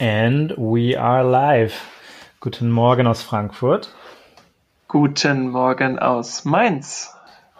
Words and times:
And 0.00 0.52
we 0.56 0.96
are 0.96 1.24
live. 1.24 1.74
Guten 2.38 2.70
Morgen 2.70 3.08
aus 3.08 3.24
Frankfurt. 3.24 3.92
Guten 4.86 5.50
Morgen 5.50 5.98
aus 5.98 6.44
Mainz. 6.44 7.12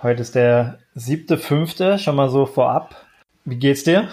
Heute 0.05 0.23
ist 0.23 0.37
der 0.37 0.79
siebte, 0.95 1.37
fünfte, 1.37 1.99
schon 1.99 2.15
mal 2.15 2.29
so 2.29 2.47
vorab. 2.47 2.95
Wie 3.45 3.57
geht's 3.57 3.83
dir? 3.83 4.09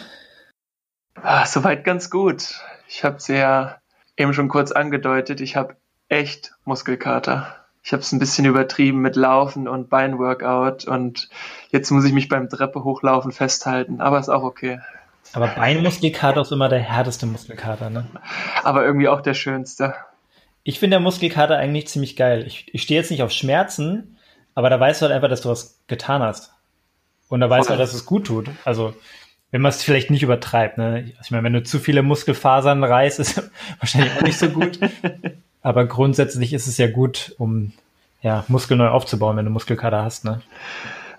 Ah, 1.21 1.45
soweit 1.45 1.83
ganz 1.83 2.09
gut. 2.09 2.59
Ich 2.87 3.03
habe 3.03 3.17
es 3.17 3.27
ja 3.27 3.77
eben 4.17 4.33
schon 4.33 4.49
kurz 4.49 4.71
angedeutet. 4.71 5.39
Ich 5.39 5.55
habe 5.55 5.75
echt 6.09 6.55
Muskelkater. 6.63 7.55
Ich 7.83 7.93
habe 7.93 8.01
es 8.01 8.11
ein 8.11 8.17
bisschen 8.17 8.45
übertrieben 8.45 9.01
mit 9.01 9.15
Laufen 9.15 9.67
und 9.67 9.91
Beinworkout 9.91 10.85
und 10.87 11.29
jetzt 11.69 11.91
muss 11.91 12.05
ich 12.05 12.13
mich 12.13 12.27
beim 12.27 12.49
Treppe 12.49 12.83
hochlaufen 12.83 13.31
festhalten, 13.31 14.01
aber 14.01 14.17
ist 14.17 14.29
auch 14.29 14.41
okay. 14.41 14.79
Aber 15.33 15.47
Beinmuskelkater 15.47 16.41
ist 16.41 16.51
immer 16.51 16.69
der 16.69 16.79
härteste 16.79 17.25
Muskelkater, 17.25 17.89
ne? 17.89 18.07
Aber 18.63 18.85
irgendwie 18.85 19.09
auch 19.09 19.21
der 19.21 19.33
schönste. 19.33 19.95
Ich 20.63 20.79
finde 20.79 20.95
der 20.95 21.01
Muskelkater 21.01 21.57
eigentlich 21.57 21.87
ziemlich 21.87 22.15
geil. 22.15 22.45
Ich, 22.47 22.73
ich 22.73 22.81
stehe 22.81 22.99
jetzt 22.99 23.11
nicht 23.11 23.21
auf 23.21 23.31
Schmerzen, 23.31 24.17
aber 24.55 24.69
da 24.69 24.79
weißt 24.79 25.01
du 25.01 25.05
halt 25.05 25.15
einfach, 25.15 25.29
dass 25.29 25.41
du 25.41 25.49
was 25.49 25.79
getan 25.87 26.21
hast. 26.21 26.53
Und 27.27 27.41
da 27.41 27.49
weißt 27.49 27.67
du 27.67 27.71
halt, 27.71 27.81
dass 27.81 27.93
es 27.93 28.05
gut 28.05 28.27
tut. 28.27 28.49
Also, 28.63 28.93
wenn 29.51 29.61
man 29.61 29.69
es 29.69 29.83
vielleicht 29.83 30.09
nicht 30.09 30.23
übertreibt, 30.23 30.77
ne? 30.77 31.11
Ich 31.21 31.31
meine, 31.31 31.43
wenn 31.43 31.53
du 31.53 31.63
zu 31.63 31.79
viele 31.79 32.01
Muskelfasern 32.01 32.83
reißt, 32.83 33.19
ist 33.19 33.49
wahrscheinlich 33.79 34.15
auch 34.17 34.21
nicht 34.21 34.39
so 34.39 34.49
gut. 34.49 34.79
aber 35.61 35.85
grundsätzlich 35.85 36.53
ist 36.53 36.67
es 36.67 36.77
ja 36.77 36.89
gut, 36.89 37.35
um 37.37 37.73
ja, 38.21 38.43
Muskel 38.47 38.77
neu 38.77 38.87
aufzubauen, 38.87 39.37
wenn 39.37 39.45
du 39.45 39.51
Muskelkater 39.51 40.03
hast, 40.03 40.25
ne? 40.25 40.41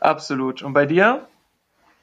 Absolut. 0.00 0.62
Und 0.62 0.72
bei 0.72 0.86
dir? 0.86 1.26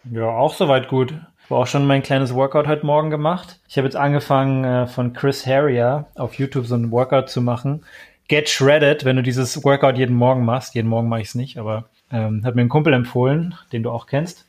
Ja, 0.06 0.28
auch 0.28 0.54
soweit 0.54 0.88
gut. 0.88 1.14
Habe 1.46 1.56
auch 1.56 1.68
schon 1.68 1.86
mein 1.86 2.04
kleines 2.04 2.34
Workout 2.34 2.68
heute 2.68 2.86
Morgen 2.86 3.10
gemacht. 3.10 3.60
Ich 3.68 3.78
habe 3.78 3.86
jetzt 3.86 3.98
angefangen, 3.98 4.64
äh, 4.64 4.88
von 4.88 5.12
Chris 5.14 5.46
Harrier 5.46 6.06
auf 6.16 6.36
YouTube 6.36 6.66
so 6.66 6.76
ein 6.76 6.90
Workout 6.92 7.30
zu 7.30 7.42
machen. 7.42 7.84
Get 8.30 8.48
Shredded, 8.48 9.04
wenn 9.04 9.18
du 9.18 9.24
dieses 9.24 9.64
Workout 9.64 9.98
jeden 9.98 10.16
Morgen 10.16 10.46
machst. 10.46 10.74
Jeden 10.74 10.88
Morgen 10.88 11.10
mache 11.10 11.22
ich 11.22 11.28
es 11.28 11.36
nicht, 11.36 11.58
aber 11.58 11.90
ähm, 12.12 12.46
hat 12.46 12.56
mir 12.56 12.62
ein 12.62 12.70
Kumpel 12.70 12.94
empfohlen, 12.94 13.56
den 13.74 13.84
du 13.84 13.92
auch 13.92 14.08
kennst. 14.08 14.46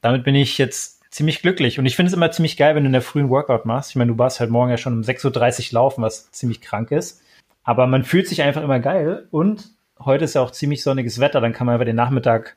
Damit 0.00 0.22
bin 0.22 0.36
ich 0.36 0.58
jetzt 0.58 0.98
ziemlich 1.10 1.42
glücklich. 1.42 1.80
Und 1.80 1.86
ich 1.86 1.96
finde 1.96 2.08
es 2.08 2.14
immer 2.14 2.30
ziemlich 2.30 2.56
geil, 2.56 2.76
wenn 2.76 2.84
du 2.84 2.88
in 2.88 2.92
der 2.92 3.02
frühen 3.02 3.30
Workout 3.30 3.64
machst. 3.64 3.90
Ich 3.90 3.96
meine, 3.96 4.12
du 4.12 4.18
warst 4.18 4.38
halt 4.38 4.50
morgen 4.50 4.70
ja 4.70 4.76
schon 4.76 4.92
um 4.92 5.00
6.30 5.00 5.68
Uhr 5.68 5.74
laufen, 5.74 6.02
was 6.02 6.30
ziemlich 6.30 6.60
krank 6.60 6.92
ist. 6.92 7.20
Aber 7.64 7.88
man 7.88 8.04
fühlt 8.04 8.28
sich 8.28 8.42
einfach 8.42 8.62
immer 8.62 8.78
geil. 8.78 9.26
Und 9.32 9.70
heute 9.98 10.24
ist 10.24 10.34
ja 10.34 10.42
auch 10.42 10.52
ziemlich 10.52 10.84
sonniges 10.84 11.18
Wetter. 11.18 11.40
Dann 11.40 11.52
kann 11.52 11.66
man 11.66 11.74
einfach 11.74 11.86
den 11.86 11.96
Nachmittag 11.96 12.56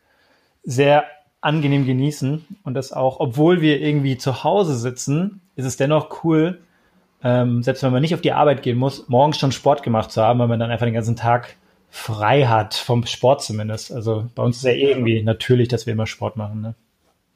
sehr 0.63 1.05
angenehm 1.41 1.85
genießen 1.85 2.45
und 2.63 2.73
das 2.75 2.93
auch, 2.93 3.19
obwohl 3.19 3.61
wir 3.61 3.81
irgendwie 3.81 4.17
zu 4.17 4.43
Hause 4.43 4.75
sitzen, 4.75 5.41
ist 5.55 5.65
es 5.65 5.77
dennoch 5.77 6.23
cool, 6.23 6.59
ähm, 7.23 7.63
selbst 7.63 7.83
wenn 7.83 7.91
man 7.91 8.01
nicht 8.01 8.13
auf 8.13 8.21
die 8.21 8.31
Arbeit 8.31 8.63
gehen 8.63 8.77
muss, 8.77 9.09
morgens 9.09 9.37
schon 9.37 9.51
Sport 9.51 9.83
gemacht 9.83 10.11
zu 10.11 10.21
haben, 10.21 10.39
weil 10.39 10.47
man 10.47 10.59
dann 10.59 10.71
einfach 10.71 10.85
den 10.85 10.93
ganzen 10.93 11.15
Tag 11.15 11.55
frei 11.89 12.45
hat, 12.45 12.73
vom 12.73 13.05
Sport 13.05 13.43
zumindest. 13.43 13.91
Also 13.91 14.29
bei 14.33 14.43
uns 14.43 14.57
ist 14.57 14.63
ja 14.63 14.71
irgendwie 14.71 15.21
natürlich, 15.23 15.67
dass 15.67 15.85
wir 15.85 15.93
immer 15.93 16.07
Sport 16.07 16.37
machen. 16.37 16.61
Ne? 16.61 16.75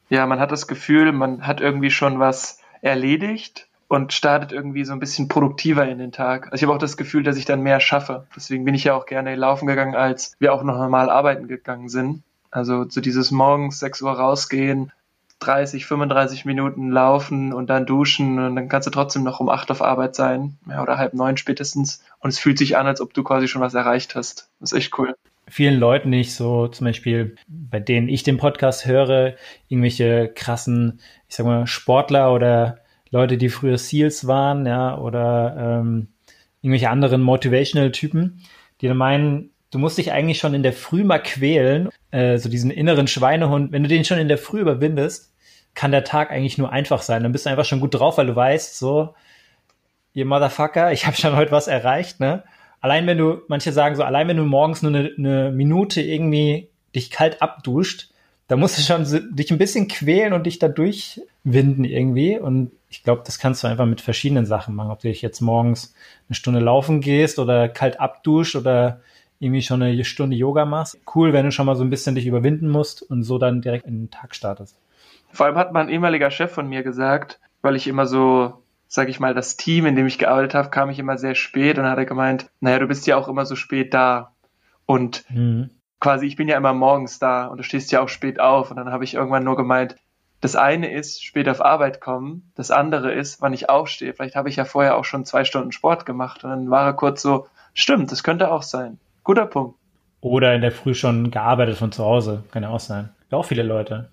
Ja, 0.08 0.26
man 0.26 0.40
hat 0.40 0.50
das 0.50 0.66
Gefühl, 0.66 1.12
man 1.12 1.46
hat 1.46 1.60
irgendwie 1.60 1.90
schon 1.90 2.18
was 2.18 2.60
erledigt 2.80 3.68
und 3.88 4.12
startet 4.12 4.52
irgendwie 4.52 4.84
so 4.84 4.92
ein 4.92 4.98
bisschen 4.98 5.28
produktiver 5.28 5.86
in 5.86 5.98
den 5.98 6.10
Tag. 6.10 6.46
Also 6.46 6.56
ich 6.56 6.62
habe 6.62 6.72
auch 6.72 6.80
das 6.80 6.96
Gefühl, 6.96 7.22
dass 7.22 7.36
ich 7.36 7.44
dann 7.44 7.62
mehr 7.62 7.80
schaffe. 7.80 8.26
Deswegen 8.34 8.64
bin 8.64 8.74
ich 8.74 8.84
ja 8.84 8.94
auch 8.94 9.06
gerne 9.06 9.36
laufen 9.36 9.66
gegangen, 9.66 9.94
als 9.94 10.34
wir 10.38 10.52
auch 10.52 10.62
noch 10.62 10.76
normal 10.76 11.10
arbeiten 11.10 11.48
gegangen 11.48 11.88
sind. 11.88 12.22
Also 12.50 12.88
so 12.88 13.00
dieses 13.00 13.30
morgens 13.30 13.78
6 13.78 14.02
Uhr 14.02 14.12
rausgehen, 14.12 14.92
30, 15.40 15.84
35 15.86 16.44
Minuten 16.44 16.90
laufen 16.90 17.52
und 17.52 17.68
dann 17.68 17.84
duschen 17.84 18.38
und 18.38 18.56
dann 18.56 18.68
kannst 18.68 18.86
du 18.86 18.90
trotzdem 18.90 19.22
noch 19.22 19.40
um 19.40 19.48
8 19.48 19.70
auf 19.70 19.82
Arbeit 19.82 20.14
sein, 20.14 20.56
ja, 20.68 20.82
oder 20.82 20.96
halb 20.96 21.12
neun 21.14 21.36
spätestens. 21.36 22.02
Und 22.20 22.30
es 22.30 22.38
fühlt 22.38 22.58
sich 22.58 22.76
an, 22.76 22.86
als 22.86 23.00
ob 23.00 23.12
du 23.12 23.22
quasi 23.22 23.46
schon 23.46 23.60
was 23.60 23.74
erreicht 23.74 24.14
hast. 24.14 24.50
Das 24.60 24.72
ist 24.72 24.78
echt 24.78 24.98
cool. 24.98 25.14
Vielen 25.48 25.78
Leuten, 25.78 26.12
ich 26.12 26.34
so 26.34 26.66
zum 26.68 26.86
Beispiel, 26.86 27.36
bei 27.46 27.78
denen 27.78 28.08
ich 28.08 28.22
den 28.22 28.38
Podcast 28.38 28.86
höre, 28.86 29.34
irgendwelche 29.68 30.32
krassen, 30.34 31.00
ich 31.28 31.36
sag 31.36 31.46
mal, 31.46 31.66
Sportler 31.66 32.32
oder 32.32 32.78
Leute, 33.10 33.36
die 33.36 33.48
früher 33.48 33.78
SEALs 33.78 34.26
waren, 34.26 34.66
ja, 34.66 34.98
oder 34.98 35.80
ähm, 35.80 36.08
irgendwelche 36.62 36.90
anderen 36.90 37.22
Motivational-Typen, 37.22 38.42
die 38.80 38.88
dann 38.88 38.96
meinen, 38.96 39.50
du 39.70 39.78
musst 39.78 39.98
dich 39.98 40.12
eigentlich 40.12 40.38
schon 40.38 40.54
in 40.54 40.62
der 40.62 40.72
Früh 40.72 41.04
mal 41.04 41.18
quälen, 41.18 41.88
äh, 42.10 42.38
so 42.38 42.48
diesen 42.48 42.70
inneren 42.70 43.08
Schweinehund, 43.08 43.72
wenn 43.72 43.82
du 43.82 43.88
den 43.88 44.04
schon 44.04 44.18
in 44.18 44.28
der 44.28 44.38
Früh 44.38 44.60
überwindest, 44.60 45.32
kann 45.74 45.90
der 45.90 46.04
Tag 46.04 46.30
eigentlich 46.30 46.58
nur 46.58 46.72
einfach 46.72 47.02
sein. 47.02 47.22
Dann 47.22 47.32
bist 47.32 47.46
du 47.46 47.50
einfach 47.50 47.64
schon 47.64 47.80
gut 47.80 47.94
drauf, 47.94 48.18
weil 48.18 48.26
du 48.26 48.36
weißt, 48.36 48.78
so, 48.78 49.14
ihr 50.14 50.24
Motherfucker, 50.24 50.92
ich 50.92 51.06
habe 51.06 51.16
schon 51.16 51.36
heute 51.36 51.52
was 51.52 51.68
erreicht, 51.68 52.20
ne? 52.20 52.44
Allein 52.80 53.06
wenn 53.06 53.18
du, 53.18 53.42
manche 53.48 53.72
sagen 53.72 53.96
so, 53.96 54.02
allein 54.02 54.28
wenn 54.28 54.36
du 54.36 54.44
morgens 54.44 54.82
nur 54.82 54.94
eine, 54.94 55.10
eine 55.18 55.50
Minute 55.50 56.00
irgendwie 56.00 56.68
dich 56.94 57.10
kalt 57.10 57.42
abduscht, 57.42 58.10
da 58.48 58.56
musst 58.56 58.78
du 58.78 58.82
schon 58.82 59.34
dich 59.34 59.50
ein 59.50 59.58
bisschen 59.58 59.88
quälen 59.88 60.32
und 60.32 60.44
dich 60.46 60.58
da 60.58 60.68
durchwinden 60.68 61.84
irgendwie. 61.84 62.38
Und 62.38 62.70
ich 62.88 63.02
glaube, 63.02 63.22
das 63.26 63.38
kannst 63.38 63.64
du 63.64 63.68
einfach 63.68 63.86
mit 63.86 64.00
verschiedenen 64.00 64.46
Sachen 64.46 64.74
machen. 64.74 64.90
Ob 64.92 65.00
du 65.00 65.08
dich 65.08 65.20
jetzt 65.20 65.40
morgens 65.40 65.94
eine 66.28 66.36
Stunde 66.36 66.60
laufen 66.60 67.00
gehst 67.00 67.38
oder 67.38 67.68
kalt 67.68 67.98
abduscht 67.98 68.54
oder 68.54 69.00
irgendwie 69.38 69.62
schon 69.62 69.82
eine 69.82 70.04
Stunde 70.04 70.36
Yoga 70.36 70.64
machst. 70.64 70.98
Cool, 71.14 71.32
wenn 71.32 71.44
du 71.44 71.52
schon 71.52 71.66
mal 71.66 71.76
so 71.76 71.84
ein 71.84 71.90
bisschen 71.90 72.14
dich 72.14 72.26
überwinden 72.26 72.68
musst 72.68 73.02
und 73.02 73.22
so 73.22 73.38
dann 73.38 73.60
direkt 73.60 73.86
in 73.86 74.04
den 74.04 74.10
Tag 74.10 74.34
startest. 74.34 74.78
Vor 75.32 75.46
allem 75.46 75.56
hat 75.56 75.72
mein 75.72 75.88
ehemaliger 75.88 76.30
Chef 76.30 76.52
von 76.52 76.68
mir 76.68 76.82
gesagt, 76.82 77.38
weil 77.62 77.76
ich 77.76 77.86
immer 77.86 78.06
so, 78.06 78.62
sag 78.88 79.08
ich 79.08 79.20
mal, 79.20 79.34
das 79.34 79.56
Team, 79.56 79.86
in 79.86 79.96
dem 79.96 80.06
ich 80.06 80.18
gearbeitet 80.18 80.54
habe, 80.54 80.70
kam 80.70 80.88
ich 80.88 80.98
immer 80.98 81.18
sehr 81.18 81.34
spät 81.34 81.78
und 81.78 81.84
hat 81.84 81.98
er 81.98 82.06
gemeint, 82.06 82.48
naja, 82.60 82.78
du 82.78 82.86
bist 82.86 83.06
ja 83.06 83.16
auch 83.16 83.28
immer 83.28 83.44
so 83.44 83.56
spät 83.56 83.92
da. 83.92 84.32
Und 84.86 85.24
mhm. 85.28 85.70
quasi, 86.00 86.26
ich 86.26 86.36
bin 86.36 86.48
ja 86.48 86.56
immer 86.56 86.72
morgens 86.72 87.18
da 87.18 87.46
und 87.46 87.58
du 87.58 87.64
stehst 87.64 87.92
ja 87.92 88.00
auch 88.00 88.08
spät 88.08 88.40
auf. 88.40 88.70
Und 88.70 88.76
dann 88.76 88.92
habe 88.92 89.04
ich 89.04 89.14
irgendwann 89.14 89.44
nur 89.44 89.56
gemeint, 89.56 89.96
das 90.40 90.54
eine 90.54 90.92
ist 90.92 91.24
spät 91.24 91.48
auf 91.48 91.64
Arbeit 91.64 92.00
kommen, 92.00 92.52
das 92.54 92.70
andere 92.70 93.12
ist, 93.12 93.40
wann 93.40 93.54
ich 93.54 93.68
aufstehe. 93.68 94.12
Vielleicht 94.12 94.36
habe 94.36 94.48
ich 94.48 94.56
ja 94.56 94.64
vorher 94.64 94.96
auch 94.96 95.04
schon 95.04 95.24
zwei 95.24 95.44
Stunden 95.44 95.72
Sport 95.72 96.06
gemacht. 96.06 96.44
Und 96.44 96.50
dann 96.50 96.70
war 96.70 96.86
er 96.86 96.92
kurz 96.92 97.22
so, 97.22 97.48
stimmt, 97.74 98.12
das 98.12 98.22
könnte 98.22 98.50
auch 98.50 98.62
sein. 98.62 98.98
Guter 99.26 99.46
Punkt. 99.46 99.76
Oder 100.20 100.54
in 100.54 100.60
der 100.60 100.70
Früh 100.70 100.94
schon 100.94 101.32
gearbeitet 101.32 101.78
von 101.78 101.90
zu 101.90 102.04
Hause. 102.04 102.44
Kann 102.52 102.62
ja 102.62 102.68
auch 102.68 102.78
sein. 102.78 103.10
Ja, 103.28 103.38
auch 103.38 103.44
viele 103.44 103.64
Leute. 103.64 104.08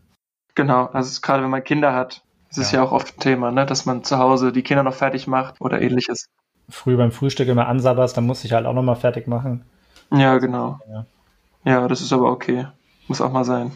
Genau, 0.55 0.87
also 0.87 1.21
gerade 1.21 1.43
wenn 1.43 1.51
man 1.51 1.63
Kinder 1.63 1.93
hat, 1.93 2.23
ist 2.49 2.57
es 2.57 2.71
ja. 2.71 2.79
ja 2.79 2.85
auch 2.85 2.91
oft 2.91 3.15
ein 3.15 3.19
Thema, 3.19 3.51
ne? 3.51 3.67
dass 3.67 3.85
man 3.85 4.03
zu 4.03 4.17
Hause 4.17 4.51
die 4.51 4.63
Kinder 4.63 4.81
noch 4.81 4.95
fertig 4.95 5.27
macht 5.27 5.61
oder 5.61 5.79
ähnliches. 5.79 6.25
Früh 6.67 6.97
beim 6.97 7.11
Frühstück 7.11 7.47
immer 7.47 7.67
ansabberst, 7.67 8.17
dann 8.17 8.25
muss 8.25 8.43
ich 8.43 8.53
halt 8.53 8.65
auch 8.65 8.73
nochmal 8.73 8.95
fertig 8.95 9.27
machen. 9.27 9.63
Ja, 10.09 10.39
genau. 10.39 10.79
Ja. 10.89 11.05
ja, 11.63 11.87
das 11.87 12.01
ist 12.01 12.11
aber 12.11 12.31
okay. 12.31 12.65
Muss 13.07 13.21
auch 13.21 13.31
mal 13.31 13.45
sein. 13.45 13.71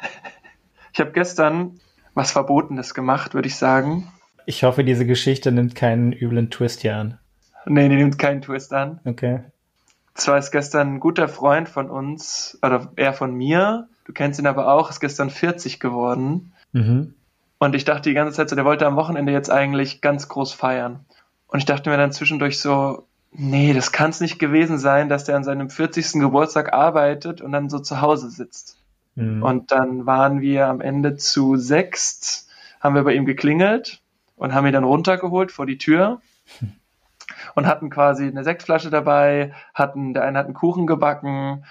ich 0.92 1.00
habe 1.00 1.12
gestern 1.12 1.80
was 2.12 2.32
Verbotenes 2.32 2.92
gemacht, 2.92 3.32
würde 3.32 3.48
ich 3.48 3.56
sagen. 3.56 4.12
Ich 4.44 4.62
hoffe, 4.62 4.84
diese 4.84 5.06
Geschichte 5.06 5.52
nimmt 5.52 5.74
keinen 5.74 6.12
üblen 6.12 6.50
Twist 6.50 6.82
hier 6.82 6.96
an. 6.96 7.18
Nee, 7.64 7.88
die 7.88 7.96
nimmt 7.96 8.18
keinen 8.18 8.42
Twist 8.42 8.74
an. 8.74 9.00
Okay. 9.06 9.40
Zwar 10.20 10.36
ist 10.36 10.50
gestern 10.50 10.94
ein 10.94 11.00
guter 11.00 11.28
Freund 11.28 11.68
von 11.68 11.88
uns, 11.88 12.58
oder 12.62 12.92
er 12.96 13.14
von 13.14 13.34
mir, 13.34 13.88
du 14.04 14.12
kennst 14.12 14.38
ihn 14.38 14.46
aber 14.46 14.70
auch, 14.70 14.90
ist 14.90 15.00
gestern 15.00 15.30
40 15.30 15.80
geworden. 15.80 16.52
Mhm. 16.72 17.14
Und 17.58 17.74
ich 17.74 17.84
dachte 17.84 18.10
die 18.10 18.14
ganze 18.14 18.34
Zeit 18.34 18.50
so, 18.50 18.56
der 18.56 18.66
wollte 18.66 18.86
am 18.86 18.96
Wochenende 18.96 19.32
jetzt 19.32 19.50
eigentlich 19.50 20.02
ganz 20.02 20.28
groß 20.28 20.52
feiern. 20.52 21.06
Und 21.46 21.58
ich 21.60 21.64
dachte 21.64 21.88
mir 21.88 21.96
dann 21.96 22.12
zwischendurch 22.12 22.60
so, 22.60 23.06
nee, 23.32 23.72
das 23.72 23.92
kann 23.92 24.10
es 24.10 24.20
nicht 24.20 24.38
gewesen 24.38 24.78
sein, 24.78 25.08
dass 25.08 25.24
der 25.24 25.36
an 25.36 25.44
seinem 25.44 25.70
40. 25.70 26.12
Geburtstag 26.20 26.74
arbeitet 26.74 27.40
und 27.40 27.52
dann 27.52 27.70
so 27.70 27.78
zu 27.78 28.02
Hause 28.02 28.28
sitzt. 28.28 28.78
Mhm. 29.14 29.42
Und 29.42 29.72
dann 29.72 30.04
waren 30.04 30.42
wir 30.42 30.66
am 30.66 30.82
Ende 30.82 31.16
zu 31.16 31.56
sechst, 31.56 32.48
haben 32.80 32.94
wir 32.94 33.04
bei 33.04 33.14
ihm 33.14 33.24
geklingelt 33.24 34.02
und 34.36 34.52
haben 34.52 34.66
ihn 34.66 34.74
dann 34.74 34.84
runtergeholt 34.84 35.50
vor 35.50 35.64
die 35.64 35.78
Tür. 35.78 36.20
und 37.54 37.66
hatten 37.66 37.90
quasi 37.90 38.26
eine 38.26 38.44
Sektflasche 38.44 38.90
dabei, 38.90 39.52
hatten, 39.74 40.14
der 40.14 40.24
eine 40.24 40.38
hat 40.38 40.46
einen 40.46 40.54
Kuchen 40.54 40.86
gebacken 40.86 41.64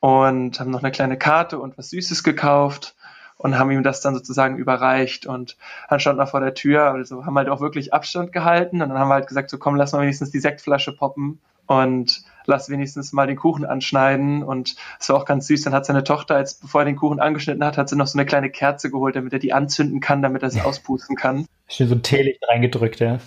und 0.00 0.60
haben 0.60 0.70
noch 0.70 0.82
eine 0.82 0.92
kleine 0.92 1.18
Karte 1.18 1.58
und 1.58 1.78
was 1.78 1.90
Süßes 1.90 2.22
gekauft 2.22 2.94
und 3.38 3.58
haben 3.58 3.70
ihm 3.70 3.82
das 3.82 4.00
dann 4.00 4.14
sozusagen 4.14 4.56
überreicht 4.56 5.26
und 5.26 5.56
dann 5.88 6.00
stand 6.00 6.18
er 6.18 6.26
vor 6.26 6.40
der 6.40 6.54
Tür, 6.54 6.90
also 6.92 7.26
haben 7.26 7.36
halt 7.36 7.48
auch 7.48 7.60
wirklich 7.60 7.92
Abstand 7.92 8.32
gehalten 8.32 8.82
und 8.82 8.88
dann 8.88 8.98
haben 8.98 9.08
wir 9.08 9.14
halt 9.14 9.28
gesagt, 9.28 9.50
so 9.50 9.58
komm, 9.58 9.76
lass 9.76 9.92
mal 9.92 10.02
wenigstens 10.02 10.30
die 10.30 10.40
Sektflasche 10.40 10.92
poppen 10.92 11.40
und 11.66 12.22
lass 12.46 12.70
wenigstens 12.70 13.12
mal 13.12 13.26
den 13.26 13.36
Kuchen 13.36 13.64
anschneiden 13.64 14.42
und 14.42 14.76
es 15.00 15.08
war 15.08 15.16
auch 15.16 15.24
ganz 15.24 15.48
süß, 15.48 15.62
dann 15.62 15.74
hat 15.74 15.84
seine 15.84 16.04
Tochter, 16.04 16.36
als 16.36 16.54
bevor 16.54 16.82
er 16.82 16.84
den 16.86 16.96
Kuchen 16.96 17.20
angeschnitten 17.20 17.64
hat, 17.64 17.76
hat 17.76 17.88
sie 17.88 17.96
noch 17.96 18.06
so 18.06 18.18
eine 18.18 18.26
kleine 18.26 18.50
Kerze 18.50 18.90
geholt, 18.90 19.16
damit 19.16 19.32
er 19.32 19.38
die 19.38 19.52
anzünden 19.52 20.00
kann, 20.00 20.22
damit 20.22 20.42
er 20.42 20.50
sie 20.50 20.60
auspusten 20.62 21.16
kann. 21.16 21.46
Schön 21.68 21.88
so 21.88 21.94
ein 21.96 22.02
Teelicht 22.02 22.42
reingedrückt, 22.48 23.00
ja. 23.00 23.18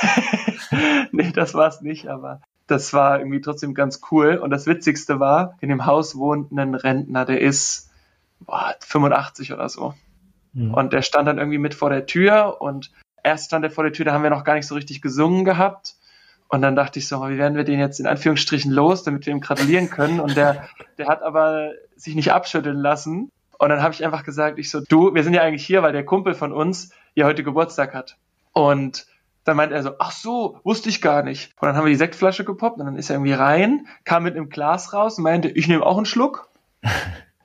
nee, 1.12 1.32
das 1.32 1.54
war 1.54 1.68
es 1.68 1.80
nicht, 1.80 2.08
aber 2.08 2.40
das 2.66 2.92
war 2.92 3.18
irgendwie 3.18 3.40
trotzdem 3.40 3.74
ganz 3.74 4.00
cool. 4.10 4.36
Und 4.36 4.50
das 4.50 4.66
Witzigste 4.66 5.20
war, 5.20 5.56
in 5.60 5.68
dem 5.68 5.86
Haus 5.86 6.16
wohnt 6.16 6.52
ein 6.52 6.74
Rentner, 6.74 7.24
der 7.24 7.40
ist 7.40 7.90
boah, 8.40 8.74
85 8.80 9.52
oder 9.52 9.68
so. 9.68 9.94
Mhm. 10.52 10.74
Und 10.74 10.92
der 10.92 11.02
stand 11.02 11.28
dann 11.28 11.38
irgendwie 11.38 11.58
mit 11.58 11.74
vor 11.74 11.90
der 11.90 12.06
Tür 12.06 12.60
und 12.60 12.90
erst 13.22 13.46
stand 13.46 13.64
er 13.64 13.70
vor 13.70 13.84
der 13.84 13.92
Tür, 13.92 14.04
da 14.04 14.12
haben 14.12 14.22
wir 14.22 14.30
noch 14.30 14.44
gar 14.44 14.54
nicht 14.54 14.66
so 14.66 14.74
richtig 14.74 15.02
gesungen 15.02 15.44
gehabt. 15.44 15.94
Und 16.48 16.62
dann 16.62 16.76
dachte 16.76 17.00
ich 17.00 17.08
so, 17.08 17.28
wie 17.28 17.38
werden 17.38 17.56
wir 17.56 17.64
den 17.64 17.80
jetzt 17.80 17.98
in 17.98 18.06
Anführungsstrichen 18.06 18.70
los, 18.70 19.02
damit 19.02 19.26
wir 19.26 19.32
ihm 19.32 19.40
gratulieren 19.40 19.90
können? 19.90 20.20
Und 20.20 20.36
der, 20.36 20.68
der 20.96 21.08
hat 21.08 21.22
aber 21.22 21.72
sich 21.96 22.14
nicht 22.14 22.32
abschütteln 22.32 22.76
lassen. 22.76 23.30
Und 23.58 23.68
dann 23.70 23.82
habe 23.82 23.94
ich 23.94 24.04
einfach 24.04 24.22
gesagt, 24.22 24.58
ich 24.58 24.70
so, 24.70 24.80
du, 24.80 25.14
wir 25.14 25.24
sind 25.24 25.34
ja 25.34 25.42
eigentlich 25.42 25.66
hier, 25.66 25.82
weil 25.82 25.92
der 25.92 26.04
Kumpel 26.04 26.34
von 26.34 26.52
uns 26.52 26.90
ja 27.14 27.26
heute 27.26 27.42
Geburtstag 27.42 27.94
hat. 27.94 28.16
Und 28.52 29.06
dann 29.46 29.56
meint 29.56 29.72
er 29.72 29.82
so, 29.82 29.92
ach 30.00 30.10
so, 30.10 30.60
wusste 30.64 30.88
ich 30.88 31.00
gar 31.00 31.22
nicht. 31.22 31.52
Und 31.60 31.68
dann 31.68 31.76
haben 31.76 31.84
wir 31.84 31.90
die 31.90 31.96
Sektflasche 31.96 32.44
gepoppt 32.44 32.80
und 32.80 32.86
dann 32.86 32.96
ist 32.96 33.10
er 33.10 33.16
irgendwie 33.16 33.32
rein, 33.32 33.86
kam 34.04 34.24
mit 34.24 34.34
einem 34.34 34.48
Glas 34.48 34.92
raus 34.92 35.18
und 35.18 35.24
meinte, 35.24 35.48
ich 35.48 35.68
nehme 35.68 35.86
auch 35.86 35.96
einen 35.96 36.04
Schluck. 36.04 36.48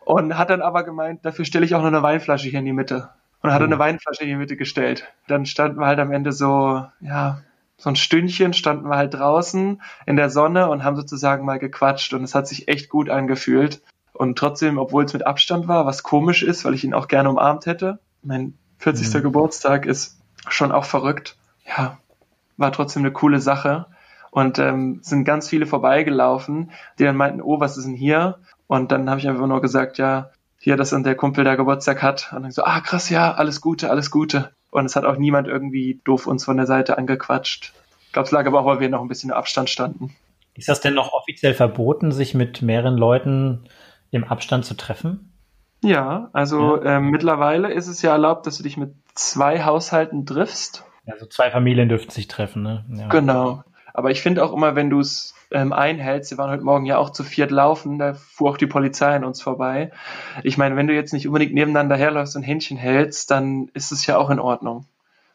und 0.05 0.37
hat 0.37 0.49
dann 0.49 0.61
aber 0.61 0.83
gemeint, 0.83 1.23
dafür 1.23 1.45
stelle 1.45 1.63
ich 1.63 1.75
auch 1.75 1.81
noch 1.81 1.87
eine 1.87 2.01
Weinflasche 2.01 2.49
hier 2.49 2.59
in 2.59 2.65
die 2.65 2.73
Mitte. 2.73 3.09
Und 3.43 3.53
hat 3.53 3.61
er 3.61 3.65
eine 3.65 3.75
oh. 3.75 3.79
Weinflasche 3.79 4.23
in 4.23 4.29
die 4.29 4.35
Mitte 4.35 4.57
gestellt. 4.57 5.13
Dann 5.27 5.45
standen 5.45 5.79
wir 5.79 5.85
halt 5.85 5.99
am 5.99 6.11
Ende 6.11 6.31
so, 6.31 6.85
ja, 7.01 7.41
so 7.77 7.89
ein 7.89 7.95
Stündchen 7.95 8.53
standen 8.53 8.89
wir 8.89 8.97
halt 8.97 9.13
draußen 9.13 9.81
in 10.07 10.15
der 10.15 10.31
Sonne 10.31 10.69
und 10.69 10.83
haben 10.83 10.95
sozusagen 10.95 11.45
mal 11.45 11.59
gequatscht 11.59 12.13
und 12.13 12.23
es 12.23 12.33
hat 12.33 12.47
sich 12.47 12.67
echt 12.67 12.89
gut 12.89 13.09
angefühlt. 13.09 13.81
Und 14.13 14.37
trotzdem, 14.37 14.79
obwohl 14.79 15.05
es 15.05 15.13
mit 15.13 15.25
Abstand 15.25 15.67
war, 15.67 15.85
was 15.85 16.03
komisch 16.03 16.41
ist, 16.41 16.65
weil 16.65 16.73
ich 16.73 16.83
ihn 16.83 16.93
auch 16.95 17.07
gerne 17.07 17.29
umarmt 17.29 17.67
hätte. 17.67 17.99
Mein 18.23 18.55
40. 18.79 19.13
Mhm. 19.13 19.21
Geburtstag 19.21 19.85
ist 19.85 20.19
schon 20.47 20.71
auch 20.71 20.85
verrückt. 20.85 21.37
Ja, 21.65 21.99
war 22.57 22.71
trotzdem 22.71 23.03
eine 23.03 23.11
coole 23.11 23.39
Sache. 23.39 23.87
Und 24.31 24.59
ähm, 24.59 24.99
sind 25.01 25.25
ganz 25.25 25.49
viele 25.49 25.65
vorbeigelaufen, 25.65 26.71
die 26.97 27.03
dann 27.03 27.17
meinten, 27.17 27.41
oh, 27.41 27.59
was 27.59 27.77
ist 27.77 27.85
denn 27.85 27.95
hier? 27.95 28.39
Und 28.67 28.93
dann 28.93 29.09
habe 29.09 29.19
ich 29.19 29.27
einfach 29.27 29.45
nur 29.45 29.61
gesagt, 29.61 29.97
ja, 29.97 30.29
hier, 30.57 30.77
dass 30.77 30.91
dann 30.91 31.03
der 31.03 31.15
Kumpel 31.15 31.43
der 31.43 31.57
Geburtstag 31.57 32.01
hat. 32.01 32.31
Und 32.33 32.43
dann 32.43 32.51
so, 32.51 32.63
ah, 32.63 32.79
krass, 32.79 33.09
ja, 33.09 33.33
alles 33.33 33.59
Gute, 33.59 33.89
alles 33.89 34.09
Gute. 34.09 34.51
Und 34.69 34.85
es 34.85 34.95
hat 34.95 35.03
auch 35.03 35.17
niemand 35.17 35.47
irgendwie 35.47 35.99
doof 36.05 36.27
uns 36.27 36.45
von 36.45 36.55
der 36.55 36.65
Seite 36.65 36.97
angequatscht. 36.97 37.73
Ich 38.05 38.13
glaube, 38.13 38.27
es 38.27 38.31
lag 38.31 38.45
aber 38.45 38.61
auch, 38.61 38.65
weil 38.65 38.79
wir 38.79 38.89
noch 38.89 39.01
ein 39.01 39.07
bisschen 39.09 39.31
im 39.31 39.35
Abstand 39.35 39.69
standen. 39.69 40.15
Ist 40.53 40.69
das 40.69 40.81
denn 40.81 40.93
noch 40.93 41.13
offiziell 41.13 41.53
verboten, 41.53 42.11
sich 42.11 42.33
mit 42.33 42.61
mehreren 42.61 42.97
Leuten 42.97 43.65
im 44.11 44.23
Abstand 44.23 44.65
zu 44.65 44.75
treffen? 44.75 45.33
Ja, 45.83 46.29
also 46.31 46.77
ja. 46.77 46.97
Ähm, 46.97 47.09
mittlerweile 47.09 47.73
ist 47.73 47.87
es 47.87 48.01
ja 48.01 48.11
erlaubt, 48.11 48.45
dass 48.45 48.57
du 48.57 48.63
dich 48.63 48.77
mit 48.77 48.93
zwei 49.15 49.63
Haushalten 49.63 50.25
triffst. 50.25 50.85
Also 51.05 51.25
zwei 51.25 51.51
Familien 51.51 51.89
dürften 51.89 52.11
sich 52.11 52.27
treffen, 52.27 52.63
ne? 52.63 52.85
Ja. 52.89 53.07
Genau. 53.09 53.63
Aber 53.93 54.11
ich 54.11 54.21
finde 54.21 54.43
auch 54.43 54.53
immer, 54.53 54.75
wenn 54.75 54.89
du 54.89 54.99
es 54.99 55.33
ähm, 55.51 55.73
einhältst, 55.73 56.31
wir 56.31 56.37
waren 56.37 56.51
heute 56.51 56.63
Morgen 56.63 56.85
ja 56.85 56.97
auch 56.97 57.09
zu 57.09 57.23
viert 57.23 57.51
laufen, 57.51 57.99
da 57.99 58.13
fuhr 58.13 58.51
auch 58.51 58.57
die 58.57 58.67
Polizei 58.67 59.15
an 59.15 59.25
uns 59.25 59.41
vorbei. 59.41 59.91
Ich 60.43 60.57
meine, 60.57 60.75
wenn 60.75 60.87
du 60.87 60.93
jetzt 60.93 61.13
nicht 61.13 61.27
unbedingt 61.27 61.53
nebeneinander 61.53 61.97
herläufst 61.97 62.35
und 62.35 62.43
Händchen 62.43 62.77
hältst, 62.77 63.31
dann 63.31 63.69
ist 63.73 63.91
es 63.91 64.05
ja 64.05 64.17
auch 64.17 64.29
in 64.29 64.39
Ordnung. 64.39 64.85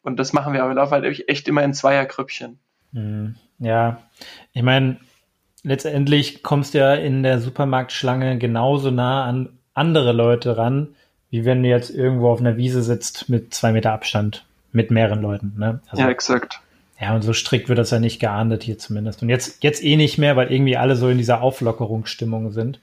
Und 0.03 0.19
das 0.19 0.33
machen 0.33 0.53
wir, 0.53 0.63
aber 0.63 0.71
wir 0.71 0.77
laufen 0.77 0.93
halt 0.93 1.29
echt 1.29 1.49
immer 1.49 1.63
in 1.65 1.75
Zweiergrüppchen. 1.75 2.59
Mhm. 2.93 3.35
Ja, 3.59 3.99
ich 4.53 4.63
meine, 4.63 4.99
letztendlich 5.63 6.43
kommst 6.43 6.75
du 6.75 6.79
ja 6.79 6.95
in 6.95 7.23
der 7.23 7.41
Supermarktschlange 7.41 8.39
genauso 8.39 8.91
nah 8.91 9.25
an 9.25 9.59
andere 9.75 10.13
Leute 10.13 10.57
ran, 10.57 10.95
wie 11.29 11.45
wenn 11.45 11.63
du 11.63 11.69
jetzt 11.69 11.91
irgendwo 11.91 12.31
auf 12.31 12.41
einer 12.41 12.57
Wiese 12.57 12.83
sitzt 12.83 13.29
mit 13.29 13.53
zwei 13.53 13.73
Meter 13.73 13.93
Abstand 13.93 14.46
mit 14.77 14.91
mehreren 14.91 15.23
Leuten. 15.23 15.55
Ne? 15.57 15.81
Also, 15.89 16.03
ja, 16.03 16.11
exakt. 16.11 16.61
Ja, 17.01 17.15
und 17.15 17.23
so 17.23 17.33
strikt 17.33 17.69
wird 17.69 17.79
das 17.79 17.91
ja 17.91 17.99
nicht 17.99 18.21
geahndet 18.21 18.63
hier 18.63 18.79
zumindest. 18.79 19.23
Und 19.23 19.31
jetzt, 19.31 19.65
jetzt 19.65 19.83
eh 19.83 19.97
nicht 19.97 20.19
mehr, 20.19 20.37
weil 20.37 20.53
irgendwie 20.53 20.77
alle 20.77 20.97
so 20.97 21.09
in 21.09 21.19
dieser 21.19 21.41
Auflockerungsstimmung 21.41 22.53
sind. 22.53 22.79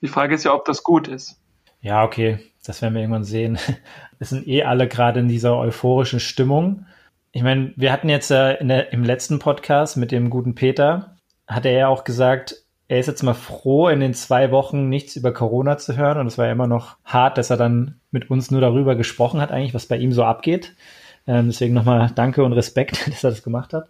Die 0.00 0.08
Frage 0.08 0.34
ist 0.34 0.44
ja, 0.44 0.54
ob 0.54 0.64
das 0.64 0.82
gut 0.82 1.08
ist. 1.08 1.38
Ja, 1.82 2.04
okay, 2.04 2.38
das 2.64 2.80
werden 2.80 2.94
wir 2.94 3.02
irgendwann 3.02 3.24
sehen. 3.24 3.58
Es 4.18 4.30
sind 4.30 4.48
eh 4.48 4.62
alle 4.62 4.88
gerade 4.88 5.20
in 5.20 5.28
dieser 5.28 5.58
euphorischen 5.58 6.20
Stimmung. 6.20 6.86
Ich 7.32 7.42
meine, 7.42 7.74
wir 7.76 7.92
hatten 7.92 8.08
jetzt 8.08 8.30
äh, 8.30 8.54
in 8.54 8.68
der, 8.68 8.94
im 8.94 9.04
letzten 9.04 9.38
Podcast 9.38 9.98
mit 9.98 10.10
dem 10.10 10.30
guten 10.30 10.54
Peter, 10.54 11.18
hat 11.46 11.66
er 11.66 11.72
ja 11.72 11.88
auch 11.88 12.02
gesagt, 12.02 12.64
er 12.88 12.98
ist 12.98 13.08
jetzt 13.08 13.22
mal 13.22 13.34
froh, 13.34 13.88
in 13.88 14.00
den 14.00 14.14
zwei 14.14 14.50
Wochen 14.52 14.88
nichts 14.88 15.16
über 15.16 15.34
Corona 15.34 15.76
zu 15.76 15.98
hören. 15.98 16.16
Und 16.16 16.28
es 16.28 16.38
war 16.38 16.46
ja 16.46 16.52
immer 16.52 16.66
noch 16.66 16.96
hart, 17.04 17.36
dass 17.36 17.50
er 17.50 17.58
dann 17.58 18.00
mit 18.10 18.30
uns 18.30 18.50
nur 18.50 18.62
darüber 18.62 18.96
gesprochen 18.96 19.42
hat, 19.42 19.52
eigentlich, 19.52 19.74
was 19.74 19.84
bei 19.84 19.98
ihm 19.98 20.12
so 20.12 20.24
abgeht. 20.24 20.74
Ähm, 21.26 21.46
deswegen 21.46 21.74
nochmal 21.74 22.10
Danke 22.14 22.44
und 22.44 22.52
Respekt, 22.52 23.06
dass 23.10 23.24
er 23.24 23.30
das 23.30 23.42
gemacht 23.42 23.72
hat. 23.72 23.88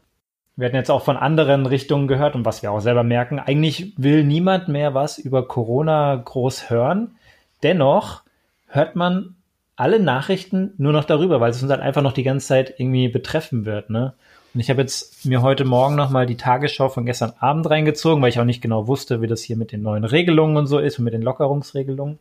Wir 0.57 0.67
hatten 0.67 0.77
jetzt 0.77 0.91
auch 0.91 1.05
von 1.05 1.19
anderen 1.19 1.67
Richtungen 1.67 2.09
gehört 2.09 2.35
und 2.35 2.47
was 2.47 2.63
wir 2.63 2.73
auch 2.73 2.81
selber 2.81 3.03
merken, 3.03 3.39
eigentlich 3.39 3.93
will 3.99 4.25
niemand 4.25 4.69
mehr 4.69 4.95
was 4.95 5.19
über 5.19 5.47
Corona 5.47 6.17
groß 6.17 6.71
hören. 6.71 7.17
Dennoch 7.63 8.23
hört 8.69 8.97
man 8.97 9.37
alle 9.77 10.01
Nachrichten 10.01 10.73
nur 10.79 10.95
noch 10.95 11.05
darüber, 11.05 11.41
weil 11.41 11.51
es 11.51 11.63
uns 11.63 11.71
halt 11.71 11.83
einfach 11.83 12.01
noch 12.01 12.13
die 12.13 12.23
ganze 12.23 12.47
Zeit 12.47 12.75
irgendwie 12.79 13.09
betreffen 13.09 13.67
wird. 13.67 13.91
Ne? 13.91 14.15
Und 14.55 14.61
ich 14.61 14.71
habe 14.71 14.81
jetzt 14.81 15.27
mir 15.27 15.43
heute 15.43 15.67
Morgen 15.67 15.97
nochmal 15.97 16.25
die 16.25 16.39
Tagesschau 16.39 16.89
von 16.89 17.05
gestern 17.05 17.35
Abend 17.39 17.69
reingezogen, 17.69 18.23
weil 18.23 18.31
ich 18.31 18.41
auch 18.41 18.45
nicht 18.45 18.63
genau 18.63 18.87
wusste, 18.87 19.21
wie 19.21 19.27
das 19.27 19.43
hier 19.43 19.59
mit 19.59 19.71
den 19.71 19.83
neuen 19.83 20.05
Regelungen 20.05 20.57
und 20.57 20.67
so 20.67 20.79
ist 20.79 20.99
und 20.99 21.05
mit 21.05 21.13
den 21.13 21.21
Lockerungsregelungen. 21.21 22.19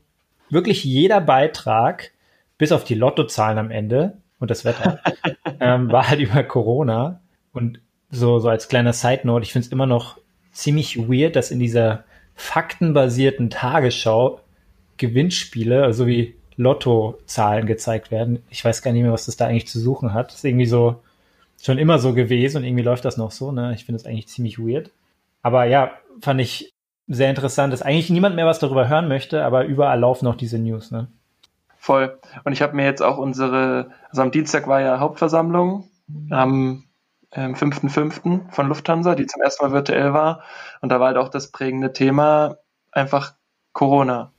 Wirklich 0.49 0.83
jeder 0.83 1.21
Beitrag, 1.21 2.11
bis 2.57 2.73
auf 2.73 2.83
die 2.83 2.95
Lottozahlen 2.95 3.57
am 3.57 3.71
Ende, 3.71 4.17
und 4.39 4.51
das 4.51 4.65
Wetter, 4.65 4.99
ähm, 5.59 5.91
war 5.91 6.09
halt 6.09 6.19
über 6.19 6.43
Corona. 6.43 7.21
Und 7.53 7.79
so, 8.09 8.39
so 8.39 8.49
als 8.49 8.67
kleiner 8.67 8.93
Side 8.93 9.21
Note, 9.23 9.43
ich 9.43 9.53
finde 9.53 9.65
es 9.65 9.71
immer 9.71 9.85
noch 9.85 10.17
ziemlich 10.51 10.97
weird, 10.97 11.35
dass 11.35 11.51
in 11.51 11.59
dieser 11.59 12.03
faktenbasierten 12.35 13.49
Tagesschau 13.49 14.41
Gewinnspiele, 14.97 15.83
also 15.83 16.07
wie 16.07 16.35
Lottozahlen 16.57 17.65
gezeigt 17.65 18.11
werden. 18.11 18.43
Ich 18.49 18.63
weiß 18.63 18.81
gar 18.81 18.91
nicht 18.91 19.03
mehr, 19.03 19.11
was 19.11 19.25
das 19.25 19.35
da 19.37 19.47
eigentlich 19.47 19.67
zu 19.67 19.79
suchen 19.79 20.13
hat. 20.13 20.29
Das 20.29 20.37
ist 20.37 20.45
irgendwie 20.45 20.65
so 20.65 21.01
schon 21.61 21.77
immer 21.77 21.99
so 21.99 22.13
gewesen 22.13 22.57
und 22.57 22.63
irgendwie 22.63 22.83
läuft 22.83 23.05
das 23.05 23.17
noch 23.17 23.31
so. 23.31 23.51
Ne? 23.51 23.73
Ich 23.73 23.85
finde 23.85 23.99
es 23.99 24.05
eigentlich 24.05 24.27
ziemlich 24.27 24.59
weird. 24.59 24.91
Aber 25.41 25.65
ja, 25.65 25.91
fand 26.21 26.39
ich 26.41 26.73
sehr 27.07 27.29
interessant, 27.29 27.73
dass 27.73 27.81
eigentlich 27.81 28.09
niemand 28.09 28.35
mehr 28.35 28.45
was 28.45 28.59
darüber 28.59 28.87
hören 28.87 29.07
möchte, 29.07 29.43
aber 29.43 29.65
überall 29.65 29.99
laufen 29.99 30.25
noch 30.25 30.35
diese 30.35 30.59
News. 30.59 30.91
Ne? 30.91 31.07
Voll. 31.85 32.17
Und 32.43 32.51
ich 32.51 32.63
habe 32.63 32.75
mir 32.75 32.83
jetzt 32.85 33.03
auch 33.03 33.19
unsere, 33.19 33.91
also 34.09 34.23
am 34.23 34.31
Dienstag 34.31 34.65
war 34.65 34.81
ja 34.81 34.97
Hauptversammlung, 34.97 35.87
am 36.31 36.83
ähm, 37.31 37.53
5.5. 37.53 38.49
von 38.49 38.67
Lufthansa, 38.67 39.13
die 39.13 39.27
zum 39.27 39.43
ersten 39.43 39.63
Mal 39.63 39.71
virtuell 39.71 40.11
war. 40.11 40.41
Und 40.81 40.89
da 40.89 40.99
war 40.99 41.09
halt 41.09 41.17
auch 41.17 41.29
das 41.29 41.51
prägende 41.51 41.93
Thema 41.93 42.57
einfach 42.91 43.35
Corona. 43.73 44.31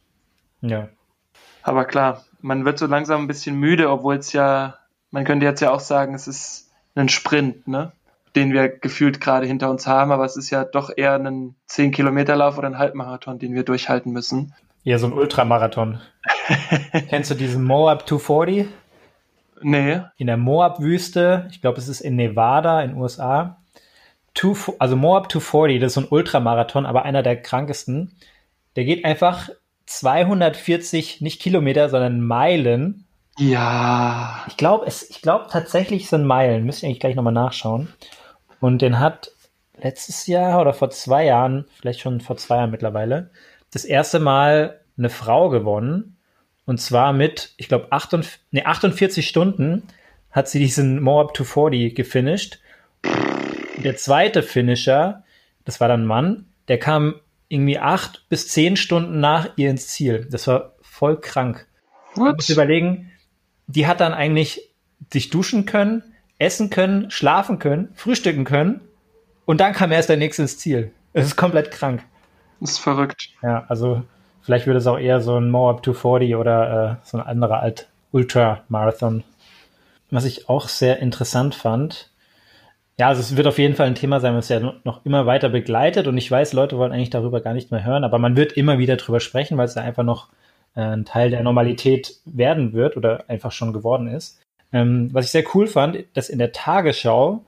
Ja. 0.61 0.89
Aber 1.63 1.85
klar, 1.85 2.25
man 2.41 2.65
wird 2.65 2.81
so 2.81 2.87
langsam 2.87 3.23
ein 3.23 3.29
bisschen 3.29 3.55
müde, 3.55 3.91
obwohl 3.91 4.17
es 4.17 4.33
ja, 4.33 4.79
man 5.13 5.23
könnte 5.23 5.47
jetzt 5.47 5.61
ja 5.61 5.71
auch 5.71 5.79
sagen, 5.79 6.15
es 6.15 6.27
ist 6.27 6.73
ein 6.97 7.09
Sprint, 7.09 7.69
ne? 7.69 7.93
Den 8.35 8.53
wir 8.53 8.69
gefühlt 8.69 9.21
gerade 9.21 9.47
hinter 9.47 9.71
uns 9.71 9.87
haben, 9.87 10.11
aber 10.11 10.25
es 10.25 10.37
ist 10.37 10.51
ja 10.51 10.65
doch 10.65 10.91
eher 10.97 11.15
ein 11.15 11.55
10-Kilometer-Lauf 11.71 12.59
oder 12.59 12.67
ein 12.67 12.79
Halbmarathon, 12.79 13.39
den 13.39 13.55
wir 13.55 13.63
durchhalten 13.63 14.13
müssen. 14.13 14.53
Ja, 14.83 14.99
so 14.99 15.07
ein 15.07 15.13
Ultramarathon. 15.13 16.01
Kennst 17.09 17.31
du 17.31 17.35
diesen 17.35 17.65
Moab 17.65 18.09
240? 18.09 18.67
Nee. 19.63 20.01
In 20.17 20.27
der 20.27 20.37
Moab-Wüste, 20.37 21.49
ich 21.51 21.61
glaube, 21.61 21.79
es 21.79 21.89
ist 21.89 22.01
in 22.01 22.17
Nevada, 22.17 22.83
in 22.83 22.91
den 22.91 22.99
USA. 22.99 23.59
Two, 24.35 24.55
also 24.79 24.97
Moab 24.97 25.31
240, 25.33 25.81
das 25.81 25.89
ist 25.89 25.95
so 25.95 26.01
ein 26.03 26.09
Ultramarathon, 26.11 26.85
aber 26.85 27.05
einer 27.05 27.23
der 27.23 27.41
krankesten. 27.41 28.13
Der 28.77 28.85
geht 28.85 29.05
einfach 29.05 29.49
240, 29.87 31.21
nicht 31.21 31.41
Kilometer, 31.41 31.89
sondern 31.89 32.21
Meilen. 32.21 33.07
Ja. 33.39 34.45
Ich 34.49 34.57
glaube, 34.57 34.87
es, 34.87 35.09
ich 35.09 35.23
glaube 35.23 35.47
tatsächlich 35.51 36.09
sind 36.09 36.27
Meilen. 36.27 36.65
Müsste 36.65 36.85
ich 36.85 36.91
eigentlich 36.91 37.01
gleich 37.01 37.17
nochmal 37.17 37.33
nachschauen. 37.33 37.89
Und 38.61 38.83
den 38.83 38.99
hat 39.01 39.31
letztes 39.79 40.27
Jahr 40.27 40.61
oder 40.61 40.75
vor 40.75 40.91
zwei 40.91 41.25
Jahren, 41.25 41.67
vielleicht 41.79 42.01
schon 42.01 42.21
vor 42.21 42.37
zwei 42.37 42.57
Jahren 42.57 42.71
mittlerweile, 42.71 43.31
das 43.73 43.85
erste 43.85 44.19
Mal 44.19 44.81
eine 44.99 45.11
Frau 45.11 45.51
gewonnen. 45.51 46.16
Und 46.67 46.81
zwar 46.81 47.13
mit, 47.13 47.55
ich 47.57 47.69
glaube, 47.69 47.91
48, 47.91 48.41
nee, 48.51 48.65
48 48.65 49.27
Stunden 49.27 49.85
hat 50.31 50.49
sie 50.49 50.59
diesen 50.59 51.01
Moab 51.01 51.35
240 51.37 51.95
gefinisht. 51.95 52.59
Der 53.79 53.97
zweite 53.97 54.43
Finisher, 54.43 55.25
das 55.65 55.81
war 55.81 55.89
dann 55.89 56.03
ein 56.03 56.07
Mann, 56.07 56.47
der 56.69 56.79
kam 56.79 57.15
irgendwie 57.49 57.79
acht 57.79 58.29
bis 58.29 58.49
zehn 58.49 58.77
Stunden 58.77 59.21
nach 59.21 59.51
ihr 59.57 59.71
ins 59.71 59.89
Ziel. 59.89 60.27
Das 60.31 60.47
war 60.49 60.75
voll 60.83 61.21
krank. 61.21 61.67
Du 62.15 62.25
musst 62.25 62.51
überlegen, 62.51 63.13
die 63.69 63.87
hat 63.87 64.01
dann 64.01 64.13
eigentlich 64.13 64.69
sich 65.13 65.31
duschen 65.31 65.67
können, 65.67 66.03
essen 66.39 66.71
können, 66.71 67.11
schlafen 67.11 67.59
können, 67.59 67.91
frühstücken 67.95 68.45
können 68.45 68.81
und 69.45 69.61
dann 69.61 69.73
kam 69.73 69.93
erst 69.93 70.09
der 70.09 70.17
nächste 70.17 70.43
ins 70.43 70.59
Ziel. 70.59 70.93
Es 71.13 71.27
ist 71.27 71.37
komplett 71.37 71.71
krank. 71.71 72.03
Das 72.61 72.73
ist 72.73 72.79
verrückt. 72.79 73.31
Ja, 73.43 73.65
also 73.69 74.03
vielleicht 74.47 74.67
würde 74.67 74.79
es 74.79 74.87
auch 74.87 74.99
eher 74.99 75.21
so 75.21 75.37
ein 75.37 75.51
Moab 75.51 75.85
240 75.85 76.37
oder 76.37 77.01
äh, 77.03 77.07
so 77.07 77.19
ein 77.19 77.27
anderer 77.27 77.61
Alt 77.61 77.89
Ultra-Marathon. 78.13 79.25
Was 80.11 80.25
ich 80.25 80.49
auch 80.49 80.69
sehr 80.69 81.01
interessant 81.01 81.55
fand, 81.57 82.11
ja, 82.99 83.09
also 83.09 83.21
es 83.21 83.37
wird 83.37 83.49
auf 83.49 83.59
jeden 83.59 83.75
Fall 83.75 83.89
ein 83.89 83.97
Thema 83.97 84.21
sein, 84.21 84.37
was 84.37 84.49
ja 84.49 84.61
noch 84.85 85.05
immer 85.05 85.27
weiter 85.27 85.51
begleitet 85.51 86.07
und 86.07 86.17
ich 86.17 86.31
weiß, 86.31 86.55
Leute 86.55 86.79
wollen 86.79 86.93
eigentlich 86.93 87.11
darüber 87.11 87.41
gar 87.41 87.53
nicht 87.53 87.71
mehr 87.71 87.85
hören, 87.85 88.05
aber 88.05 88.19
man 88.19 88.37
wird 88.37 88.53
immer 88.53 88.79
wieder 88.79 88.97
drüber 88.97 89.21
sprechen, 89.21 89.59
weil 89.59 89.67
es 89.67 89.75
ja 89.75 89.83
einfach 89.83 90.05
noch 90.05 90.29
äh, 90.77 90.81
ein 90.81 91.05
Teil 91.05 91.31
der 91.31 91.43
Normalität 91.43 92.15
werden 92.25 92.73
wird 92.73 92.97
oder 92.97 93.25
einfach 93.29 93.53
schon 93.53 93.73
geworden 93.73 94.07
ist. 94.07 94.41
Ähm, 94.73 95.11
was 95.13 95.27
ich 95.27 95.33
sehr 95.33 95.45
cool 95.55 95.67
fand, 95.67 96.05
dass 96.15 96.31
in 96.31 96.39
der 96.39 96.53
Tagesschau 96.53 97.45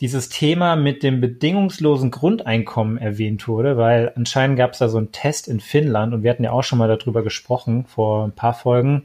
dieses 0.00 0.28
Thema 0.28 0.76
mit 0.76 1.02
dem 1.02 1.20
bedingungslosen 1.20 2.10
Grundeinkommen 2.10 2.98
erwähnt 2.98 3.48
wurde, 3.48 3.78
weil 3.78 4.12
anscheinend 4.14 4.58
gab 4.58 4.72
es 4.72 4.78
da 4.78 4.88
so 4.88 4.98
einen 4.98 5.12
Test 5.12 5.48
in 5.48 5.60
Finnland 5.60 6.12
und 6.12 6.22
wir 6.22 6.30
hatten 6.30 6.44
ja 6.44 6.52
auch 6.52 6.64
schon 6.64 6.78
mal 6.78 6.88
darüber 6.88 7.22
gesprochen 7.22 7.86
vor 7.86 8.24
ein 8.24 8.32
paar 8.32 8.52
Folgen 8.54 9.04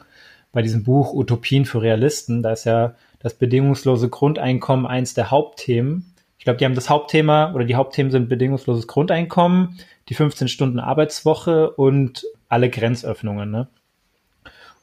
bei 0.52 0.62
diesem 0.62 0.84
Buch 0.84 1.14
Utopien 1.14 1.66
für 1.66 1.82
Realisten. 1.82 2.44
Da 2.44 2.52
ist 2.52 2.66
ja 2.66 2.96
das 3.20 3.36
bedingungslose 3.36 4.10
Grundeinkommen 4.10 4.86
eins 4.86 5.14
der 5.14 5.32
Hauptthemen. 5.32 6.14
Ich 6.38 6.44
glaube, 6.44 6.58
die 6.58 6.66
haben 6.66 6.76
das 6.76 6.90
Hauptthema 6.90 7.54
oder 7.54 7.64
die 7.64 7.76
Hauptthemen 7.76 8.12
sind 8.12 8.28
bedingungsloses 8.28 8.88
Grundeinkommen, 8.88 9.80
die 10.10 10.16
15 10.16 10.50
Stunden 10.50 10.80
Arbeitswoche 10.80 11.72
und 11.72 12.26
alle 12.50 12.70
Grenzöffnungen. 12.70 13.50
Ne? 13.50 13.68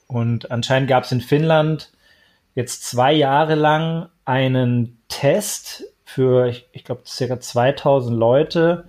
Und 0.06 0.50
anscheinend 0.50 0.88
gab 0.88 1.04
es 1.04 1.12
in 1.12 1.20
Finnland 1.20 1.92
jetzt 2.54 2.84
zwei 2.84 3.12
Jahre 3.12 3.56
lang 3.56 4.08
einen 4.24 4.98
Test 5.08 5.84
für, 6.08 6.46
ich, 6.46 6.66
ich 6.72 6.84
glaube, 6.84 7.02
circa 7.04 7.38
2000 7.38 8.18
Leute, 8.18 8.84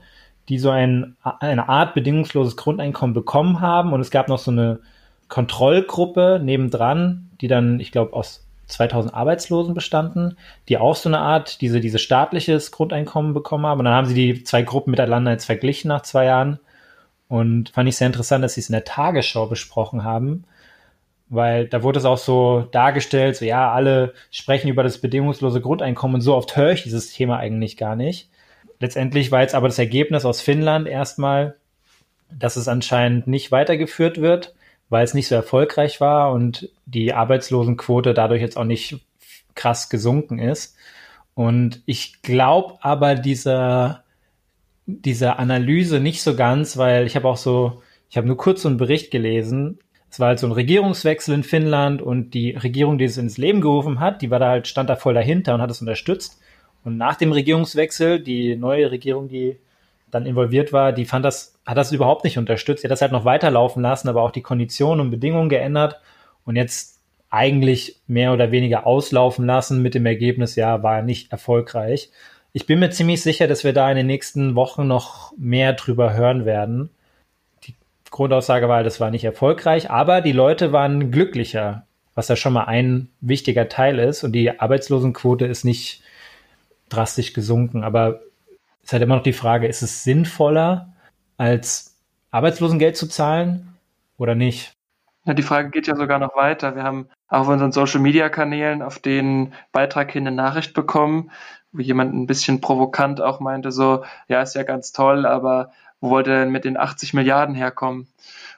die 0.47 0.57
so 0.57 0.69
ein, 0.69 1.17
eine 1.21 1.67
Art 1.67 1.93
bedingungsloses 1.93 2.55
Grundeinkommen 2.55 3.13
bekommen 3.13 3.59
haben. 3.59 3.91
Und 3.91 3.99
es 3.99 4.09
gab 4.09 4.29
noch 4.29 4.39
so 4.39 4.51
eine 4.51 4.79
Kontrollgruppe 5.27 6.39
nebendran, 6.41 7.29
die 7.41 7.49
dann, 7.49 7.81
ich 7.81 7.91
glaube, 7.91 8.13
aus 8.13 8.47
2000 8.67 9.13
Arbeitslosen 9.13 9.73
bestanden, 9.73 10.37
die 10.69 10.77
auch 10.77 10.95
so 10.95 11.09
eine 11.09 11.19
Art, 11.19 11.59
diese, 11.59 11.81
diese 11.81 11.99
staatliches 11.99 12.71
Grundeinkommen 12.71 13.33
bekommen 13.33 13.65
haben. 13.65 13.79
Und 13.79 13.85
dann 13.85 13.95
haben 13.95 14.07
sie 14.07 14.13
die 14.13 14.43
zwei 14.45 14.61
Gruppen 14.61 14.91
miteinander 14.91 15.31
jetzt 15.31 15.45
verglichen 15.45 15.89
nach 15.89 16.03
zwei 16.03 16.23
Jahren. 16.23 16.59
Und 17.27 17.71
fand 17.71 17.89
ich 17.89 17.97
sehr 17.97 18.07
interessant, 18.07 18.45
dass 18.45 18.53
sie 18.53 18.61
es 18.61 18.69
in 18.69 18.73
der 18.73 18.85
Tagesschau 18.85 19.47
besprochen 19.47 20.05
haben, 20.05 20.45
weil 21.29 21.67
da 21.67 21.83
wurde 21.83 21.99
es 21.99 22.05
auch 22.05 22.17
so 22.17 22.67
dargestellt, 22.71 23.35
so 23.35 23.45
ja, 23.45 23.71
alle 23.71 24.13
sprechen 24.31 24.67
über 24.67 24.83
das 24.83 24.97
bedingungslose 24.97 25.61
Grundeinkommen 25.61 26.15
und 26.15 26.21
so 26.21 26.35
oft 26.35 26.57
höre 26.57 26.71
ich 26.71 26.83
dieses 26.83 27.13
Thema 27.13 27.37
eigentlich 27.37 27.77
gar 27.77 27.95
nicht. 27.95 28.29
Letztendlich 28.79 29.31
war 29.31 29.41
jetzt 29.41 29.55
aber 29.55 29.67
das 29.67 29.79
Ergebnis 29.79 30.25
aus 30.25 30.41
Finnland 30.41 30.87
erstmal, 30.87 31.55
dass 32.31 32.55
es 32.55 32.67
anscheinend 32.67 33.27
nicht 33.27 33.51
weitergeführt 33.51 34.21
wird, 34.21 34.55
weil 34.89 35.03
es 35.03 35.13
nicht 35.13 35.27
so 35.27 35.35
erfolgreich 35.35 36.01
war 36.01 36.31
und 36.31 36.69
die 36.85 37.13
Arbeitslosenquote 37.13 38.13
dadurch 38.13 38.41
jetzt 38.41 38.57
auch 38.57 38.65
nicht 38.65 38.99
krass 39.53 39.89
gesunken 39.89 40.39
ist. 40.39 40.75
Und 41.35 41.81
ich 41.85 42.21
glaube 42.21 42.77
aber 42.81 43.15
dieser, 43.15 44.03
dieser 44.85 45.37
Analyse 45.37 45.99
nicht 45.99 46.23
so 46.23 46.35
ganz, 46.35 46.77
weil 46.77 47.05
ich 47.05 47.15
habe 47.15 47.27
auch 47.27 47.37
so, 47.37 47.83
ich 48.09 48.17
habe 48.17 48.27
nur 48.27 48.37
kurz 48.37 48.63
so 48.63 48.69
einen 48.69 48.77
Bericht 48.77 49.11
gelesen, 49.11 49.79
es 50.11 50.19
war 50.19 50.29
halt 50.29 50.39
so 50.39 50.47
ein 50.47 50.51
Regierungswechsel 50.51 51.35
in 51.35 51.43
Finnland 51.43 52.01
und 52.01 52.33
die 52.33 52.51
Regierung, 52.51 52.97
die 52.97 53.05
es 53.05 53.17
ins 53.17 53.37
Leben 53.37 53.61
gerufen 53.61 53.99
hat, 53.99 54.21
die 54.21 54.31
war 54.31 54.39
da 54.39 54.49
halt, 54.49 54.67
stand 54.67 54.89
da 54.89 54.95
voll 54.95 55.13
dahinter 55.13 55.53
und 55.53 55.61
hat 55.61 55.69
es 55.69 55.81
unterstützt. 55.81 56.39
Und 56.83 56.97
nach 56.97 57.15
dem 57.15 57.31
Regierungswechsel, 57.31 58.19
die 58.19 58.55
neue 58.55 58.89
Regierung, 58.89 59.27
die 59.27 59.57
dann 60.09 60.25
involviert 60.25 60.73
war, 60.73 60.91
die 60.93 61.05
fand 61.05 61.25
das, 61.25 61.59
hat 61.65 61.77
das 61.77 61.91
überhaupt 61.91 62.23
nicht 62.23 62.37
unterstützt. 62.37 62.83
Die 62.83 62.87
hat 62.87 62.91
das 62.91 63.01
halt 63.01 63.11
noch 63.11 63.25
weiterlaufen 63.25 63.83
lassen, 63.83 64.09
aber 64.09 64.23
auch 64.23 64.31
die 64.31 64.41
Konditionen 64.41 65.01
und 65.01 65.11
Bedingungen 65.11 65.49
geändert 65.49 65.99
und 66.45 66.55
jetzt 66.55 66.99
eigentlich 67.29 67.97
mehr 68.07 68.33
oder 68.33 68.51
weniger 68.51 68.87
auslaufen 68.87 69.45
lassen 69.45 69.83
mit 69.83 69.93
dem 69.93 70.07
Ergebnis, 70.07 70.55
ja, 70.55 70.81
war 70.81 71.03
nicht 71.03 71.31
erfolgreich. 71.31 72.09
Ich 72.53 72.65
bin 72.65 72.79
mir 72.79 72.89
ziemlich 72.89 73.21
sicher, 73.21 73.47
dass 73.47 73.63
wir 73.63 73.73
da 73.73 73.91
in 73.91 73.97
den 73.97 74.07
nächsten 74.07 74.55
Wochen 74.55 74.87
noch 74.87 75.31
mehr 75.37 75.73
drüber 75.73 76.13
hören 76.13 76.45
werden. 76.45 76.89
Grundaussage 78.19 78.67
war, 78.67 78.83
das 78.83 78.99
war 78.99 79.11
nicht 79.11 79.23
erfolgreich, 79.23 79.89
aber 79.89 80.19
die 80.19 80.33
Leute 80.33 80.73
waren 80.73 81.09
glücklicher, 81.09 81.87
was 82.15 82.27
ja 82.27 82.35
schon 82.35 82.51
mal 82.51 82.65
ein 82.65 83.07
wichtiger 83.21 83.69
Teil 83.69 83.97
ist. 83.97 84.25
Und 84.25 84.33
die 84.33 84.59
Arbeitslosenquote 84.59 85.45
ist 85.45 85.63
nicht 85.63 86.03
drastisch 86.89 87.31
gesunken. 87.31 87.85
Aber 87.85 88.19
es 88.81 88.87
ist 88.87 88.91
halt 88.93 89.03
immer 89.03 89.15
noch 89.15 89.23
die 89.23 89.31
Frage, 89.31 89.67
ist 89.67 89.83
es 89.83 90.03
sinnvoller, 90.03 90.91
als 91.37 91.95
Arbeitslosengeld 92.29 92.97
zu 92.97 93.07
zahlen 93.07 93.77
oder 94.17 94.35
nicht? 94.35 94.73
Ja, 95.23 95.33
die 95.33 95.41
Frage 95.41 95.69
geht 95.69 95.87
ja 95.87 95.95
sogar 95.95 96.19
noch 96.19 96.35
weiter. 96.35 96.75
Wir 96.75 96.83
haben 96.83 97.07
auch 97.29 97.39
auf 97.39 97.47
unseren 97.47 97.71
Social 97.71 98.01
Media 98.01 98.27
Kanälen 98.27 98.81
auf 98.81 98.99
den 98.99 99.53
Beitrag 99.71 100.11
hin 100.11 100.27
eine 100.27 100.35
Nachricht 100.35 100.73
bekommen, 100.73 101.31
wo 101.71 101.79
jemand 101.79 102.13
ein 102.13 102.27
bisschen 102.27 102.59
provokant 102.59 103.21
auch 103.21 103.39
meinte, 103.39 103.71
so, 103.71 104.03
ja, 104.27 104.41
ist 104.41 104.55
ja 104.55 104.63
ganz 104.63 104.91
toll, 104.91 105.25
aber 105.25 105.71
wo 106.01 106.09
wollte 106.09 106.31
er 106.31 106.39
denn 106.41 106.51
mit 106.51 106.65
den 106.65 106.77
80 106.77 107.13
Milliarden 107.13 107.55
herkommen? 107.55 108.07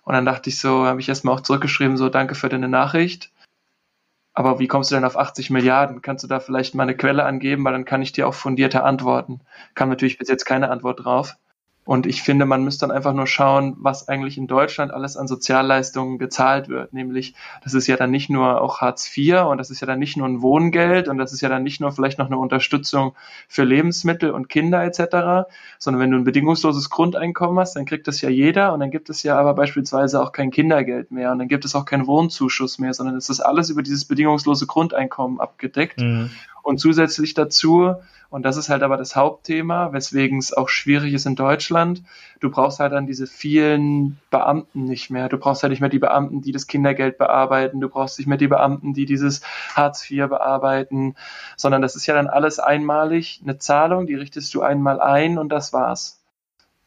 Und 0.03 0.13
dann 0.13 0.25
dachte 0.25 0.49
ich 0.49 0.59
so, 0.59 0.85
habe 0.85 0.99
ich 0.99 1.09
erstmal 1.09 1.35
auch 1.35 1.41
zurückgeschrieben, 1.41 1.97
so 1.97 2.09
danke 2.09 2.35
für 2.35 2.49
deine 2.49 2.67
Nachricht. 2.67 3.31
Aber 4.33 4.59
wie 4.59 4.67
kommst 4.67 4.91
du 4.91 4.95
denn 4.95 5.05
auf 5.05 5.17
80 5.17 5.49
Milliarden? 5.49 6.01
Kannst 6.01 6.23
du 6.23 6.27
da 6.27 6.39
vielleicht 6.39 6.73
mal 6.73 6.83
eine 6.83 6.95
Quelle 6.95 7.25
angeben, 7.25 7.63
weil 7.65 7.73
dann 7.73 7.85
kann 7.85 8.01
ich 8.01 8.13
dir 8.13 8.27
auch 8.27 8.33
fundierter 8.33 8.85
antworten. 8.85 9.41
Kam 9.75 9.89
natürlich 9.89 10.17
bis 10.17 10.29
jetzt 10.29 10.45
keine 10.45 10.69
Antwort 10.69 11.03
drauf. 11.03 11.35
Und 11.83 12.05
ich 12.05 12.21
finde, 12.21 12.45
man 12.45 12.63
müsste 12.63 12.85
dann 12.85 12.95
einfach 12.95 13.13
nur 13.13 13.25
schauen, 13.25 13.75
was 13.79 14.07
eigentlich 14.07 14.37
in 14.37 14.45
Deutschland 14.45 14.93
alles 14.93 15.17
an 15.17 15.27
Sozialleistungen 15.27 16.19
gezahlt 16.19 16.69
wird. 16.69 16.93
Nämlich, 16.93 17.33
das 17.63 17.73
ist 17.73 17.87
ja 17.87 17.97
dann 17.97 18.11
nicht 18.11 18.29
nur 18.29 18.61
auch 18.61 18.81
Hartz 18.81 19.11
IV 19.17 19.45
und 19.47 19.57
das 19.57 19.71
ist 19.71 19.81
ja 19.81 19.87
dann 19.87 19.97
nicht 19.97 20.15
nur 20.15 20.27
ein 20.27 20.43
Wohngeld 20.43 21.07
und 21.07 21.17
das 21.17 21.33
ist 21.33 21.41
ja 21.41 21.49
dann 21.49 21.63
nicht 21.63 21.81
nur 21.81 21.91
vielleicht 21.91 22.19
noch 22.19 22.27
eine 22.27 22.37
Unterstützung 22.37 23.15
für 23.47 23.63
Lebensmittel 23.63 24.29
und 24.29 24.47
Kinder 24.47 24.83
etc., 24.83 25.49
sondern 25.79 26.01
wenn 26.01 26.11
du 26.11 26.17
ein 26.17 26.23
bedingungsloses 26.23 26.91
Grundeinkommen 26.91 27.57
hast, 27.57 27.75
dann 27.75 27.85
kriegt 27.85 28.07
das 28.07 28.21
ja 28.21 28.29
jeder 28.29 28.73
und 28.73 28.79
dann 28.79 28.91
gibt 28.91 29.09
es 29.09 29.23
ja 29.23 29.39
aber 29.39 29.55
beispielsweise 29.55 30.21
auch 30.21 30.33
kein 30.33 30.51
Kindergeld 30.51 31.09
mehr 31.09 31.31
und 31.31 31.39
dann 31.39 31.47
gibt 31.47 31.65
es 31.65 31.73
auch 31.73 31.85
keinen 31.85 32.05
Wohnzuschuss 32.05 32.77
mehr, 32.77 32.93
sondern 32.93 33.15
es 33.15 33.29
ist 33.29 33.39
alles 33.39 33.71
über 33.71 33.81
dieses 33.81 34.05
bedingungslose 34.05 34.67
Grundeinkommen 34.67 35.39
abgedeckt. 35.39 35.99
Mhm. 35.99 36.29
Und 36.63 36.79
zusätzlich 36.79 37.33
dazu 37.33 37.95
und 38.31 38.43
das 38.43 38.55
ist 38.55 38.69
halt 38.69 38.81
aber 38.81 38.95
das 38.95 39.17
Hauptthema, 39.17 39.91
weswegen 39.91 40.37
es 40.37 40.53
auch 40.53 40.69
schwierig 40.69 41.13
ist 41.13 41.25
in 41.25 41.35
Deutschland. 41.35 42.01
Du 42.39 42.49
brauchst 42.49 42.79
halt 42.79 42.93
dann 42.93 43.05
diese 43.05 43.27
vielen 43.27 44.19
Beamten 44.29 44.85
nicht 44.85 45.09
mehr. 45.09 45.27
Du 45.27 45.37
brauchst 45.37 45.63
halt 45.63 45.71
nicht 45.71 45.81
mehr 45.81 45.89
die 45.89 45.99
Beamten, 45.99 46.41
die 46.41 46.53
das 46.53 46.65
Kindergeld 46.65 47.17
bearbeiten. 47.17 47.81
Du 47.81 47.89
brauchst 47.89 48.17
nicht 48.17 48.27
mehr 48.27 48.37
die 48.37 48.47
Beamten, 48.47 48.93
die 48.93 49.05
dieses 49.05 49.41
Hartz 49.75 50.09
IV 50.09 50.29
bearbeiten, 50.29 51.15
sondern 51.57 51.81
das 51.81 51.97
ist 51.97 52.07
ja 52.07 52.15
dann 52.15 52.27
alles 52.27 52.59
einmalig 52.59 53.41
eine 53.43 53.57
Zahlung, 53.57 54.07
die 54.07 54.15
richtest 54.15 54.53
du 54.53 54.61
einmal 54.61 55.01
ein 55.01 55.37
und 55.37 55.49
das 55.49 55.73
war's. 55.73 56.23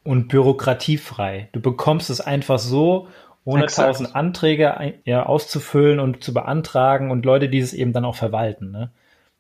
Und 0.03 0.29
bürokratiefrei. 0.29 1.51
Du 1.53 1.61
bekommst 1.61 2.09
es 2.09 2.23
einfach 2.23 2.59
so 2.59 3.09
ohne 3.45 3.67
tausend 3.67 4.17
Anträge 4.17 4.95
ja, 5.05 5.27
auszufüllen 5.27 6.01
und 6.01 6.25
zu 6.25 6.33
beantragen 6.33 7.11
und 7.11 7.27
Leute, 7.27 7.51
die 7.51 7.59
es 7.59 7.75
eben 7.75 7.93
dann 7.93 8.07
auch 8.07 8.17
verwalten. 8.17 8.71
Ne? 8.71 8.91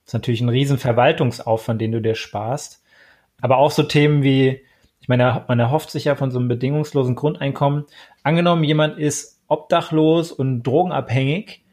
Das 0.04 0.10
ist 0.10 0.14
natürlich 0.14 0.40
ein 0.40 0.48
riesen 0.48 0.78
Verwaltungsaufwand, 0.78 1.80
den 1.80 1.92
du 1.92 2.00
dir 2.00 2.14
sparst. 2.14 2.82
Aber 3.40 3.58
auch 3.58 3.70
so 3.70 3.82
Themen 3.82 4.22
wie, 4.22 4.60
ich 5.00 5.08
meine, 5.08 5.44
man 5.48 5.58
erhofft 5.58 5.90
sich 5.90 6.04
ja 6.04 6.14
von 6.14 6.30
so 6.30 6.38
einem 6.38 6.48
bedingungslosen 6.48 7.14
Grundeinkommen. 7.14 7.84
Angenommen, 8.22 8.64
jemand 8.64 8.98
ist 8.98 9.42
obdachlos 9.48 10.32
und 10.32 10.62
drogenabhängig 10.62 11.64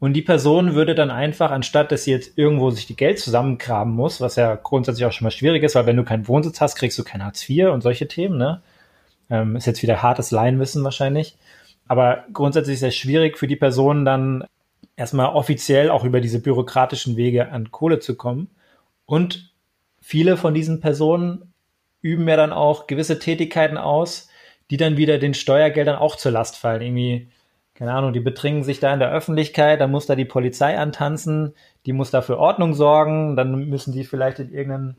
und 0.00 0.12
die 0.12 0.22
Person 0.22 0.74
würde 0.74 0.94
dann 0.94 1.10
einfach, 1.10 1.50
anstatt 1.50 1.90
dass 1.90 2.04
sie 2.04 2.12
jetzt 2.12 2.38
irgendwo 2.38 2.70
sich 2.70 2.86
die 2.86 2.96
Geld 2.96 3.18
zusammengraben 3.18 3.92
muss, 3.92 4.20
was 4.20 4.36
ja 4.36 4.54
grundsätzlich 4.54 5.04
auch 5.06 5.12
schon 5.12 5.24
mal 5.24 5.30
schwierig 5.32 5.64
ist, 5.64 5.74
weil 5.74 5.86
wenn 5.86 5.96
du 5.96 6.04
keinen 6.04 6.28
Wohnsitz 6.28 6.60
hast, 6.60 6.76
kriegst 6.76 6.98
du 6.98 7.04
kein 7.04 7.24
Hartz 7.24 7.48
IV 7.48 7.68
und 7.68 7.82
solche 7.82 8.06
Themen, 8.06 8.38
ne? 8.38 8.62
Ähm, 9.30 9.56
ist 9.56 9.66
jetzt 9.66 9.82
wieder 9.82 10.02
hartes 10.02 10.30
Laienwissen 10.30 10.84
wahrscheinlich. 10.84 11.36
Aber 11.88 12.24
grundsätzlich 12.32 12.76
ist 12.76 12.82
es 12.82 12.96
schwierig 12.96 13.36
für 13.38 13.46
die 13.46 13.56
Person 13.56 14.04
dann 14.04 14.44
erstmal 14.98 15.34
offiziell 15.34 15.90
auch 15.90 16.04
über 16.04 16.20
diese 16.20 16.42
bürokratischen 16.42 17.16
Wege 17.16 17.52
an 17.52 17.70
Kohle 17.70 18.00
zu 18.00 18.16
kommen. 18.16 18.50
Und 19.06 19.54
viele 20.00 20.36
von 20.36 20.54
diesen 20.54 20.80
Personen 20.80 21.54
üben 22.02 22.28
ja 22.28 22.36
dann 22.36 22.52
auch 22.52 22.88
gewisse 22.88 23.20
Tätigkeiten 23.20 23.78
aus, 23.78 24.28
die 24.70 24.76
dann 24.76 24.96
wieder 24.96 25.18
den 25.18 25.34
Steuergeldern 25.34 25.96
auch 25.96 26.16
zur 26.16 26.32
Last 26.32 26.56
fallen. 26.56 26.82
Irgendwie, 26.82 27.28
keine 27.74 27.92
Ahnung, 27.92 28.12
die 28.12 28.20
betrinken 28.20 28.64
sich 28.64 28.80
da 28.80 28.92
in 28.92 28.98
der 28.98 29.12
Öffentlichkeit, 29.12 29.80
dann 29.80 29.92
muss 29.92 30.06
da 30.06 30.16
die 30.16 30.24
Polizei 30.24 30.76
antanzen, 30.76 31.54
die 31.86 31.92
muss 31.92 32.10
da 32.10 32.20
für 32.20 32.38
Ordnung 32.38 32.74
sorgen, 32.74 33.36
dann 33.36 33.68
müssen 33.68 33.92
die 33.92 34.02
vielleicht 34.02 34.40
in 34.40 34.52
irgendein, 34.52 34.96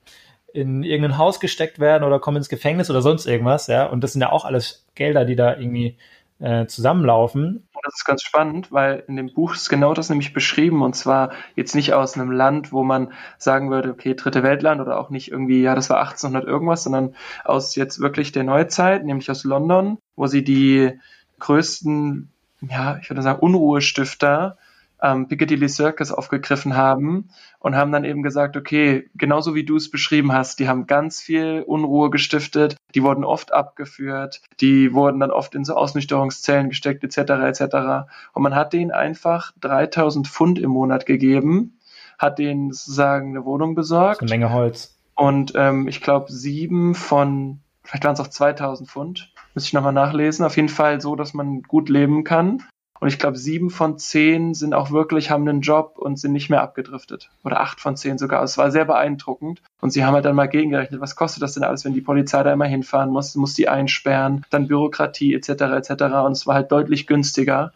in 0.53 0.83
irgendein 0.83 1.17
Haus 1.17 1.41
gesteckt 1.41 1.79
werden 1.79 2.05
oder 2.05 2.19
kommen 2.19 2.37
ins 2.37 2.49
Gefängnis 2.49 2.89
oder 2.89 3.01
sonst 3.01 3.25
irgendwas, 3.25 3.67
ja. 3.67 3.85
Und 3.85 4.01
das 4.01 4.13
sind 4.13 4.21
ja 4.21 4.31
auch 4.31 4.45
alles 4.45 4.87
Gelder, 4.95 5.25
die 5.25 5.35
da 5.35 5.57
irgendwie 5.57 5.97
äh, 6.39 6.65
zusammenlaufen. 6.67 7.67
Das 7.83 7.95
ist 7.95 8.05
ganz 8.05 8.23
spannend, 8.23 8.71
weil 8.71 9.03
in 9.07 9.15
dem 9.15 9.33
Buch 9.33 9.55
ist 9.55 9.69
genau 9.69 9.93
das 9.93 10.09
nämlich 10.09 10.33
beschrieben 10.33 10.81
und 10.81 10.95
zwar 10.95 11.31
jetzt 11.55 11.75
nicht 11.75 11.93
aus 11.93 12.15
einem 12.15 12.31
Land, 12.31 12.71
wo 12.71 12.83
man 12.83 13.13
sagen 13.37 13.71
würde, 13.71 13.91
okay, 13.91 14.15
dritte 14.15 14.43
Weltland 14.43 14.81
oder 14.81 14.99
auch 14.99 15.09
nicht 15.09 15.31
irgendwie, 15.31 15.61
ja, 15.61 15.75
das 15.75 15.89
war 15.89 15.99
1800 15.99 16.45
irgendwas, 16.45 16.83
sondern 16.83 17.15
aus 17.45 17.75
jetzt 17.75 17.99
wirklich 17.99 18.31
der 18.31 18.43
Neuzeit, 18.43 19.05
nämlich 19.05 19.31
aus 19.31 19.43
London, 19.43 19.97
wo 20.15 20.27
sie 20.27 20.43
die 20.43 20.99
größten, 21.39 22.29
ja, 22.61 22.97
ich 23.01 23.09
würde 23.09 23.21
sagen, 23.21 23.39
Unruhestifter 23.39 24.57
ähm, 25.01 25.27
Piccadilly 25.27 25.69
Circus 25.69 26.11
aufgegriffen 26.11 26.75
haben 26.75 27.29
und 27.59 27.75
haben 27.75 27.91
dann 27.91 28.03
eben 28.03 28.23
gesagt, 28.23 28.57
okay, 28.57 29.09
genauso 29.15 29.55
wie 29.55 29.63
du 29.63 29.75
es 29.75 29.89
beschrieben 29.89 30.33
hast, 30.33 30.59
die 30.59 30.67
haben 30.67 30.87
ganz 30.87 31.21
viel 31.21 31.63
Unruhe 31.65 32.09
gestiftet, 32.09 32.75
die 32.95 33.03
wurden 33.03 33.23
oft 33.23 33.53
abgeführt, 33.53 34.41
die 34.59 34.93
wurden 34.93 35.19
dann 35.19 35.31
oft 35.31 35.55
in 35.55 35.63
so 35.63 35.75
Ausnüchterungszellen 35.75 36.69
gesteckt, 36.69 37.03
etc., 37.03 37.17
etc. 37.19 38.09
Und 38.33 38.43
man 38.43 38.55
hat 38.55 38.73
denen 38.73 38.91
einfach 38.91 39.51
3000 39.61 40.27
Pfund 40.27 40.59
im 40.59 40.71
Monat 40.71 41.05
gegeben 41.05 41.75
hat 42.19 42.37
denen 42.37 42.71
sozusagen 42.71 43.29
eine 43.29 43.45
Wohnung 43.45 43.73
besorgt. 43.73 44.21
Eine 44.21 44.29
Menge 44.29 44.51
Holz. 44.51 44.99
Und 45.15 45.53
ähm, 45.55 45.87
ich 45.87 46.01
glaube, 46.01 46.31
sieben 46.31 46.93
von, 46.93 47.61
vielleicht 47.83 48.03
waren 48.03 48.13
es 48.13 48.19
auch 48.19 48.27
2000 48.27 48.89
Pfund, 48.89 49.33
müsste 49.53 49.69
ich 49.69 49.73
nochmal 49.73 49.93
nachlesen. 49.93 50.45
Auf 50.45 50.57
jeden 50.57 50.69
Fall 50.69 51.01
so, 51.01 51.15
dass 51.15 51.33
man 51.33 51.63
gut 51.63 51.89
leben 51.89 52.23
kann. 52.23 52.63
Und 52.99 53.07
ich 53.07 53.17
glaube, 53.17 53.37
sieben 53.37 53.69
von 53.69 53.97
zehn 53.97 54.53
sind 54.53 54.73
auch 54.73 54.91
wirklich, 54.91 55.31
haben 55.31 55.47
einen 55.47 55.61
Job 55.61 55.97
und 55.97 56.19
sind 56.19 56.33
nicht 56.33 56.49
mehr 56.49 56.61
abgedriftet. 56.61 57.29
Oder 57.43 57.61
acht 57.61 57.79
von 57.79 57.95
zehn 57.95 58.17
sogar. 58.17 58.43
Es 58.43 58.57
war 58.57 58.71
sehr 58.71 58.85
beeindruckend. 58.85 59.61
Und 59.79 59.91
sie 59.91 60.03
haben 60.03 60.13
halt 60.13 60.25
dann 60.25 60.35
mal 60.35 60.47
gegengerechnet, 60.47 60.99
was 60.99 61.15
kostet 61.15 61.41
das 61.41 61.53
denn 61.53 61.63
alles, 61.63 61.85
wenn 61.85 61.93
die 61.93 62.01
Polizei 62.01 62.43
da 62.43 62.51
immer 62.51 62.65
hinfahren 62.65 63.09
muss, 63.09 63.35
muss 63.35 63.53
die 63.53 63.69
einsperren, 63.69 64.45
dann 64.49 64.67
Bürokratie 64.67 65.33
etc. 65.33 65.49
etc. 65.49 65.91
Und 66.25 66.33
es 66.33 66.45
war 66.45 66.55
halt 66.55 66.71
deutlich 66.71 67.07
günstiger, 67.07 67.71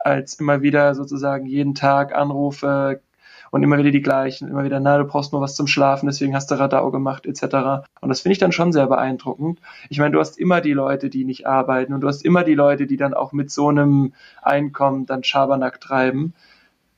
als 0.00 0.34
immer 0.34 0.60
wieder 0.62 0.94
sozusagen 0.94 1.46
jeden 1.46 1.74
Tag 1.74 2.14
Anrufe, 2.14 3.00
und 3.50 3.62
immer 3.62 3.78
wieder 3.78 3.90
die 3.90 4.02
gleichen, 4.02 4.48
immer 4.48 4.64
wieder, 4.64 4.80
na, 4.80 4.98
du 4.98 5.04
brauchst 5.04 5.32
nur 5.32 5.40
was 5.40 5.54
zum 5.54 5.66
Schlafen, 5.66 6.06
deswegen 6.06 6.34
hast 6.34 6.50
du 6.50 6.54
Radau 6.58 6.90
gemacht, 6.90 7.26
etc. 7.26 7.86
Und 8.00 8.08
das 8.08 8.20
finde 8.20 8.32
ich 8.32 8.38
dann 8.38 8.52
schon 8.52 8.72
sehr 8.72 8.86
beeindruckend. 8.86 9.60
Ich 9.88 9.98
meine, 9.98 10.12
du 10.12 10.20
hast 10.20 10.38
immer 10.38 10.60
die 10.60 10.72
Leute, 10.72 11.10
die 11.10 11.24
nicht 11.24 11.46
arbeiten 11.46 11.92
und 11.92 12.00
du 12.00 12.08
hast 12.08 12.24
immer 12.24 12.44
die 12.44 12.54
Leute, 12.54 12.86
die 12.86 12.96
dann 12.96 13.14
auch 13.14 13.32
mit 13.32 13.50
so 13.50 13.68
einem 13.68 14.12
Einkommen 14.42 15.06
dann 15.06 15.24
Schabernack 15.24 15.80
treiben. 15.80 16.34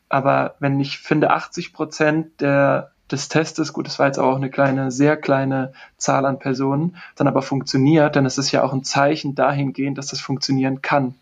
Aber 0.08 0.54
wenn 0.58 0.80
ich 0.80 0.98
finde, 0.98 1.30
80 1.30 1.72
Prozent 1.72 2.40
der 2.40 2.92
des 3.10 3.28
Testes, 3.28 3.72
gut, 3.72 3.86
das 3.86 3.98
war 3.98 4.06
jetzt 4.06 4.18
auch 4.18 4.36
eine 4.36 4.50
kleine, 4.50 4.90
sehr 4.90 5.16
kleine 5.16 5.72
Zahl 5.96 6.26
an 6.26 6.38
Personen, 6.38 6.96
dann 7.16 7.26
aber 7.26 7.40
funktioniert, 7.40 8.16
dann 8.16 8.26
ist 8.26 8.36
es 8.36 8.52
ja 8.52 8.62
auch 8.62 8.74
ein 8.74 8.84
Zeichen 8.84 9.34
dahingehend, 9.34 9.96
dass 9.96 10.08
das 10.08 10.20
funktionieren 10.20 10.82
kann 10.82 11.14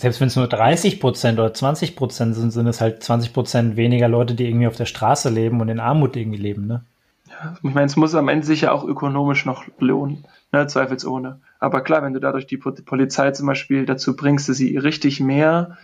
selbst 0.00 0.20
wenn 0.20 0.28
es 0.28 0.36
nur 0.36 0.48
30 0.48 0.98
Prozent 0.98 1.38
oder 1.38 1.52
20 1.52 1.94
Prozent 1.94 2.34
sind, 2.34 2.52
sind 2.52 2.66
es 2.66 2.80
halt 2.80 3.02
20 3.02 3.34
Prozent 3.34 3.76
weniger 3.76 4.08
Leute, 4.08 4.34
die 4.34 4.48
irgendwie 4.48 4.66
auf 4.66 4.76
der 4.76 4.86
Straße 4.86 5.28
leben 5.28 5.60
und 5.60 5.68
in 5.68 5.78
Armut 5.78 6.16
irgendwie 6.16 6.38
leben, 6.38 6.66
ne? 6.66 6.82
Ja, 7.28 7.54
ich 7.62 7.74
meine, 7.74 7.86
es 7.86 7.96
muss 7.96 8.14
am 8.14 8.28
Ende 8.28 8.46
sich 8.46 8.62
ja 8.62 8.72
auch 8.72 8.82
ökonomisch 8.82 9.44
noch 9.44 9.64
lohnen, 9.78 10.24
ne, 10.52 10.66
zweifelsohne. 10.66 11.40
Aber 11.58 11.82
klar, 11.82 12.02
wenn 12.02 12.14
du 12.14 12.20
dadurch 12.20 12.46
die 12.46 12.56
Polizei 12.56 13.30
zum 13.32 13.46
Beispiel 13.46 13.84
dazu 13.84 14.16
bringst, 14.16 14.48
dass 14.48 14.56
sie 14.56 14.74
richtig 14.78 15.20
mehr, 15.20 15.76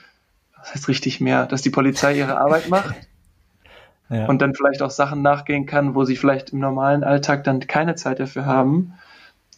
was 0.59 0.75
heißt 0.75 0.89
richtig 0.89 1.21
mehr, 1.21 1.45
dass 1.45 1.61
die 1.61 1.71
Polizei 1.71 2.17
ihre 2.17 2.41
Arbeit 2.41 2.69
macht 2.71 2.95
ja. 4.09 4.27
und 4.27 4.41
dann 4.41 4.55
vielleicht 4.55 4.81
auch 4.81 4.91
Sachen 4.91 5.21
nachgehen 5.21 5.67
kann, 5.67 5.95
wo 5.95 6.05
sie 6.05 6.17
vielleicht 6.17 6.55
im 6.55 6.59
normalen 6.59 7.05
Alltag 7.05 7.45
dann 7.45 7.61
keine 7.61 7.97
Zeit 7.97 8.19
dafür 8.19 8.47
haben, 8.47 8.95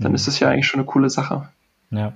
dann 0.00 0.10
mhm. 0.10 0.16
ist 0.16 0.26
das 0.26 0.40
ja 0.40 0.48
eigentlich 0.48 0.66
schon 0.66 0.80
eine 0.80 0.86
coole 0.86 1.10
Sache. 1.10 1.48
Ja. 1.90 2.12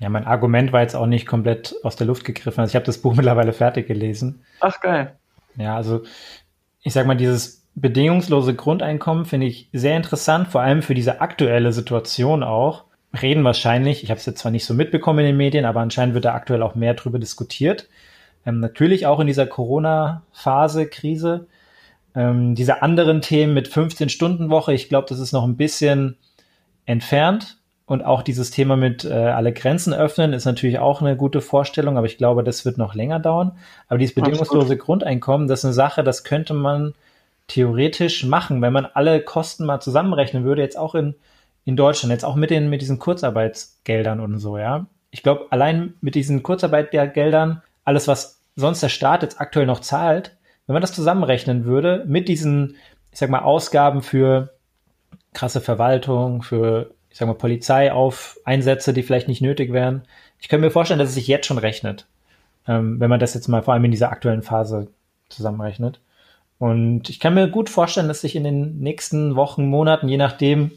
Ja, 0.00 0.08
mein 0.08 0.26
Argument 0.26 0.72
war 0.72 0.80
jetzt 0.80 0.96
auch 0.96 1.06
nicht 1.06 1.26
komplett 1.26 1.74
aus 1.82 1.94
der 1.94 2.06
Luft 2.06 2.24
gegriffen. 2.24 2.60
Also 2.60 2.72
ich 2.72 2.74
habe 2.74 2.86
das 2.86 2.98
Buch 2.98 3.14
mittlerweile 3.16 3.52
fertig 3.52 3.86
gelesen. 3.86 4.42
Ach 4.60 4.80
geil. 4.80 5.14
Ja, 5.56 5.76
also 5.76 6.02
ich 6.82 6.92
sag 6.92 7.06
mal, 7.06 7.16
dieses 7.16 7.68
bedingungslose 7.74 8.54
Grundeinkommen 8.54 9.26
finde 9.26 9.46
ich 9.46 9.68
sehr 9.72 9.96
interessant, 9.96 10.48
vor 10.48 10.62
allem 10.62 10.82
für 10.82 10.94
diese 10.94 11.20
aktuelle 11.20 11.72
Situation 11.72 12.42
auch. 12.42 12.84
Reden 13.20 13.44
wahrscheinlich, 13.44 14.02
ich 14.02 14.10
habe 14.10 14.18
es 14.18 14.26
jetzt 14.26 14.40
zwar 14.40 14.52
nicht 14.52 14.64
so 14.64 14.74
mitbekommen 14.74 15.20
in 15.20 15.26
den 15.26 15.36
Medien, 15.36 15.64
aber 15.64 15.80
anscheinend 15.80 16.14
wird 16.14 16.24
da 16.24 16.34
aktuell 16.34 16.62
auch 16.62 16.74
mehr 16.74 16.94
drüber 16.94 17.18
diskutiert. 17.18 17.88
Ähm, 18.46 18.60
natürlich 18.60 19.06
auch 19.06 19.20
in 19.20 19.26
dieser 19.26 19.46
Corona-Phase, 19.46 20.86
Krise. 20.86 21.46
Ähm, 22.14 22.54
diese 22.54 22.82
anderen 22.82 23.20
Themen 23.20 23.52
mit 23.52 23.68
15-Stunden-Woche, 23.68 24.72
ich 24.72 24.88
glaube, 24.88 25.08
das 25.08 25.18
ist 25.18 25.32
noch 25.32 25.44
ein 25.44 25.56
bisschen 25.56 26.16
entfernt. 26.86 27.59
Und 27.90 28.04
auch 28.04 28.22
dieses 28.22 28.52
Thema 28.52 28.76
mit 28.76 29.04
äh, 29.04 29.12
alle 29.12 29.52
Grenzen 29.52 29.92
öffnen 29.92 30.32
ist 30.32 30.44
natürlich 30.44 30.78
auch 30.78 31.02
eine 31.02 31.16
gute 31.16 31.40
Vorstellung, 31.40 31.98
aber 31.98 32.06
ich 32.06 32.18
glaube, 32.18 32.44
das 32.44 32.64
wird 32.64 32.78
noch 32.78 32.94
länger 32.94 33.18
dauern. 33.18 33.58
Aber 33.88 33.98
dieses 33.98 34.14
bedingungslose. 34.14 34.76
Grundeinkommen, 34.76 35.48
das 35.48 35.58
ist 35.58 35.64
eine 35.64 35.74
Sache, 35.74 36.04
das 36.04 36.22
könnte 36.22 36.54
man 36.54 36.94
theoretisch 37.48 38.22
machen, 38.22 38.62
wenn 38.62 38.72
man 38.72 38.86
alle 38.86 39.20
Kosten 39.20 39.66
mal 39.66 39.80
zusammenrechnen 39.80 40.44
würde, 40.44 40.62
jetzt 40.62 40.78
auch 40.78 40.94
in, 40.94 41.16
in 41.64 41.74
Deutschland, 41.74 42.12
jetzt 42.12 42.24
auch 42.24 42.36
mit 42.36 42.50
den, 42.50 42.70
mit 42.70 42.80
diesen 42.80 43.00
Kurzarbeitsgeldern 43.00 44.20
und 44.20 44.38
so, 44.38 44.56
ja. 44.56 44.86
Ich 45.10 45.24
glaube, 45.24 45.46
allein 45.50 45.94
mit 46.00 46.14
diesen 46.14 46.44
Kurzarbeitsgeldern, 46.44 47.60
alles, 47.84 48.06
was 48.06 48.40
sonst 48.54 48.84
der 48.84 48.88
Staat 48.88 49.24
jetzt 49.24 49.40
aktuell 49.40 49.66
noch 49.66 49.80
zahlt, 49.80 50.36
wenn 50.68 50.74
man 50.74 50.80
das 50.80 50.92
zusammenrechnen 50.92 51.64
würde, 51.64 52.04
mit 52.06 52.28
diesen, 52.28 52.76
ich 53.10 53.18
sag 53.18 53.30
mal, 53.30 53.40
Ausgaben 53.40 54.02
für 54.02 54.50
krasse 55.32 55.60
Verwaltung, 55.60 56.42
für 56.42 56.94
ich 57.10 57.18
sag 57.18 57.26
mal, 57.26 57.34
Polizei 57.34 57.92
auf 57.92 58.38
Einsätze, 58.44 58.92
die 58.92 59.02
vielleicht 59.02 59.28
nicht 59.28 59.42
nötig 59.42 59.72
wären. 59.72 60.02
Ich 60.40 60.48
könnte 60.48 60.66
mir 60.66 60.70
vorstellen, 60.70 60.98
dass 61.00 61.10
es 61.10 61.14
sich 61.14 61.26
jetzt 61.26 61.46
schon 61.46 61.58
rechnet, 61.58 62.06
ähm, 62.66 63.00
wenn 63.00 63.10
man 63.10 63.20
das 63.20 63.34
jetzt 63.34 63.48
mal 63.48 63.62
vor 63.62 63.74
allem 63.74 63.84
in 63.84 63.90
dieser 63.90 64.10
aktuellen 64.10 64.42
Phase 64.42 64.88
zusammenrechnet. 65.28 66.00
Und 66.58 67.08
ich 67.08 67.20
kann 67.20 67.34
mir 67.34 67.48
gut 67.48 67.70
vorstellen, 67.70 68.08
dass 68.08 68.20
sich 68.20 68.36
in 68.36 68.44
den 68.44 68.78
nächsten 68.78 69.34
Wochen, 69.34 69.66
Monaten, 69.66 70.08
je 70.08 70.18
nachdem, 70.18 70.72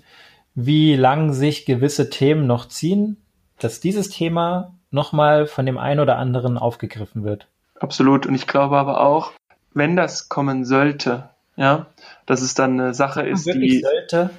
wie 0.55 0.95
lang 0.95 1.33
sich 1.33 1.65
gewisse 1.65 2.09
Themen 2.09 2.47
noch 2.47 2.67
ziehen, 2.67 3.17
dass 3.59 3.79
dieses 3.79 4.09
Thema 4.09 4.73
nochmal 4.91 5.47
von 5.47 5.65
dem 5.65 5.77
einen 5.77 5.99
oder 5.99 6.17
anderen 6.17 6.57
aufgegriffen 6.57 7.23
wird. 7.23 7.47
Absolut. 7.79 8.25
Und 8.25 8.35
ich 8.35 8.47
glaube 8.47 8.77
aber 8.77 9.01
auch, 9.01 9.33
wenn 9.73 9.95
das 9.95 10.29
kommen 10.29 10.65
sollte, 10.65 11.29
ja, 11.55 11.87
dass 12.25 12.41
es 12.41 12.53
dann 12.53 12.79
eine 12.79 12.93
Sache 12.93 13.23
ist, 13.23 13.45
die. 13.45 13.81
Sollte, 13.81 14.29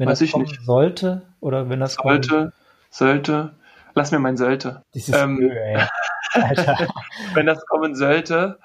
wenn 0.00 0.08
Weiß 0.08 0.20
das 0.20 0.32
kommen 0.32 0.46
nicht. 0.46 0.62
sollte 0.62 1.20
oder 1.40 1.68
wenn 1.68 1.78
das 1.78 1.92
sollte, 1.92 2.28
kommen... 2.28 2.52
sollte, 2.88 3.54
lass 3.94 4.12
mir 4.12 4.18
mein 4.18 4.38
sollte. 4.38 4.82
Dieses 4.94 5.14
ähm, 5.14 5.38
Öl, 5.38 5.50
ey. 5.54 5.76
Alter. 6.32 6.88
wenn 7.34 7.44
das 7.44 7.66
kommen 7.66 7.94
sollte, 7.94 8.58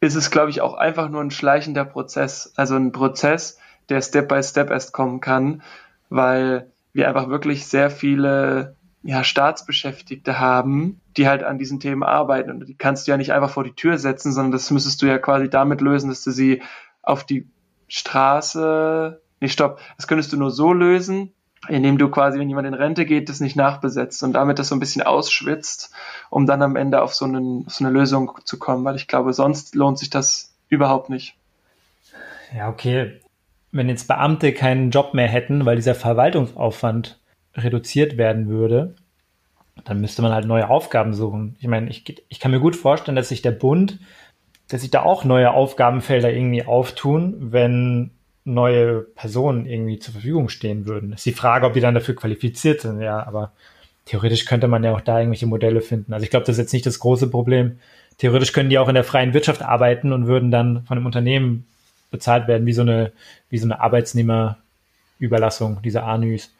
ist 0.00 0.14
es, 0.14 0.30
glaube 0.30 0.48
ich, 0.48 0.62
auch 0.62 0.72
einfach 0.72 1.10
nur 1.10 1.20
ein 1.20 1.30
schleichender 1.30 1.84
Prozess. 1.84 2.54
Also 2.56 2.76
ein 2.76 2.92
Prozess, 2.92 3.58
der 3.90 4.00
Step 4.00 4.28
by 4.28 4.42
Step 4.42 4.70
erst 4.70 4.94
kommen 4.94 5.20
kann, 5.20 5.60
weil 6.08 6.72
wir 6.94 7.08
einfach 7.08 7.28
wirklich 7.28 7.66
sehr 7.66 7.90
viele 7.90 8.74
ja, 9.02 9.22
Staatsbeschäftigte 9.22 10.40
haben, 10.40 11.02
die 11.18 11.28
halt 11.28 11.42
an 11.42 11.58
diesen 11.58 11.78
Themen 11.78 12.04
arbeiten. 12.04 12.50
Und 12.50 12.66
die 12.66 12.74
kannst 12.74 13.06
du 13.06 13.10
ja 13.10 13.18
nicht 13.18 13.34
einfach 13.34 13.50
vor 13.50 13.64
die 13.64 13.74
Tür 13.74 13.98
setzen, 13.98 14.32
sondern 14.32 14.52
das 14.52 14.70
müsstest 14.70 15.02
du 15.02 15.06
ja 15.06 15.18
quasi 15.18 15.50
damit 15.50 15.82
lösen, 15.82 16.08
dass 16.08 16.24
du 16.24 16.30
sie 16.30 16.62
auf 17.02 17.24
die 17.24 17.50
Straße 17.86 19.20
Nee, 19.40 19.48
stopp. 19.48 19.80
Das 19.96 20.06
könntest 20.06 20.32
du 20.32 20.36
nur 20.36 20.50
so 20.50 20.72
lösen, 20.72 21.32
indem 21.68 21.98
du 21.98 22.08
quasi, 22.08 22.38
wenn 22.38 22.48
jemand 22.48 22.68
in 22.68 22.74
Rente 22.74 23.04
geht, 23.04 23.28
das 23.28 23.40
nicht 23.40 23.56
nachbesetzt 23.56 24.22
und 24.22 24.32
damit 24.32 24.58
das 24.58 24.68
so 24.68 24.76
ein 24.76 24.80
bisschen 24.80 25.02
ausschwitzt, 25.02 25.92
um 26.30 26.46
dann 26.46 26.62
am 26.62 26.76
Ende 26.76 27.02
auf 27.02 27.14
so, 27.14 27.24
einen, 27.24 27.66
auf 27.66 27.74
so 27.74 27.84
eine 27.84 27.92
Lösung 27.92 28.32
zu 28.44 28.58
kommen, 28.58 28.84
weil 28.84 28.96
ich 28.96 29.08
glaube, 29.08 29.32
sonst 29.32 29.74
lohnt 29.74 29.98
sich 29.98 30.10
das 30.10 30.54
überhaupt 30.68 31.10
nicht. 31.10 31.34
Ja, 32.56 32.68
okay. 32.68 33.20
Wenn 33.72 33.88
jetzt 33.88 34.08
Beamte 34.08 34.52
keinen 34.52 34.90
Job 34.90 35.14
mehr 35.14 35.28
hätten, 35.28 35.64
weil 35.64 35.76
dieser 35.76 35.94
Verwaltungsaufwand 35.94 37.20
reduziert 37.54 38.16
werden 38.16 38.48
würde, 38.48 38.94
dann 39.84 40.00
müsste 40.00 40.22
man 40.22 40.32
halt 40.32 40.46
neue 40.46 40.68
Aufgaben 40.68 41.14
suchen. 41.14 41.56
Ich 41.60 41.68
meine, 41.68 41.88
ich, 41.88 42.22
ich 42.28 42.40
kann 42.40 42.50
mir 42.50 42.60
gut 42.60 42.76
vorstellen, 42.76 43.16
dass 43.16 43.28
sich 43.28 43.42
der 43.42 43.52
Bund, 43.52 43.98
dass 44.68 44.80
sich 44.80 44.90
da 44.90 45.02
auch 45.02 45.24
neue 45.24 45.52
Aufgabenfelder 45.52 46.32
irgendwie 46.32 46.64
auftun, 46.64 47.52
wenn 47.52 48.10
neue 48.44 49.00
Personen 49.00 49.66
irgendwie 49.66 49.98
zur 49.98 50.12
Verfügung 50.12 50.48
stehen 50.48 50.86
würden. 50.86 51.12
Ist 51.12 51.26
die 51.26 51.32
Frage, 51.32 51.66
ob 51.66 51.74
die 51.74 51.80
dann 51.80 51.94
dafür 51.94 52.16
qualifiziert 52.16 52.80
sind, 52.80 53.00
ja, 53.00 53.26
aber 53.26 53.52
theoretisch 54.06 54.44
könnte 54.44 54.66
man 54.66 54.82
ja 54.82 54.92
auch 54.92 55.00
da 55.00 55.18
irgendwelche 55.18 55.46
Modelle 55.46 55.80
finden. 55.80 56.12
Also 56.12 56.24
ich 56.24 56.30
glaube, 56.30 56.46
das 56.46 56.56
ist 56.56 56.60
jetzt 56.60 56.72
nicht 56.72 56.86
das 56.86 56.98
große 56.98 57.28
Problem. 57.28 57.78
Theoretisch 58.18 58.52
können 58.52 58.70
die 58.70 58.78
auch 58.78 58.88
in 58.88 58.94
der 58.94 59.04
freien 59.04 59.34
Wirtschaft 59.34 59.62
arbeiten 59.62 60.12
und 60.12 60.26
würden 60.26 60.50
dann 60.50 60.84
von 60.84 60.96
einem 60.96 61.06
Unternehmen 61.06 61.66
bezahlt 62.10 62.48
werden, 62.48 62.66
wie 62.66 62.72
so 62.72 62.82
eine, 62.82 63.12
wie 63.50 63.58
so 63.58 63.66
eine 63.66 63.80
Arbeitsnehmerüberlassung, 63.80 65.80
diese 65.82 66.02
ANÜs. 66.02 66.52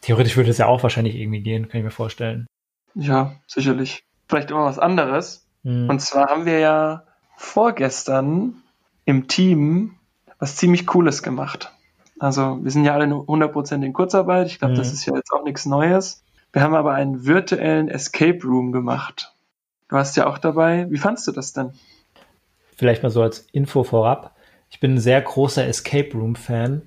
Theoretisch 0.00 0.36
würde 0.36 0.50
es 0.50 0.58
ja 0.58 0.66
auch 0.66 0.82
wahrscheinlich 0.82 1.16
irgendwie 1.16 1.40
gehen, 1.40 1.68
kann 1.68 1.80
ich 1.80 1.84
mir 1.84 1.90
vorstellen. 1.90 2.46
Ja, 2.94 3.34
sicherlich. 3.46 4.02
Vielleicht 4.28 4.50
immer 4.50 4.64
was 4.64 4.78
anderes. 4.78 5.46
Hm. 5.64 5.88
Und 5.88 6.00
zwar 6.00 6.28
haben 6.28 6.46
wir 6.46 6.58
ja 6.58 7.04
vorgestern 7.36 8.54
im 9.04 9.28
Team 9.28 9.95
was 10.38 10.56
ziemlich 10.56 10.86
Cooles 10.86 11.22
gemacht. 11.22 11.72
Also 12.18 12.58
wir 12.62 12.70
sind 12.70 12.84
ja 12.84 12.94
alle 12.94 13.06
100% 13.06 13.84
in 13.84 13.92
Kurzarbeit. 13.92 14.48
Ich 14.48 14.58
glaube, 14.58 14.74
mhm. 14.74 14.78
das 14.78 14.92
ist 14.92 15.04
ja 15.06 15.14
jetzt 15.14 15.32
auch 15.32 15.44
nichts 15.44 15.66
Neues. 15.66 16.22
Wir 16.52 16.62
haben 16.62 16.74
aber 16.74 16.94
einen 16.94 17.26
virtuellen 17.26 17.88
Escape 17.88 18.40
Room 18.42 18.72
gemacht. 18.72 19.34
Du 19.88 19.96
warst 19.96 20.16
ja 20.16 20.26
auch 20.26 20.38
dabei. 20.38 20.86
Wie 20.90 20.98
fandst 20.98 21.26
du 21.28 21.32
das 21.32 21.52
denn? 21.52 21.72
Vielleicht 22.76 23.02
mal 23.02 23.10
so 23.10 23.22
als 23.22 23.46
Info 23.52 23.84
vorab. 23.84 24.34
Ich 24.70 24.80
bin 24.80 24.94
ein 24.94 25.00
sehr 25.00 25.20
großer 25.20 25.66
Escape 25.66 26.12
Room 26.14 26.36
Fan. 26.36 26.82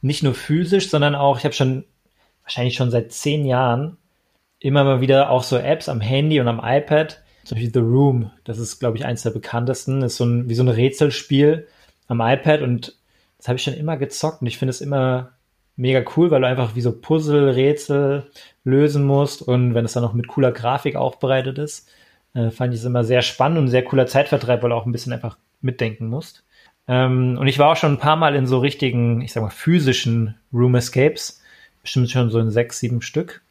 Nicht 0.00 0.22
nur 0.22 0.34
physisch, 0.34 0.90
sondern 0.90 1.14
auch, 1.14 1.38
ich 1.38 1.44
habe 1.44 1.54
schon 1.54 1.84
wahrscheinlich 2.42 2.74
schon 2.74 2.90
seit 2.90 3.12
zehn 3.12 3.44
Jahren 3.44 3.96
immer 4.58 4.84
mal 4.84 5.00
wieder 5.00 5.30
auch 5.30 5.42
so 5.42 5.56
Apps 5.56 5.88
am 5.88 6.00
Handy 6.00 6.40
und 6.40 6.48
am 6.48 6.60
iPad. 6.62 7.22
Zum 7.44 7.56
Beispiel 7.56 7.72
The 7.72 7.80
Room. 7.80 8.30
Das 8.44 8.58
ist, 8.58 8.78
glaube 8.78 8.96
ich, 8.96 9.04
eins 9.04 9.22
der 9.22 9.30
bekanntesten. 9.30 10.00
Das 10.00 10.12
ist 10.12 10.18
so 10.18 10.24
ein, 10.24 10.48
wie 10.48 10.54
so 10.54 10.62
ein 10.62 10.68
Rätselspiel 10.68 11.66
am 12.12 12.20
iPad 12.20 12.62
und 12.62 12.96
das 13.38 13.48
habe 13.48 13.56
ich 13.56 13.64
schon 13.64 13.74
immer 13.74 13.96
gezockt 13.96 14.40
und 14.40 14.46
ich 14.46 14.58
finde 14.58 14.70
es 14.70 14.80
immer 14.80 15.32
mega 15.76 16.04
cool, 16.16 16.30
weil 16.30 16.42
du 16.42 16.46
einfach 16.46 16.74
wie 16.74 16.80
so 16.80 16.92
Puzzle-Rätsel 16.92 18.30
lösen 18.64 19.04
musst 19.04 19.42
und 19.42 19.74
wenn 19.74 19.84
es 19.84 19.94
dann 19.94 20.02
noch 20.02 20.12
mit 20.12 20.28
cooler 20.28 20.52
Grafik 20.52 20.96
aufbereitet 20.96 21.58
ist, 21.58 21.88
äh, 22.34 22.50
fand 22.50 22.72
ich 22.72 22.80
es 22.80 22.86
immer 22.86 23.04
sehr 23.04 23.22
spannend 23.22 23.58
und 23.58 23.68
sehr 23.68 23.84
cooler 23.84 24.06
Zeitvertreib, 24.06 24.62
weil 24.62 24.70
du 24.70 24.76
auch 24.76 24.86
ein 24.86 24.92
bisschen 24.92 25.12
einfach 25.12 25.38
mitdenken 25.60 26.06
musst. 26.06 26.44
Ähm, 26.88 27.38
und 27.38 27.46
ich 27.46 27.58
war 27.58 27.72
auch 27.72 27.76
schon 27.76 27.94
ein 27.94 27.98
paar 27.98 28.16
Mal 28.16 28.34
in 28.34 28.46
so 28.46 28.58
richtigen, 28.58 29.20
ich 29.22 29.32
sag 29.32 29.42
mal, 29.42 29.50
physischen 29.50 30.34
Room 30.52 30.74
Escapes. 30.74 31.40
Bestimmt 31.82 32.10
schon 32.10 32.30
so 32.30 32.38
in 32.38 32.50
sechs, 32.50 32.78
sieben 32.78 33.02
Stück. 33.02 33.42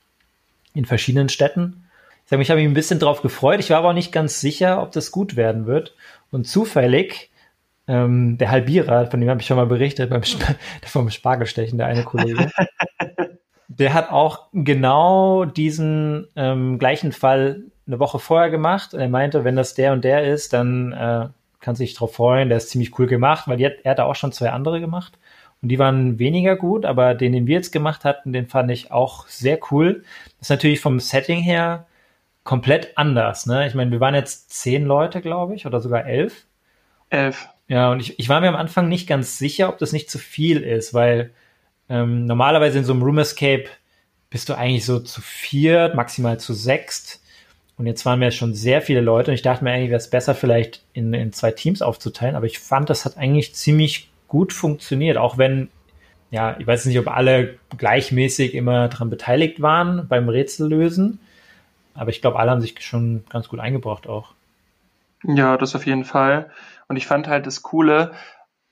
In 0.74 0.86
verschiedenen 0.86 1.30
Städten. 1.30 1.86
Ich 2.24 2.30
sag 2.30 2.38
mal, 2.38 2.44
ich 2.44 2.50
habe 2.50 2.62
mich 2.62 2.70
ein 2.70 2.74
bisschen 2.74 3.00
drauf 3.00 3.22
gefreut. 3.22 3.60
Ich 3.60 3.70
war 3.70 3.80
aber 3.80 3.90
auch 3.90 3.94
nicht 3.94 4.12
ganz 4.12 4.42
sicher, 4.42 4.82
ob 4.82 4.92
das 4.92 5.12
gut 5.12 5.36
werden 5.36 5.66
wird. 5.66 5.96
Und 6.30 6.48
zufällig, 6.48 7.31
ähm, 7.88 8.38
der 8.38 8.52
Halbierer, 8.52 9.08
von 9.08 9.20
dem 9.20 9.30
habe 9.30 9.42
ich 9.42 9.48
schon 9.48 9.58
mal 9.58 9.66
berichtet, 9.66 10.10
beim 10.10 10.22
Sp 10.24 10.44
vom 10.86 11.10
Spargelstechen, 11.10 11.78
der 11.78 11.88
eine 11.88 12.04
Kollege. 12.04 12.52
der 13.68 13.94
hat 13.94 14.12
auch 14.12 14.48
genau 14.54 15.46
diesen 15.46 16.28
ähm, 16.36 16.78
gleichen 16.78 17.12
Fall 17.12 17.64
eine 17.88 18.00
Woche 18.00 18.20
vorher 18.20 18.50
gemacht. 18.50 18.94
Und 18.94 19.00
er 19.00 19.10
meinte, 19.10 19.44
wenn 19.44 19.56
das 19.56 19.74
der 19.74 19.94
und 19.94 20.04
der 20.04 20.24
ist, 20.24 20.54
dann 20.54 20.94
äh, 20.94 21.28
kann 21.60 21.76
sich 21.76 21.94
drauf 21.94 22.16
freuen. 22.16 22.50
Der 22.50 22.58
ist 22.58 22.70
ziemlich 22.70 22.98
cool 23.00 23.08
gemacht, 23.08 23.48
weil 23.48 23.62
er 23.62 23.92
hat 23.92 24.00
auch 24.00 24.16
schon 24.16 24.32
zwei 24.32 24.52
andere 24.52 24.80
gemacht. 24.80 25.18
Und 25.62 25.70
die 25.70 25.80
waren 25.80 26.18
weniger 26.18 26.56
gut, 26.56 26.86
aber 26.86 27.14
den, 27.14 27.34
den 27.34 27.48
wir 27.48 27.56
jetzt 27.56 27.72
gemacht 27.72 28.04
hatten, 28.04 28.34
den 28.34 28.48
fand 28.48 28.72
ich 28.72 28.92
auch 28.92 29.28
sehr 29.28 29.60
cool. 29.72 30.04
Das 30.40 30.48
ist 30.48 30.50
natürlich 30.50 30.82
vom 30.82 31.00
Setting 31.00 31.40
her 31.40 31.86
komplett 32.44 32.98
anders. 32.98 33.46
Ne? 33.46 33.68
Ich 33.68 33.76
meine, 33.76 33.92
wir 33.92 34.00
waren 34.00 34.16
jetzt 34.16 34.50
zehn 34.50 34.86
Leute, 34.86 35.22
glaube 35.22 35.54
ich, 35.56 35.68
oder 35.68 35.80
sogar 35.80 36.06
elf. 36.06 36.48
Elf. 37.10 37.50
Ja, 37.72 37.90
und 37.90 38.02
ich, 38.02 38.20
ich 38.20 38.28
war 38.28 38.42
mir 38.42 38.50
am 38.50 38.58
Anfang 38.58 38.90
nicht 38.90 39.08
ganz 39.08 39.38
sicher, 39.38 39.70
ob 39.70 39.78
das 39.78 39.94
nicht 39.94 40.12
zu 40.12 40.20
viel 40.20 40.62
ist, 40.62 40.94
weil 40.94 41.32
ähm, 41.88 42.26
normalerweise 42.26 42.80
in 42.80 42.84
so 42.84 42.92
einem 42.92 43.02
Room 43.02 43.18
Escape 43.18 43.64
bist 44.30 44.50
du 44.50 44.58
eigentlich 44.58 44.86
so 44.86 45.00
zu 45.00 45.22
viert, 45.22 45.96
maximal 45.96 46.38
zu 46.38 46.54
sechst. 46.54 47.24
Und 47.78 47.88
jetzt 47.88 48.06
waren 48.06 48.20
wir 48.20 48.32
schon 48.32 48.56
sehr 48.56 48.82
viele 48.82 49.00
Leute 49.00 49.32
und 49.32 49.36
ich 49.36 49.42
dachte 49.42 49.64
mir 49.64 49.72
eigentlich, 49.72 49.90
wäre 49.90 50.00
es 50.00 50.10
besser, 50.10 50.36
vielleicht 50.36 50.84
in, 50.92 51.14
in 51.14 51.32
zwei 51.32 51.52
Teams 51.52 51.82
aufzuteilen. 51.82 52.36
Aber 52.36 52.46
ich 52.46 52.60
fand, 52.60 52.90
das 52.90 53.06
hat 53.06 53.16
eigentlich 53.16 53.56
ziemlich 53.56 54.10
gut 54.28 54.52
funktioniert, 54.52 55.16
auch 55.16 55.38
wenn, 55.38 55.70
ja, 56.30 56.58
ich 56.60 56.68
weiß 56.68 56.88
nicht, 56.88 57.00
ob 57.00 57.08
alle 57.08 57.56
gleichmäßig 57.78 58.54
immer 58.54 58.90
daran 58.90 59.10
beteiligt 59.10 59.62
waren 59.62 60.10
beim 60.10 60.28
Rätsellösen. 60.28 61.20
Aber 61.94 62.10
ich 62.10 62.20
glaube, 62.20 62.38
alle 62.38 62.52
haben 62.52 62.60
sich 62.60 62.76
schon 62.82 63.24
ganz 63.30 63.48
gut 63.48 63.62
eingebracht 63.62 64.08
auch. 64.08 64.34
Ja, 65.24 65.58
das 65.58 65.76
auf 65.76 65.86
jeden 65.86 66.06
Fall. 66.06 66.50
Und 66.88 66.98
ich 66.98 67.08
fand 67.08 67.28
halt 67.28 67.46
das 67.46 67.62
Coole, 67.62 68.12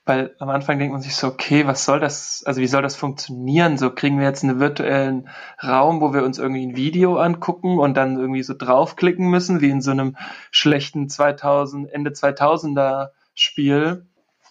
weil 0.04 0.34
am 0.40 0.48
Anfang 0.48 0.78
denkt 0.78 0.92
man 0.92 1.02
sich 1.02 1.14
so, 1.14 1.28
okay, 1.28 1.66
was 1.66 1.84
soll 1.84 2.00
das, 2.00 2.42
also 2.44 2.60
wie 2.60 2.66
soll 2.66 2.82
das 2.82 2.96
funktionieren? 2.96 3.78
So 3.78 3.90
kriegen 3.90 4.18
wir 4.18 4.26
jetzt 4.26 4.42
einen 4.42 4.58
virtuellen 4.58 5.28
Raum, 5.62 6.00
wo 6.00 6.12
wir 6.12 6.24
uns 6.24 6.38
irgendwie 6.38 6.66
ein 6.66 6.76
Video 6.76 7.16
angucken 7.18 7.78
und 7.78 7.96
dann 7.96 8.18
irgendwie 8.18 8.42
so 8.42 8.54
draufklicken 8.56 9.28
müssen, 9.28 9.60
wie 9.60 9.70
in 9.70 9.80
so 9.80 9.92
einem 9.92 10.16
schlechten 10.50 11.08
2000, 11.08 11.92
Ende 11.92 12.10
2000er 12.10 13.10
Spiel. 13.34 14.06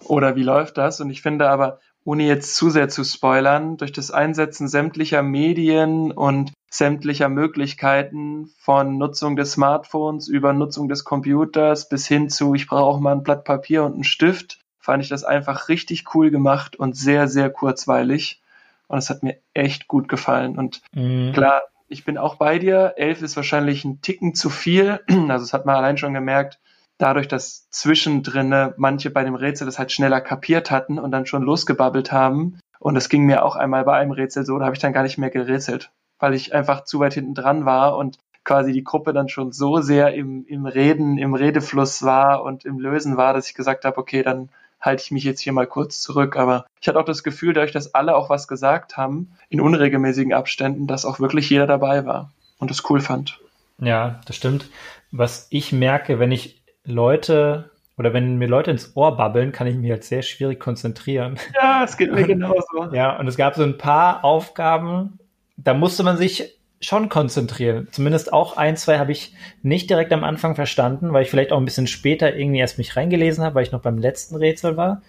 Oder 0.06 0.36
wie 0.38 0.44
läuft 0.44 0.78
das? 0.78 1.02
Und 1.02 1.10
ich 1.10 1.22
finde 1.22 1.50
aber, 1.50 1.80
ohne 2.06 2.24
jetzt 2.24 2.56
zu 2.56 2.70
sehr 2.70 2.88
zu 2.88 3.04
spoilern, 3.04 3.76
durch 3.76 3.92
das 3.92 4.12
Einsetzen 4.12 4.70
sämtlicher 4.70 5.24
Medien 5.24 6.12
und 6.12 6.54
sämtlicher 6.70 7.30
Möglichkeiten 7.30 8.52
von 8.58 8.98
Nutzung 8.98 9.36
des 9.36 9.54
Smartphones 9.54 10.28
über 10.28 10.54
Nutzung 10.54 10.88
des 10.88 11.04
Computers 11.04 11.90
bis 11.90 12.08
hin 12.08 12.30
zu, 12.30 12.54
ich 12.54 12.68
brauche 12.68 13.02
mal 13.02 13.14
ein 13.14 13.24
Blatt 13.24 13.44
Papier 13.44 13.84
und 13.84 13.94
einen 13.94 14.04
Stift, 14.04 14.60
fand 14.80 15.04
ich 15.04 15.10
das 15.10 15.24
einfach 15.24 15.70
richtig 15.70 16.16
cool 16.16 16.32
gemacht 16.32 16.76
und 16.76 16.96
sehr, 16.96 17.28
sehr 17.28 17.50
kurzweilig. 17.50 18.42
Und 18.88 18.98
es 18.98 19.10
hat 19.10 19.22
mir 19.22 19.38
echt 19.54 19.88
gut 19.88 20.08
gefallen. 20.08 20.58
Und 20.58 20.82
mhm. 20.94 21.32
klar, 21.34 21.64
ich 21.88 22.06
bin 22.06 22.18
auch 22.18 22.36
bei 22.36 22.58
dir. 22.60 22.94
Elf 22.98 23.22
ist 23.22 23.36
wahrscheinlich 23.36 23.86
ein 23.86 24.02
Ticken 24.02 24.34
zu 24.34 24.50
viel. 24.50 25.00
Also 25.30 25.46
das 25.46 25.54
hat 25.54 25.66
man 25.66 25.76
allein 25.76 25.98
schon 25.98 26.14
gemerkt, 26.14 26.60
dadurch, 26.98 27.28
dass 27.28 27.70
zwischendrin 27.70 28.74
manche 28.78 29.10
bei 29.10 29.24
dem 29.24 29.36
Rätsel 29.36 29.66
das 29.66 29.80
halt 29.80 29.92
schneller 29.92 30.22
kapiert 30.22 30.72
hatten 30.72 30.98
und 30.98 31.12
dann 31.12 31.26
schon 31.26 31.44
losgebabbelt 31.44 32.12
haben. 32.12 32.60
Und 32.80 32.96
das 32.96 33.10
ging 33.10 33.26
mir 33.26 33.44
auch 33.44 33.56
einmal 33.56 33.84
bei 33.84 33.98
einem 33.98 34.12
Rätsel 34.12 34.46
so, 34.46 34.58
da 34.58 34.66
habe 34.66 34.76
ich 34.76 34.82
dann 34.82 34.94
gar 34.94 35.04
nicht 35.04 35.18
mehr 35.18 35.30
gerätselt, 35.30 35.92
weil 36.20 36.34
ich 36.34 36.54
einfach 36.54 36.84
zu 36.84 37.00
weit 37.00 37.14
hinten 37.14 37.34
dran 37.34 37.66
war 37.66 37.98
und 37.98 38.18
quasi 38.44 38.72
die 38.72 38.84
Gruppe 38.84 39.14
dann 39.14 39.30
schon 39.30 39.52
so 39.52 39.82
sehr 39.82 40.14
im, 40.14 40.46
im 40.48 40.66
Reden, 40.66 41.18
im 41.18 41.34
Redefluss 41.34 42.04
war 42.04 42.44
und 42.44 42.66
im 42.66 42.80
Lösen 42.80 43.18
war, 43.18 43.34
dass 43.34 43.50
ich 43.50 43.56
gesagt 43.56 43.86
habe, 43.86 43.98
okay, 43.98 44.24
dann 44.24 44.50
halte 44.82 45.04
ich 45.04 45.12
mich 45.12 45.24
jetzt 45.24 45.42
hier 45.42 45.54
mal 45.54 45.68
kurz 45.68 46.02
zurück. 46.02 46.36
Aber 46.36 46.66
ich 46.82 46.88
hatte 46.88 47.00
auch 47.00 47.06
das 47.06 47.24
Gefühl, 47.24 47.54
dadurch, 47.54 47.72
dass 47.72 47.94
alle 47.94 48.16
auch 48.16 48.30
was 48.30 48.48
gesagt 48.48 48.98
haben, 48.98 49.32
in 49.50 49.62
unregelmäßigen 49.62 50.34
Abständen, 50.34 50.88
dass 50.88 51.06
auch 51.06 51.20
wirklich 51.20 51.50
jeder 51.50 51.68
dabei 51.68 52.06
war 52.06 52.32
und 52.60 52.72
das 52.72 52.90
cool 52.90 53.02
fand. 53.02 53.40
Ja, 53.80 54.20
das 54.26 54.36
stimmt. 54.36 54.70
Was 55.12 55.48
ich 55.50 55.72
merke, 55.72 56.20
wenn 56.20 56.32
ich 56.32 56.62
Leute 56.84 57.72
oder 57.98 58.14
wenn 58.14 58.38
mir 58.38 58.48
Leute 58.48 58.72
ins 58.72 58.96
Ohr 58.96 59.18
babbeln, 59.18 59.52
kann 59.52 59.68
ich 59.68 59.76
mich 59.76 59.92
halt 59.92 60.06
sehr 60.06 60.22
schwierig 60.22 60.60
konzentrieren. 60.60 61.38
Ja, 61.54 61.84
es 61.84 61.98
geht 61.98 62.14
mir 62.14 62.24
genauso. 62.28 62.94
Ja, 62.94 63.18
und 63.20 63.28
es 63.28 63.36
gab 63.36 63.56
so 63.56 63.64
ein 63.64 63.78
paar 63.78 64.24
Aufgaben, 64.24 65.20
da 65.64 65.74
musste 65.74 66.04
man 66.04 66.18
sich 66.18 66.60
schon 66.82 67.10
konzentrieren. 67.10 67.88
Zumindest 67.92 68.32
auch 68.32 68.56
ein, 68.56 68.78
zwei 68.78 69.00
habe 69.00 69.12
ich 69.12 69.34
nicht 69.62 69.90
direkt 69.90 70.14
am 70.14 70.24
Anfang 70.24 70.56
verstanden, 70.56 71.12
weil 71.12 71.24
ich 71.24 71.30
vielleicht 71.30 71.52
auch 71.52 71.58
ein 71.58 71.66
bisschen 71.66 71.88
später 71.88 72.36
irgendwie 72.36 72.60
erst 72.60 72.78
mich 72.78 72.96
reingelesen 72.96 73.44
habe, 73.44 73.56
weil 73.56 73.64
ich 73.64 73.72
noch 73.72 73.82
beim 73.82 73.98
letzten 73.98 74.38
Rätsel 74.38 74.78
war. 74.78 75.02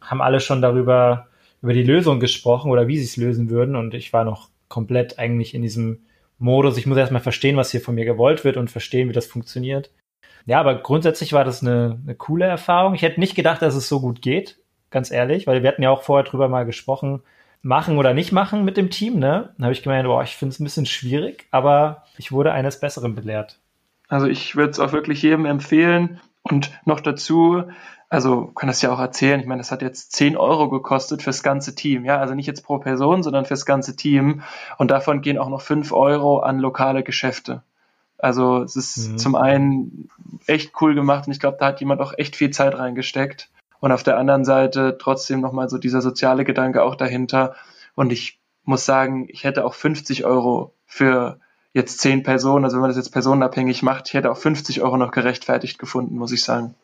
Haben 0.00 0.22
alle 0.22 0.40
schon 0.40 0.62
darüber, 0.62 1.28
über 1.60 1.74
die 1.74 1.82
Lösung 1.82 2.20
gesprochen 2.20 2.70
oder 2.70 2.88
wie 2.88 2.96
sie 2.96 3.04
es 3.04 3.18
lösen 3.18 3.50
würden 3.50 3.76
und 3.76 3.92
ich 3.92 4.12
war 4.14 4.24
noch 4.24 4.48
komplett 4.68 5.18
eigentlich 5.18 5.54
in 5.54 5.60
diesem 5.60 6.00
Modus. 6.38 6.78
Ich 6.78 6.86
muss 6.86 6.96
erstmal 6.96 7.20
verstehen, 7.20 7.56
was 7.56 7.70
hier 7.70 7.82
von 7.82 7.94
mir 7.94 8.06
gewollt 8.06 8.44
wird 8.44 8.56
und 8.56 8.70
verstehen, 8.70 9.10
wie 9.10 9.12
das 9.12 9.26
funktioniert. 9.26 9.90
Ja, 10.46 10.58
aber 10.58 10.76
grundsätzlich 10.76 11.34
war 11.34 11.44
das 11.44 11.62
eine, 11.62 12.00
eine 12.02 12.14
coole 12.14 12.46
Erfahrung. 12.46 12.94
Ich 12.94 13.02
hätte 13.02 13.20
nicht 13.20 13.34
gedacht, 13.34 13.60
dass 13.60 13.74
es 13.74 13.88
so 13.88 14.00
gut 14.00 14.22
geht, 14.22 14.58
ganz 14.88 15.10
ehrlich, 15.10 15.46
weil 15.46 15.62
wir 15.62 15.68
hatten 15.68 15.82
ja 15.82 15.90
auch 15.90 16.02
vorher 16.02 16.24
drüber 16.24 16.48
mal 16.48 16.64
gesprochen, 16.64 17.22
machen 17.62 17.98
oder 17.98 18.14
nicht 18.14 18.32
machen 18.32 18.64
mit 18.64 18.76
dem 18.76 18.90
Team, 18.90 19.18
ne? 19.18 19.52
Dann 19.56 19.64
habe 19.64 19.72
ich 19.72 19.82
gemeint, 19.82 20.06
boah, 20.06 20.22
ich 20.22 20.36
finde 20.36 20.54
es 20.54 20.60
ein 20.60 20.64
bisschen 20.64 20.86
schwierig, 20.86 21.46
aber 21.50 22.04
ich 22.16 22.32
wurde 22.32 22.52
eines 22.52 22.80
Besseren 22.80 23.14
belehrt. 23.14 23.58
Also 24.08 24.26
ich 24.26 24.56
würde 24.56 24.70
es 24.70 24.80
auch 24.80 24.92
wirklich 24.92 25.22
jedem 25.22 25.44
empfehlen 25.44 26.20
und 26.42 26.72
noch 26.84 27.00
dazu, 27.00 27.64
also 28.08 28.46
kann 28.46 28.66
das 28.66 28.82
ja 28.82 28.92
auch 28.92 28.98
erzählen, 28.98 29.40
ich 29.40 29.46
meine, 29.46 29.60
das 29.60 29.70
hat 29.70 29.82
jetzt 29.82 30.12
10 30.12 30.36
Euro 30.36 30.68
gekostet 30.68 31.22
fürs 31.22 31.42
ganze 31.42 31.74
Team, 31.74 32.04
ja, 32.04 32.18
also 32.18 32.34
nicht 32.34 32.46
jetzt 32.46 32.62
pro 32.62 32.78
Person, 32.78 33.22
sondern 33.22 33.44
fürs 33.44 33.66
ganze 33.66 33.94
Team 33.94 34.42
und 34.78 34.90
davon 34.90 35.20
gehen 35.20 35.38
auch 35.38 35.48
noch 35.48 35.60
5 35.60 35.92
Euro 35.92 36.40
an 36.40 36.58
lokale 36.58 37.04
Geschäfte. 37.04 37.62
Also 38.18 38.62
es 38.62 38.76
ist 38.76 39.12
mhm. 39.12 39.18
zum 39.18 39.34
einen 39.34 40.08
echt 40.46 40.72
cool 40.80 40.94
gemacht 40.94 41.26
und 41.26 41.32
ich 41.32 41.40
glaube, 41.40 41.58
da 41.60 41.66
hat 41.66 41.80
jemand 41.80 42.00
auch 42.00 42.12
echt 42.16 42.36
viel 42.36 42.50
Zeit 42.50 42.76
reingesteckt. 42.76 43.48
Und 43.80 43.92
auf 43.92 44.02
der 44.02 44.18
anderen 44.18 44.44
Seite 44.44 44.96
trotzdem 44.98 45.40
nochmal 45.40 45.68
so 45.68 45.78
dieser 45.78 46.02
soziale 46.02 46.44
Gedanke 46.44 46.82
auch 46.82 46.94
dahinter. 46.94 47.54
Und 47.94 48.12
ich 48.12 48.40
muss 48.64 48.84
sagen, 48.84 49.26
ich 49.30 49.44
hätte 49.44 49.64
auch 49.64 49.74
50 49.74 50.24
Euro 50.24 50.74
für 50.86 51.40
jetzt 51.72 52.00
zehn 52.00 52.22
Personen, 52.22 52.64
also 52.64 52.76
wenn 52.76 52.82
man 52.82 52.90
das 52.90 52.96
jetzt 52.96 53.10
personenabhängig 53.10 53.82
macht, 53.82 54.08
ich 54.08 54.14
hätte 54.14 54.30
auch 54.30 54.36
50 54.36 54.82
Euro 54.82 54.96
noch 54.96 55.12
gerechtfertigt 55.12 55.78
gefunden, 55.78 56.16
muss 56.16 56.32
ich 56.32 56.42
sagen. 56.42 56.74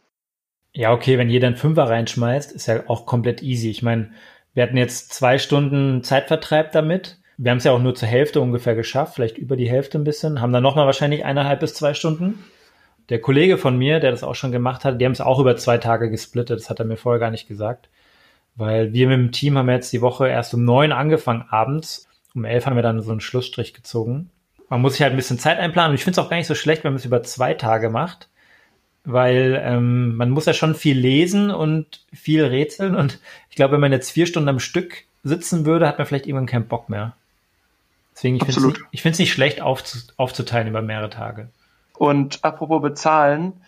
Ja, 0.73 0.93
okay, 0.93 1.19
wenn 1.19 1.31
jeder 1.31 1.49
einen 1.49 1.57
Fünfer 1.57 1.89
reinschmeißt, 1.89 2.53
ist 2.53 2.67
ja 2.67 2.89
auch 2.89 3.07
komplett 3.07 3.43
easy. 3.43 3.71
Ich 3.71 3.83
meine, 3.83 4.11
wir 4.55 4.63
hatten 4.63 4.77
jetzt 4.77 5.13
zwei 5.13 5.39
Stunden 5.39 6.03
Zeitvertreib 6.03 6.73
damit. 6.73 7.19
Wir 7.37 7.51
haben 7.51 7.59
es 7.59 7.65
ja 7.65 7.73
auch 7.73 7.81
nur 7.81 7.95
zur 7.95 8.09
Hälfte 8.09 8.41
ungefähr 8.41 8.75
geschafft, 8.75 9.15
vielleicht 9.15 9.39
über 9.39 9.57
die 9.57 9.69
Hälfte 9.69 9.99
ein 9.99 10.05
bisschen, 10.05 10.41
haben 10.41 10.53
dann 10.53 10.63
nochmal 10.63 10.87
wahrscheinlich 10.87 11.25
eineinhalb 11.25 11.61
bis 11.61 11.75
zwei 11.75 11.93
Stunden 11.93 12.45
der 13.09 13.21
Kollege 13.21 13.59
von 13.59 13.79
mir, 13.79 14.01
der 14.01 14.11
das 14.11 14.25
auch 14.25 14.35
schon 14.35 14.53
gemacht 14.53 14.85
hat, 14.85 15.01
die 15.01 15.05
haben 15.05 15.12
es 15.12 15.21
auch 15.21 15.38
über 15.38 15.57
zwei 15.57 15.79
Tage 15.79 16.11
gesplittet. 16.11 16.59
Das 16.59 16.71
hat 16.71 16.81
er 16.81 16.87
mir 16.87 16.97
vorher 16.97 17.21
gar 17.21 17.31
nicht 17.31 17.49
gesagt. 17.49 17.88
Weil 18.57 18.92
wir 18.92 19.09
mit 19.09 19.19
dem 19.19 19.33
Team 19.33 19.59
haben 19.59 19.69
jetzt 19.69 19.92
die 19.92 20.01
Woche 20.01 20.29
erst 20.29 20.55
um 20.55 20.64
neun 20.64 20.92
angefangen 20.92 21.45
abends. 21.51 22.09
Um 22.35 22.45
elf 22.45 22.66
haben 22.66 22.77
wir 22.77 22.83
dann 22.83 23.03
so 23.03 23.11
einen 23.11 23.21
Schlussstrich 23.21 23.75
gezogen. 23.75 24.31
Man 24.69 24.81
muss 24.81 24.95
sich 24.95 25.03
halt 25.03 25.12
ein 25.12 25.16
bisschen 25.16 25.38
Zeit 25.38 25.59
einplanen. 25.59 25.90
Und 25.90 25.97
ich 25.97 26.05
finde 26.05 26.21
es 26.21 26.25
auch 26.25 26.31
gar 26.31 26.37
nicht 26.37 26.47
so 26.47 26.55
schlecht, 26.55 26.83
wenn 26.83 26.92
man 26.92 26.99
es 26.99 27.05
über 27.05 27.23
zwei 27.23 27.55
Tage 27.55 27.90
macht. 27.90 28.29
Weil 29.05 29.62
ähm, 29.64 30.16
man 30.16 30.31
muss 30.31 30.47
ja 30.47 30.53
schon 30.53 30.75
viel 30.75 30.99
lesen 30.99 31.51
und 31.51 32.05
viel 32.12 32.45
rätseln. 32.45 32.97
Und 32.97 33.21
ich 33.51 33.57
glaube, 33.57 33.75
wenn 33.75 33.81
man 33.81 33.92
jetzt 33.92 34.11
vier 34.11 34.27
Stunden 34.27 34.49
am 34.49 34.59
Stück 34.59 35.05
sitzen 35.23 35.64
würde, 35.64 35.87
hat 35.87 35.99
man 35.99 36.07
vielleicht 36.07 36.27
irgendwann 36.27 36.47
keinen 36.47 36.66
Bock 36.66 36.88
mehr. 36.88 37.14
Deswegen, 38.14 38.37
ich 38.37 38.45
finde 38.45 38.79
es 38.92 39.05
nicht, 39.05 39.19
nicht 39.19 39.33
schlecht 39.33 39.61
aufzuteilen 39.61 40.69
über 40.69 40.83
mehrere 40.83 41.11
Tage. 41.11 41.51
Und 41.97 42.45
apropos 42.45 42.83
bezahlen, 42.83 43.65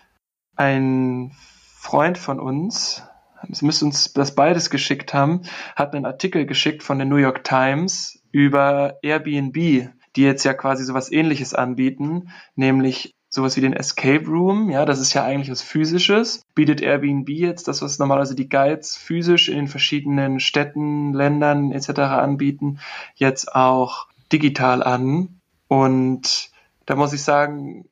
ein 0.57 1.33
Freund 1.77 2.19
von 2.19 2.41
uns, 2.41 3.03
es 3.51 3.63
müsste 3.63 3.85
uns 3.85 4.13
das 4.13 4.35
beides 4.35 4.71
geschickt 4.71 5.15
haben, 5.15 5.43
hat 5.77 5.95
einen 5.95 6.07
Artikel 6.07 6.45
geschickt 6.45 6.83
von 6.83 6.99
der 6.99 7.07
New 7.07 7.17
York 7.17 7.45
Times 7.45 8.21
über 8.33 8.99
Airbnb, 9.03 9.55
die 9.55 10.23
jetzt 10.23 10.45
ja 10.45 10.55
quasi 10.55 10.85
sowas 10.85 11.13
ähnliches 11.13 11.55
anbieten, 11.55 12.31
nämlich 12.57 13.15
sowas 13.31 13.57
wie 13.57 13.61
den 13.61 13.75
Escape 13.75 14.27
Room, 14.27 14.71
ja, 14.71 14.85
das 14.85 15.01
ist 15.01 15.13
ja 15.13 15.23
eigentlich 15.23 15.51
was 15.51 15.63
Physisches, 15.63 16.43
bietet 16.55 16.81
Airbnb 16.81 17.29
jetzt 17.29 17.69
das, 17.69 17.83
was 17.83 17.99
normalerweise 17.99 18.35
die 18.35 18.49
Guides 18.49 18.97
physisch 18.97 19.49
in 19.49 19.57
den 19.57 19.69
verschiedenen 19.69 20.41
Städten, 20.41 21.13
Ländern 21.13 21.73
etc. 21.73 22.01
anbieten, 22.01 22.81
jetzt 23.15 23.55
auch 23.55 24.09
digital 24.33 24.83
an. 24.83 25.41
Und 25.69 26.51
da 26.87 26.97
muss 26.97 27.13
ich 27.13 27.23
sagen, 27.23 27.85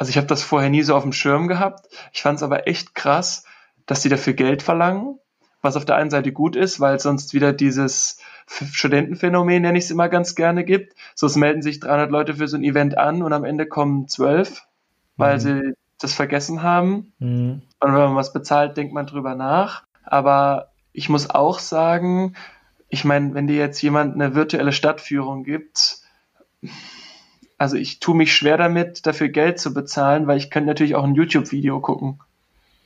also 0.00 0.10
ich 0.10 0.16
habe 0.16 0.26
das 0.26 0.42
vorher 0.42 0.70
nie 0.70 0.82
so 0.82 0.96
auf 0.96 1.02
dem 1.02 1.12
Schirm 1.12 1.46
gehabt. 1.46 1.86
Ich 2.12 2.22
fand 2.22 2.38
es 2.38 2.42
aber 2.42 2.66
echt 2.66 2.94
krass, 2.94 3.44
dass 3.86 4.00
die 4.00 4.08
dafür 4.08 4.32
Geld 4.32 4.62
verlangen 4.62 5.20
was 5.62 5.76
auf 5.76 5.84
der 5.84 5.96
einen 5.96 6.10
Seite 6.10 6.32
gut 6.32 6.56
ist, 6.56 6.80
weil 6.80 6.98
sonst 6.98 7.34
wieder 7.34 7.52
dieses 7.52 8.18
Studentenphänomen, 8.46 9.62
nenne 9.62 9.78
ich 9.78 9.84
es 9.84 9.90
immer 9.90 10.08
ganz 10.08 10.34
gerne, 10.34 10.64
gibt. 10.64 10.94
So, 11.14 11.26
es 11.26 11.36
melden 11.36 11.62
sich 11.62 11.80
300 11.80 12.10
Leute 12.10 12.34
für 12.34 12.48
so 12.48 12.56
ein 12.56 12.64
Event 12.64 12.96
an 12.96 13.22
und 13.22 13.32
am 13.32 13.44
Ende 13.44 13.66
kommen 13.66 14.08
zwölf, 14.08 14.62
weil 15.16 15.36
mhm. 15.36 15.40
sie 15.40 15.74
das 15.98 16.14
vergessen 16.14 16.62
haben. 16.62 17.12
Mhm. 17.18 17.62
Und 17.80 17.92
wenn 17.92 18.00
man 18.00 18.16
was 18.16 18.32
bezahlt, 18.32 18.76
denkt 18.76 18.94
man 18.94 19.06
drüber 19.06 19.34
nach. 19.34 19.84
Aber 20.04 20.70
ich 20.92 21.08
muss 21.08 21.30
auch 21.30 21.58
sagen, 21.58 22.34
ich 22.88 23.04
meine, 23.04 23.34
wenn 23.34 23.46
dir 23.46 23.56
jetzt 23.56 23.80
jemand 23.82 24.14
eine 24.14 24.34
virtuelle 24.34 24.72
Stadtführung 24.72 25.44
gibt, 25.44 25.98
also 27.60 27.76
ich 27.76 28.00
tue 28.00 28.16
mich 28.16 28.34
schwer 28.34 28.56
damit, 28.56 29.04
dafür 29.06 29.28
Geld 29.28 29.60
zu 29.60 29.74
bezahlen, 29.74 30.26
weil 30.26 30.38
ich 30.38 30.50
könnte 30.50 30.68
natürlich 30.68 30.94
auch 30.94 31.04
ein 31.04 31.14
YouTube-Video 31.14 31.78
gucken. 31.80 32.18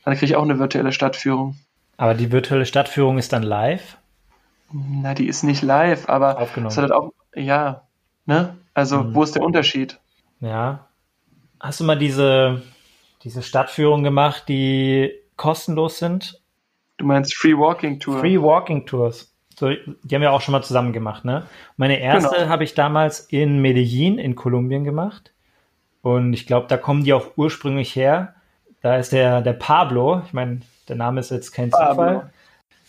Dann 0.05 0.15
kriege 0.15 0.27
ich 0.27 0.37
auch 0.37 0.43
eine 0.43 0.59
virtuelle 0.59 0.91
Stadtführung. 0.91 1.57
Aber 1.97 2.15
die 2.15 2.33
virtuelle 2.33 2.67
Stadtführung 2.67 3.17
ist 3.17 3.33
dann 3.33 3.45
live? 3.45 3.99
Na, 4.73 5.15
die 5.15 5.29
ist 5.29 5.45
nicht 5.45 5.63
live, 5.63 6.09
aber 6.09 6.41
Aufgenommen. 6.41 6.73
es 6.73 6.77
hat 6.77 6.83
halt 6.83 6.93
auch, 6.93 7.13
ja, 7.37 7.83
ne? 8.27 8.57
Also, 8.75 9.05
mhm. 9.05 9.15
wo 9.15 9.23
ist 9.23 9.37
der 9.37 9.45
Unterschied? 9.45 10.01
Ja. 10.41 10.89
Hast 11.61 11.79
du 11.79 11.85
mal 11.85 11.97
diese, 11.97 12.63
diese 13.23 13.45
Stadtführung 13.45 14.03
gemacht, 14.03 14.49
die 14.49 15.13
kostenlos 15.37 16.01
sind? 16.01 16.43
Du 16.97 17.07
meinst 17.07 17.33
Free 17.37 17.57
Walking 17.57 18.01
Tour? 18.01 18.19
Free 18.19 18.43
Walking 18.43 18.87
Tours. 18.87 19.33
So, 19.57 19.71
die 19.71 20.15
haben 20.15 20.23
wir 20.23 20.33
auch 20.33 20.41
schon 20.41 20.53
mal 20.53 20.63
zusammen 20.63 20.93
gemacht, 20.93 21.25
ne? 21.25 21.47
Meine 21.77 22.01
erste 22.01 22.37
genau. 22.37 22.49
habe 22.49 22.65
ich 22.65 22.75
damals 22.75 23.21
in 23.21 23.61
Medellin 23.61 24.19
in 24.19 24.35
Kolumbien 24.35 24.85
gemacht. 24.85 25.33
Und 26.03 26.35
ich 26.35 26.47
glaube, 26.47 26.67
da 26.69 26.77
kommen 26.77 27.05
die 27.05 27.13
auch 27.13 27.33
ursprünglich 27.37 27.95
her. 27.95 28.35
Da 28.83 28.97
ist 28.97 29.13
der, 29.13 29.41
der 29.41 29.55
Pablo, 29.55 30.23
ich 30.27 30.33
meine, 30.33 30.61
der 30.89 30.97
Name 30.97 31.21
ist 31.21 31.31
jetzt 31.31 31.53
kein 31.53 31.71
Pablo. 31.71 31.91
Zufall. 31.95 32.31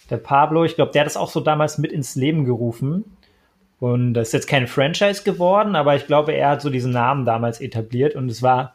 Der 0.09 0.17
Pablo, 0.17 0.65
ich 0.65 0.75
glaube, 0.75 0.91
der 0.91 1.01
hat 1.01 1.05
das 1.07 1.17
auch 1.17 1.29
so 1.29 1.39
damals 1.39 1.77
mit 1.77 1.91
ins 1.91 2.15
Leben 2.15 2.45
gerufen. 2.45 3.05
Und 3.79 4.13
das 4.13 4.29
ist 4.29 4.33
jetzt 4.33 4.47
kein 4.47 4.67
Franchise 4.67 5.23
geworden, 5.23 5.75
aber 5.75 5.95
ich 5.95 6.07
glaube, 6.07 6.33
er 6.33 6.49
hat 6.51 6.61
so 6.61 6.69
diesen 6.69 6.91
Namen 6.91 7.25
damals 7.25 7.61
etabliert. 7.61 8.15
Und 8.15 8.29
es 8.29 8.41
war 8.41 8.73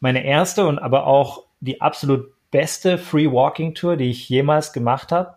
meine 0.00 0.24
erste 0.24 0.66
und 0.66 0.78
aber 0.78 1.06
auch 1.06 1.44
die 1.60 1.80
absolut 1.80 2.32
beste 2.50 2.98
Free 2.98 3.30
Walking 3.30 3.74
Tour, 3.74 3.96
die 3.96 4.10
ich 4.10 4.28
jemals 4.28 4.72
gemacht 4.72 5.12
habe. 5.12 5.34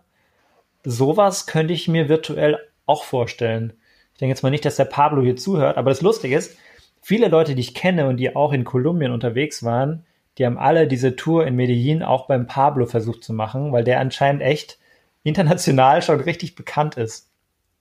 Sowas 0.86 1.48
könnte 1.48 1.74
ich 1.74 1.88
mir 1.88 2.10
virtuell 2.10 2.60
auch 2.86 3.04
vorstellen. 3.04 3.74
Ich 4.14 4.20
denke 4.20 4.32
jetzt 4.32 4.44
mal 4.44 4.52
nicht, 4.52 4.64
dass 4.66 4.78
der 4.78 4.86
Pablo 4.86 5.22
hier 5.22 5.36
zuhört, 5.36 5.78
aber 5.78 5.92
das 5.92 6.02
Lustige 6.02 6.38
ist, 6.38 6.58
viele 7.02 7.28
Leute, 7.28 7.56
die 7.56 7.62
ich 7.62 7.74
kenne 7.74 8.08
und 8.08 8.18
die 8.18 8.36
auch 8.36 8.54
in 8.54 8.64
Kolumbien 8.64 9.12
unterwegs 9.12 9.64
waren, 9.64 10.06
die 10.38 10.46
haben 10.46 10.58
alle 10.58 10.88
diese 10.88 11.16
Tour 11.16 11.48
in 11.48 11.56
Medellin 11.56 12.04
auch 12.04 12.28
beim 12.28 12.46
Pablo 12.48 12.86
versucht 12.86 13.24
zu 13.24 13.34
machen, 13.34 13.72
weil 13.72 13.84
der 13.84 14.00
anscheinend 14.00 14.42
echt 14.42 14.78
international 15.24 16.02
schon 16.02 16.20
richtig 16.20 16.56
bekannt 16.56 16.98
ist. 16.98 17.30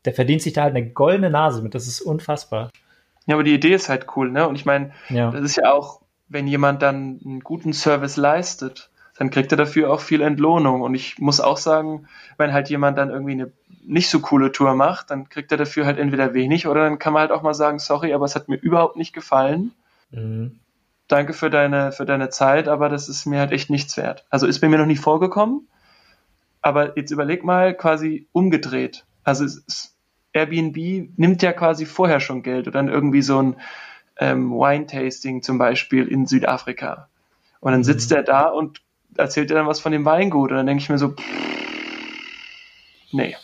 Der 0.04 0.14
verdient 0.14 0.42
sich 0.42 0.52
da 0.52 0.62
halt 0.62 0.74
eine 0.74 0.88
goldene 0.90 1.30
Nase 1.30 1.62
mit. 1.62 1.74
Das 1.74 1.86
ist 1.86 2.00
unfassbar. 2.00 2.70
Ja, 3.26 3.34
aber 3.34 3.44
die 3.44 3.54
Idee 3.54 3.74
ist 3.74 3.88
halt 3.88 4.06
cool, 4.16 4.30
ne? 4.30 4.48
Und 4.48 4.56
ich 4.56 4.64
meine, 4.64 4.92
ja. 5.08 5.30
das 5.30 5.42
ist 5.42 5.56
ja 5.56 5.72
auch, 5.72 6.00
wenn 6.28 6.46
jemand 6.46 6.82
dann 6.82 7.20
einen 7.24 7.40
guten 7.40 7.72
Service 7.72 8.16
leistet, 8.16 8.90
dann 9.16 9.30
kriegt 9.30 9.52
er 9.52 9.58
dafür 9.58 9.92
auch 9.92 10.00
viel 10.00 10.22
Entlohnung. 10.22 10.82
Und 10.82 10.94
ich 10.94 11.18
muss 11.18 11.40
auch 11.40 11.58
sagen, 11.58 12.08
wenn 12.36 12.52
halt 12.52 12.68
jemand 12.68 12.98
dann 12.98 13.10
irgendwie 13.10 13.32
eine 13.32 13.52
nicht 13.86 14.08
so 14.08 14.20
coole 14.20 14.50
Tour 14.50 14.74
macht, 14.74 15.10
dann 15.10 15.28
kriegt 15.28 15.52
er 15.52 15.58
dafür 15.58 15.86
halt 15.86 15.98
entweder 15.98 16.34
wenig 16.34 16.66
oder 16.66 16.82
dann 16.82 16.98
kann 16.98 17.12
man 17.12 17.20
halt 17.20 17.32
auch 17.32 17.42
mal 17.42 17.54
sagen, 17.54 17.78
sorry, 17.78 18.14
aber 18.14 18.24
es 18.24 18.34
hat 18.34 18.48
mir 18.48 18.56
überhaupt 18.56 18.96
nicht 18.96 19.12
gefallen. 19.12 19.72
Mhm 20.10 20.58
danke 21.08 21.32
für 21.32 21.50
deine, 21.50 21.92
für 21.92 22.06
deine 22.06 22.30
Zeit, 22.30 22.68
aber 22.68 22.88
das 22.88 23.08
ist 23.08 23.26
mir 23.26 23.40
halt 23.40 23.52
echt 23.52 23.70
nichts 23.70 23.96
wert. 23.96 24.24
Also 24.30 24.46
ist 24.46 24.60
bei 24.60 24.68
mir 24.68 24.78
noch 24.78 24.86
nie 24.86 24.96
vorgekommen, 24.96 25.68
aber 26.62 26.96
jetzt 26.96 27.10
überleg 27.10 27.44
mal 27.44 27.74
quasi 27.74 28.26
umgedreht. 28.32 29.04
Also 29.22 29.44
ist, 29.44 29.94
Airbnb 30.32 30.76
nimmt 31.16 31.42
ja 31.42 31.52
quasi 31.52 31.86
vorher 31.86 32.20
schon 32.20 32.42
Geld 32.42 32.66
oder 32.66 32.78
dann 32.78 32.88
irgendwie 32.88 33.22
so 33.22 33.40
ein 33.40 33.56
ähm, 34.18 34.50
Wine-Tasting 34.52 35.42
zum 35.42 35.58
Beispiel 35.58 36.06
in 36.08 36.26
Südafrika. 36.26 37.08
Und 37.60 37.72
dann 37.72 37.84
sitzt 37.84 38.10
mhm. 38.10 38.16
er 38.16 38.22
da 38.22 38.48
und 38.48 38.80
erzählt 39.16 39.50
er 39.50 39.58
dann 39.58 39.66
was 39.66 39.80
von 39.80 39.92
dem 39.92 40.04
Weingut 40.04 40.50
und 40.50 40.56
dann 40.56 40.66
denke 40.66 40.82
ich 40.82 40.88
mir 40.88 40.98
so, 40.98 41.10
pff, 41.10 41.24
nee. 43.12 43.36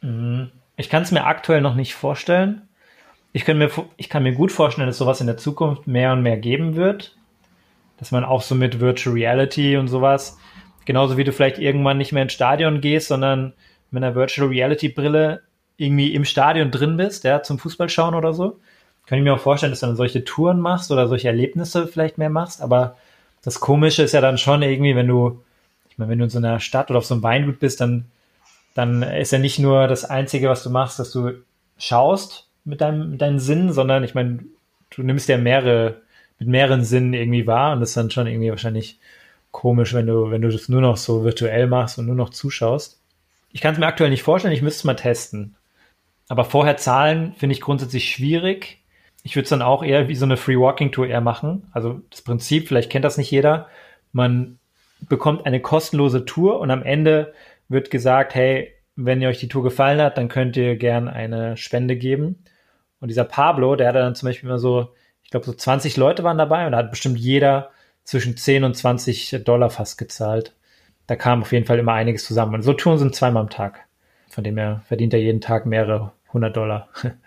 Mhm. 0.00 0.50
Ich 0.76 0.88
kann 0.88 1.02
es 1.02 1.12
mir 1.12 1.24
aktuell 1.24 1.60
noch 1.60 1.74
nicht 1.74 1.94
vorstellen, 1.94 2.68
ich 3.34 3.44
kann, 3.44 3.58
mir, 3.58 3.68
ich 3.96 4.08
kann 4.08 4.22
mir 4.22 4.32
gut 4.32 4.52
vorstellen, 4.52 4.86
dass 4.86 4.96
sowas 4.96 5.20
in 5.20 5.26
der 5.26 5.36
Zukunft 5.36 5.88
mehr 5.88 6.12
und 6.12 6.22
mehr 6.22 6.36
geben 6.36 6.76
wird. 6.76 7.16
Dass 7.98 8.12
man 8.12 8.24
auch 8.24 8.42
so 8.42 8.54
mit 8.54 8.78
Virtual 8.78 9.12
Reality 9.12 9.76
und 9.76 9.88
sowas, 9.88 10.38
genauso 10.84 11.16
wie 11.16 11.24
du 11.24 11.32
vielleicht 11.32 11.58
irgendwann 11.58 11.98
nicht 11.98 12.12
mehr 12.12 12.22
ins 12.22 12.32
Stadion 12.32 12.80
gehst, 12.80 13.08
sondern 13.08 13.52
mit 13.90 14.04
einer 14.04 14.14
Virtual 14.14 14.48
Reality 14.48 14.88
Brille 14.88 15.42
irgendwie 15.76 16.14
im 16.14 16.24
Stadion 16.24 16.70
drin 16.70 16.96
bist, 16.96 17.24
ja, 17.24 17.42
zum 17.42 17.58
Fußball 17.58 17.88
schauen 17.88 18.14
oder 18.14 18.32
so. 18.34 18.60
Kann 19.06 19.18
ich 19.18 19.24
mir 19.24 19.34
auch 19.34 19.40
vorstellen, 19.40 19.72
dass 19.72 19.80
du 19.80 19.86
dann 19.86 19.96
solche 19.96 20.24
Touren 20.24 20.60
machst 20.60 20.92
oder 20.92 21.08
solche 21.08 21.26
Erlebnisse 21.26 21.88
vielleicht 21.88 22.18
mehr 22.18 22.30
machst. 22.30 22.62
Aber 22.62 22.96
das 23.44 23.60
Komische 23.60 24.02
ist 24.02 24.12
ja 24.12 24.20
dann 24.20 24.38
schon 24.38 24.62
irgendwie, 24.62 24.96
wenn 24.96 25.06
du, 25.06 25.42
ich 25.90 25.98
meine, 25.98 26.10
wenn 26.10 26.18
du 26.18 26.24
in 26.24 26.30
so 26.30 26.38
einer 26.38 26.60
Stadt 26.60 26.90
oder 26.90 26.98
auf 26.98 27.06
so 27.06 27.14
einem 27.14 27.22
Weingut 27.22 27.60
bist, 27.60 27.80
dann, 27.80 28.06
dann 28.74 29.02
ist 29.02 29.32
ja 29.32 29.38
nicht 29.38 29.58
nur 29.58 29.86
das 29.86 30.04
Einzige, 30.04 30.48
was 30.48 30.62
du 30.62 30.70
machst, 30.70 30.98
dass 30.98 31.10
du 31.12 31.32
schaust, 31.78 32.48
mit 32.64 32.80
deinem, 32.80 33.10
mit 33.10 33.20
deinen 33.20 33.38
Sinnen, 33.38 33.72
sondern 33.72 34.04
ich 34.04 34.14
meine, 34.14 34.40
du 34.90 35.02
nimmst 35.02 35.28
ja 35.28 35.36
mehrere, 35.36 36.00
mit 36.38 36.48
mehreren 36.48 36.84
Sinnen 36.84 37.12
irgendwie 37.12 37.46
wahr 37.46 37.74
und 37.74 37.80
das 37.80 37.90
ist 37.90 37.96
dann 37.96 38.10
schon 38.10 38.26
irgendwie 38.26 38.50
wahrscheinlich 38.50 38.98
komisch, 39.50 39.94
wenn 39.94 40.06
du, 40.06 40.30
wenn 40.30 40.42
du 40.42 40.48
das 40.48 40.68
nur 40.68 40.80
noch 40.80 40.96
so 40.96 41.24
virtuell 41.24 41.66
machst 41.66 41.98
und 41.98 42.06
nur 42.06 42.16
noch 42.16 42.30
zuschaust. 42.30 42.98
Ich 43.52 43.60
kann 43.60 43.74
es 43.74 43.78
mir 43.78 43.86
aktuell 43.86 44.10
nicht 44.10 44.22
vorstellen, 44.22 44.54
ich 44.54 44.62
müsste 44.62 44.80
es 44.80 44.84
mal 44.84 44.94
testen. 44.94 45.54
Aber 46.28 46.44
vorher 46.44 46.76
zahlen 46.76 47.34
finde 47.36 47.52
ich 47.52 47.60
grundsätzlich 47.60 48.10
schwierig. 48.10 48.78
Ich 49.24 49.34
würde 49.34 49.44
es 49.44 49.50
dann 49.50 49.62
auch 49.62 49.82
eher 49.82 50.08
wie 50.08 50.14
so 50.14 50.24
eine 50.24 50.36
Free 50.36 50.58
Walking 50.58 50.92
Tour 50.92 51.08
eher 51.08 51.20
machen. 51.20 51.66
Also 51.72 52.02
das 52.10 52.22
Prinzip, 52.22 52.68
vielleicht 52.68 52.90
kennt 52.90 53.04
das 53.04 53.18
nicht 53.18 53.30
jeder. 53.30 53.68
Man 54.12 54.58
bekommt 55.08 55.46
eine 55.46 55.60
kostenlose 55.60 56.24
Tour 56.24 56.60
und 56.60 56.70
am 56.70 56.82
Ende 56.82 57.34
wird 57.68 57.90
gesagt, 57.90 58.34
hey, 58.34 58.72
wenn 58.96 59.20
ihr 59.20 59.28
euch 59.28 59.40
die 59.40 59.48
Tour 59.48 59.62
gefallen 59.62 60.00
hat, 60.00 60.18
dann 60.18 60.28
könnt 60.28 60.56
ihr 60.56 60.76
gern 60.76 61.08
eine 61.08 61.56
Spende 61.56 61.96
geben. 61.96 62.44
Und 63.00 63.08
dieser 63.08 63.24
Pablo, 63.24 63.76
der 63.76 63.88
hatte 63.88 63.98
dann 63.98 64.14
zum 64.14 64.28
Beispiel 64.28 64.48
immer 64.48 64.58
so, 64.58 64.94
ich 65.22 65.30
glaube, 65.30 65.46
so 65.46 65.52
20 65.52 65.96
Leute 65.96 66.22
waren 66.22 66.38
dabei 66.38 66.66
und 66.66 66.72
da 66.72 66.78
hat 66.78 66.90
bestimmt 66.90 67.18
jeder 67.18 67.70
zwischen 68.04 68.36
10 68.36 68.64
und 68.64 68.76
20 68.76 69.42
Dollar 69.44 69.70
fast 69.70 69.98
gezahlt. 69.98 70.54
Da 71.06 71.16
kam 71.16 71.42
auf 71.42 71.52
jeden 71.52 71.66
Fall 71.66 71.78
immer 71.78 71.92
einiges 71.92 72.24
zusammen. 72.24 72.54
Und 72.54 72.62
so 72.62 72.72
Touren 72.72 72.98
sind 72.98 73.14
zweimal 73.14 73.42
am 73.42 73.50
Tag. 73.50 73.80
Von 74.28 74.44
dem 74.44 74.56
her 74.56 74.82
verdient 74.86 75.14
er 75.14 75.20
jeden 75.20 75.40
Tag 75.40 75.66
mehrere 75.66 76.12
hundert 76.32 76.56
Dollar. 76.56 76.88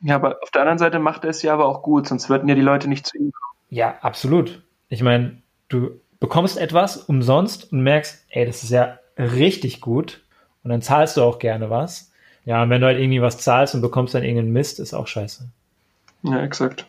Ja, 0.00 0.16
aber 0.16 0.38
auf 0.42 0.50
der 0.50 0.62
anderen 0.62 0.78
Seite 0.78 0.98
macht 0.98 1.24
er 1.24 1.30
es 1.30 1.42
ja 1.42 1.54
aber 1.54 1.66
auch 1.66 1.82
gut, 1.82 2.06
sonst 2.06 2.28
würden 2.28 2.48
ja 2.48 2.54
die 2.54 2.60
Leute 2.60 2.88
nicht 2.88 3.06
zu 3.06 3.16
ihm 3.16 3.32
kommen. 3.32 3.58
Ja, 3.70 3.96
absolut. 4.02 4.62
Ich 4.88 5.02
meine, 5.02 5.42
du 5.68 6.00
bekommst 6.20 6.58
etwas 6.58 6.96
umsonst 6.96 7.72
und 7.72 7.80
merkst, 7.82 8.24
ey, 8.28 8.46
das 8.46 8.62
ist 8.62 8.70
ja 8.70 8.98
richtig 9.18 9.80
gut. 9.80 10.22
Und 10.62 10.70
dann 10.70 10.82
zahlst 10.82 11.16
du 11.16 11.22
auch 11.22 11.38
gerne 11.38 11.70
was. 11.70 12.12
Ja, 12.44 12.62
und 12.62 12.70
wenn 12.70 12.80
du 12.80 12.86
halt 12.86 12.98
irgendwie 12.98 13.22
was 13.22 13.38
zahlst 13.38 13.74
und 13.74 13.80
bekommst 13.80 14.14
dann 14.14 14.22
irgendeinen 14.22 14.52
Mist, 14.52 14.78
ist 14.78 14.94
auch 14.94 15.06
scheiße. 15.06 15.48
Ja, 16.22 16.42
exakt. 16.42 16.86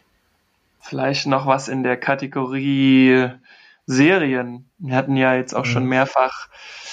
Vielleicht 0.80 1.28
noch 1.28 1.48
was 1.48 1.68
in 1.68 1.84
der 1.84 1.98
Kategorie 1.98 3.30
Serien. 3.86 4.70
Wir 4.78 4.96
hatten 4.96 5.16
ja 5.16 5.36
jetzt 5.36 5.54
auch 5.54 5.66
mhm. 5.66 5.70
schon 5.70 5.86
mehrfach 5.86 6.48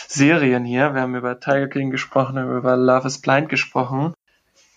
Serien 0.09 0.64
hier. 0.64 0.94
Wir 0.94 1.03
haben 1.03 1.14
über 1.14 1.40
Tiger 1.40 1.68
King 1.68 1.90
gesprochen, 1.90 2.38
über 2.38 2.77
Love 2.77 3.07
is 3.07 3.20
Blind 3.20 3.48
gesprochen. 3.48 4.14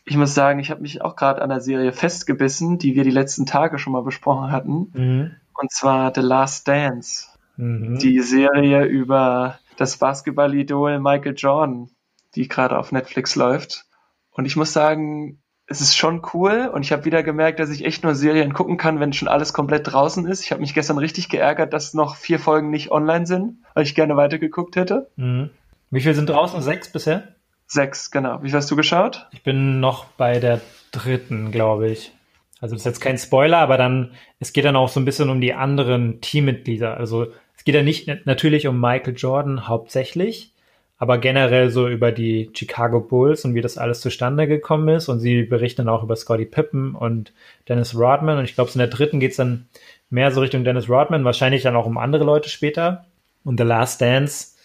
Ich 0.08 0.18
muss 0.18 0.34
sagen, 0.34 0.60
ich 0.60 0.72
habe 0.72 0.82
mich 0.82 1.02
auch 1.02 1.16
gerade 1.16 1.42
an 1.42 1.50
der 1.50 1.62
Serie 1.62 1.92
festgebissen, 1.92 2.78
die 2.78 2.96
wir 2.96 3.04
die 3.04 3.12
letzten 3.12 3.46
Tage 3.46 3.78
schon 3.78 3.94
mal 3.94 4.04
besprochen 4.04 4.52
hatten. 4.52 4.92
Mhm. 4.94 5.32
Und 5.54 5.72
zwar 5.72 6.14
The 6.16 6.22
Last 6.22 6.68
Dance. 6.68 7.28
Mhm. 7.58 8.00
Die 8.00 8.22
Serie 8.22 8.86
über 8.86 9.60
das 9.76 9.98
Basketball-Idol 9.98 11.00
Michael 11.00 11.34
Jordan 11.36 11.90
die 12.38 12.48
gerade 12.48 12.78
auf 12.78 12.92
Netflix 12.92 13.36
läuft. 13.36 13.86
Und 14.32 14.46
ich 14.46 14.56
muss 14.56 14.72
sagen, 14.72 15.42
es 15.66 15.82
ist 15.82 15.98
schon 15.98 16.22
cool 16.34 16.70
und 16.74 16.84
ich 16.84 16.94
habe 16.94 17.04
wieder 17.04 17.24
gemerkt, 17.24 17.60
dass 17.60 17.70
ich 17.70 17.84
echt 17.84 18.04
nur 18.04 18.16
Serien 18.16 18.54
gucken 18.54 18.78
kann, 18.78 19.00
wenn 19.02 19.12
schon 19.12 19.28
alles 19.28 19.52
komplett 19.52 19.92
draußen 19.92 20.26
ist. 20.28 20.44
Ich 20.44 20.52
habe 20.52 20.62
mich 20.62 20.74
gestern 20.74 20.98
richtig 20.98 21.28
geärgert, 21.28 21.74
dass 21.74 21.94
noch 21.94 22.16
vier 22.16 22.40
Folgen 22.40 22.70
nicht 22.70 22.92
online 22.92 23.26
sind, 23.26 23.58
weil 23.74 23.84
ich 23.84 23.96
gerne 23.96 24.16
weitergeguckt 24.16 24.78
hätte. 24.78 25.10
Mhm. 25.18 25.50
Wie 25.90 26.02
viel 26.02 26.14
sind 26.14 26.30
draußen? 26.30 26.62
Sechs 26.62 26.92
bisher? 26.92 27.36
Sechs, 27.68 28.12
genau. 28.12 28.42
Wie 28.42 28.54
hast 28.54 28.72
du 28.72 28.78
geschaut? 28.78 29.28
Ich 29.34 29.44
bin 29.44 29.82
noch 29.82 30.06
bei 30.06 30.40
der 30.40 30.62
dritten, 30.92 31.52
glaube 31.52 31.90
ich. 31.90 32.14
Also 32.62 32.76
das 32.76 32.82
ist 32.82 32.86
jetzt 32.86 33.02
kein 33.02 33.18
Spoiler, 33.18 33.58
aber 33.58 33.78
dann, 33.78 34.12
es 34.40 34.54
geht 34.54 34.66
dann 34.66 34.78
auch 34.78 34.90
so 34.90 35.00
ein 35.00 35.06
bisschen 35.06 35.30
um 35.30 35.42
die 35.42 35.54
anderen 35.54 36.22
Teammitglieder. 36.22 36.98
Also 36.98 37.28
es 37.58 37.66
geht 37.66 37.76
ja 37.76 37.84
nicht 37.84 38.26
natürlich 38.26 38.68
um 38.68 38.80
Michael 38.80 39.16
Jordan 39.16 39.68
hauptsächlich, 39.68 40.54
aber 40.98 41.18
generell 41.18 41.70
so 41.70 41.88
über 41.90 42.14
die 42.14 42.50
Chicago 42.56 43.02
Bulls 43.02 43.44
und 43.44 43.54
wie 43.54 43.62
das 43.62 43.78
alles 43.78 44.00
zustande 44.00 44.48
gekommen 44.48 44.88
ist. 44.88 45.10
Und 45.10 45.20
sie 45.20 45.44
berichten 45.44 45.86
dann 45.86 45.94
auch 45.94 46.04
über 46.04 46.16
Scotty 46.16 46.46
Pippen 46.46 46.96
und 46.96 47.34
Dennis 47.68 47.96
Rodman. 47.96 48.40
Und 48.40 48.46
ich 48.46 48.56
glaube, 48.56 48.72
in 48.74 48.80
der 48.80 48.88
dritten 48.88 49.20
geht's 49.20 49.36
dann 49.36 49.68
mehr 50.10 50.32
so 50.32 50.40
Richtung 50.40 50.64
Dennis 50.64 50.90
Rodman, 50.90 51.26
wahrscheinlich 51.26 51.64
dann 51.64 51.76
auch 51.76 51.86
um 51.86 51.98
andere 51.98 52.24
Leute 52.24 52.50
später. 52.50 53.06
Und 53.44 53.60
The 53.60 53.66
Last 53.66 54.02
Dance 54.02 54.56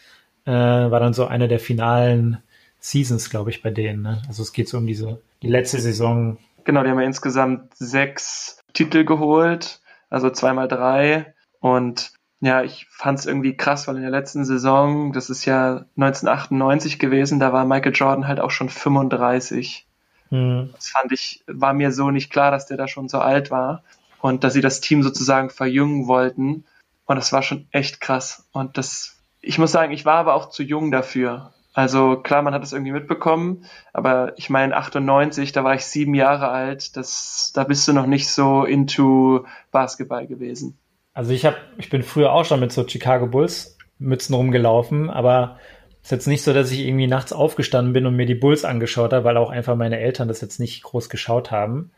äh, 0.46 0.52
war 0.52 1.00
dann 1.00 1.12
so 1.12 1.26
eine 1.26 1.48
der 1.48 1.58
finalen 1.58 2.38
Seasons, 2.82 3.30
glaube 3.30 3.50
ich, 3.50 3.62
bei 3.62 3.70
denen. 3.70 4.02
Ne? 4.02 4.20
Also 4.26 4.42
es 4.42 4.52
geht 4.52 4.68
so 4.68 4.76
um 4.76 4.86
diese 4.86 5.22
die 5.40 5.48
letzte 5.48 5.80
Saison. 5.80 6.36
Genau, 6.64 6.82
die 6.82 6.90
haben 6.90 6.98
ja 6.98 7.06
insgesamt 7.06 7.74
sechs 7.76 8.60
Titel 8.72 9.04
geholt, 9.04 9.80
also 10.10 10.30
zweimal 10.30 10.66
drei. 10.66 11.32
Und 11.60 12.12
ja, 12.40 12.62
ich 12.64 12.88
fand 12.90 13.20
es 13.20 13.26
irgendwie 13.26 13.56
krass, 13.56 13.86
weil 13.86 13.96
in 13.96 14.02
der 14.02 14.10
letzten 14.10 14.44
Saison, 14.44 15.12
das 15.12 15.30
ist 15.30 15.44
ja 15.44 15.86
1998 15.96 16.98
gewesen, 16.98 17.38
da 17.38 17.52
war 17.52 17.64
Michael 17.64 17.92
Jordan 17.94 18.26
halt 18.26 18.40
auch 18.40 18.50
schon 18.50 18.68
35. 18.68 19.86
Mhm. 20.30 20.70
Das 20.74 20.88
fand 20.88 21.12
ich, 21.12 21.44
war 21.46 21.74
mir 21.74 21.92
so 21.92 22.10
nicht 22.10 22.32
klar, 22.32 22.50
dass 22.50 22.66
der 22.66 22.76
da 22.76 22.88
schon 22.88 23.08
so 23.08 23.20
alt 23.20 23.52
war 23.52 23.84
und 24.20 24.42
dass 24.42 24.54
sie 24.54 24.60
das 24.60 24.80
Team 24.80 25.04
sozusagen 25.04 25.50
verjüngen 25.50 26.08
wollten. 26.08 26.64
Und 27.06 27.16
das 27.16 27.32
war 27.32 27.42
schon 27.42 27.68
echt 27.70 28.00
krass. 28.00 28.48
Und 28.50 28.76
das, 28.76 29.22
ich 29.40 29.58
muss 29.58 29.70
sagen, 29.70 29.92
ich 29.92 30.04
war 30.04 30.16
aber 30.16 30.34
auch 30.34 30.50
zu 30.50 30.64
jung 30.64 30.90
dafür. 30.90 31.52
Also 31.74 32.16
klar, 32.16 32.42
man 32.42 32.52
hat 32.52 32.62
es 32.62 32.72
irgendwie 32.72 32.92
mitbekommen, 32.92 33.64
aber 33.92 34.34
ich 34.36 34.50
meine 34.50 34.76
98, 34.76 35.52
da 35.52 35.64
war 35.64 35.74
ich 35.74 35.86
sieben 35.86 36.14
Jahre 36.14 36.48
alt, 36.48 36.96
das, 36.96 37.52
da 37.54 37.64
bist 37.64 37.88
du 37.88 37.94
noch 37.94 38.06
nicht 38.06 38.28
so 38.28 38.64
into 38.64 39.46
Basketball 39.70 40.26
gewesen. 40.26 40.78
Also 41.14 41.32
ich 41.32 41.46
habe, 41.46 41.56
ich 41.78 41.88
bin 41.88 42.02
früher 42.02 42.32
auch 42.32 42.44
schon 42.44 42.60
mit 42.60 42.72
so 42.72 42.86
Chicago 42.86 43.26
Bulls 43.26 43.78
Mützen 43.98 44.34
rumgelaufen, 44.34 45.08
aber 45.08 45.58
es 46.02 46.08
ist 46.08 46.10
jetzt 46.10 46.26
nicht 46.26 46.42
so, 46.42 46.52
dass 46.52 46.72
ich 46.72 46.80
irgendwie 46.80 47.06
nachts 47.06 47.32
aufgestanden 47.32 47.92
bin 47.92 48.04
und 48.04 48.16
mir 48.16 48.26
die 48.26 48.34
Bulls 48.34 48.64
angeschaut 48.64 49.12
habe, 49.12 49.24
weil 49.24 49.36
auch 49.36 49.50
einfach 49.50 49.76
meine 49.76 50.00
Eltern 50.00 50.28
das 50.28 50.40
jetzt 50.40 50.58
nicht 50.58 50.82
groß 50.82 51.08
geschaut 51.08 51.50
haben. 51.50 51.92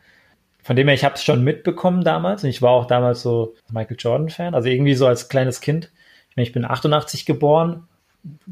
Von 0.63 0.77
dem 0.77 0.87
her, 0.87 0.95
ich 0.95 1.05
habe 1.05 1.15
es 1.15 1.25
schon 1.25 1.43
mitbekommen 1.43 2.05
damals 2.05 2.45
und 2.45 2.51
ich 2.51 2.63
war 2.63 2.71
auch 2.71 2.87
damals 2.87 3.23
so 3.23 3.55
Michael 3.73 3.97
Jordan 3.99 4.29
Fan, 4.29 4.55
also 4.55 4.69
irgendwie 4.69 4.95
so 4.95 5.07
als 5.07 5.29
kleines 5.29 5.61
Kind. 5.61 5.91
Ich 6.31 6.37
meine, 6.37 6.47
ich 6.47 6.53
bin 6.53 6.65
88 6.65 7.27
geboren 7.27 7.89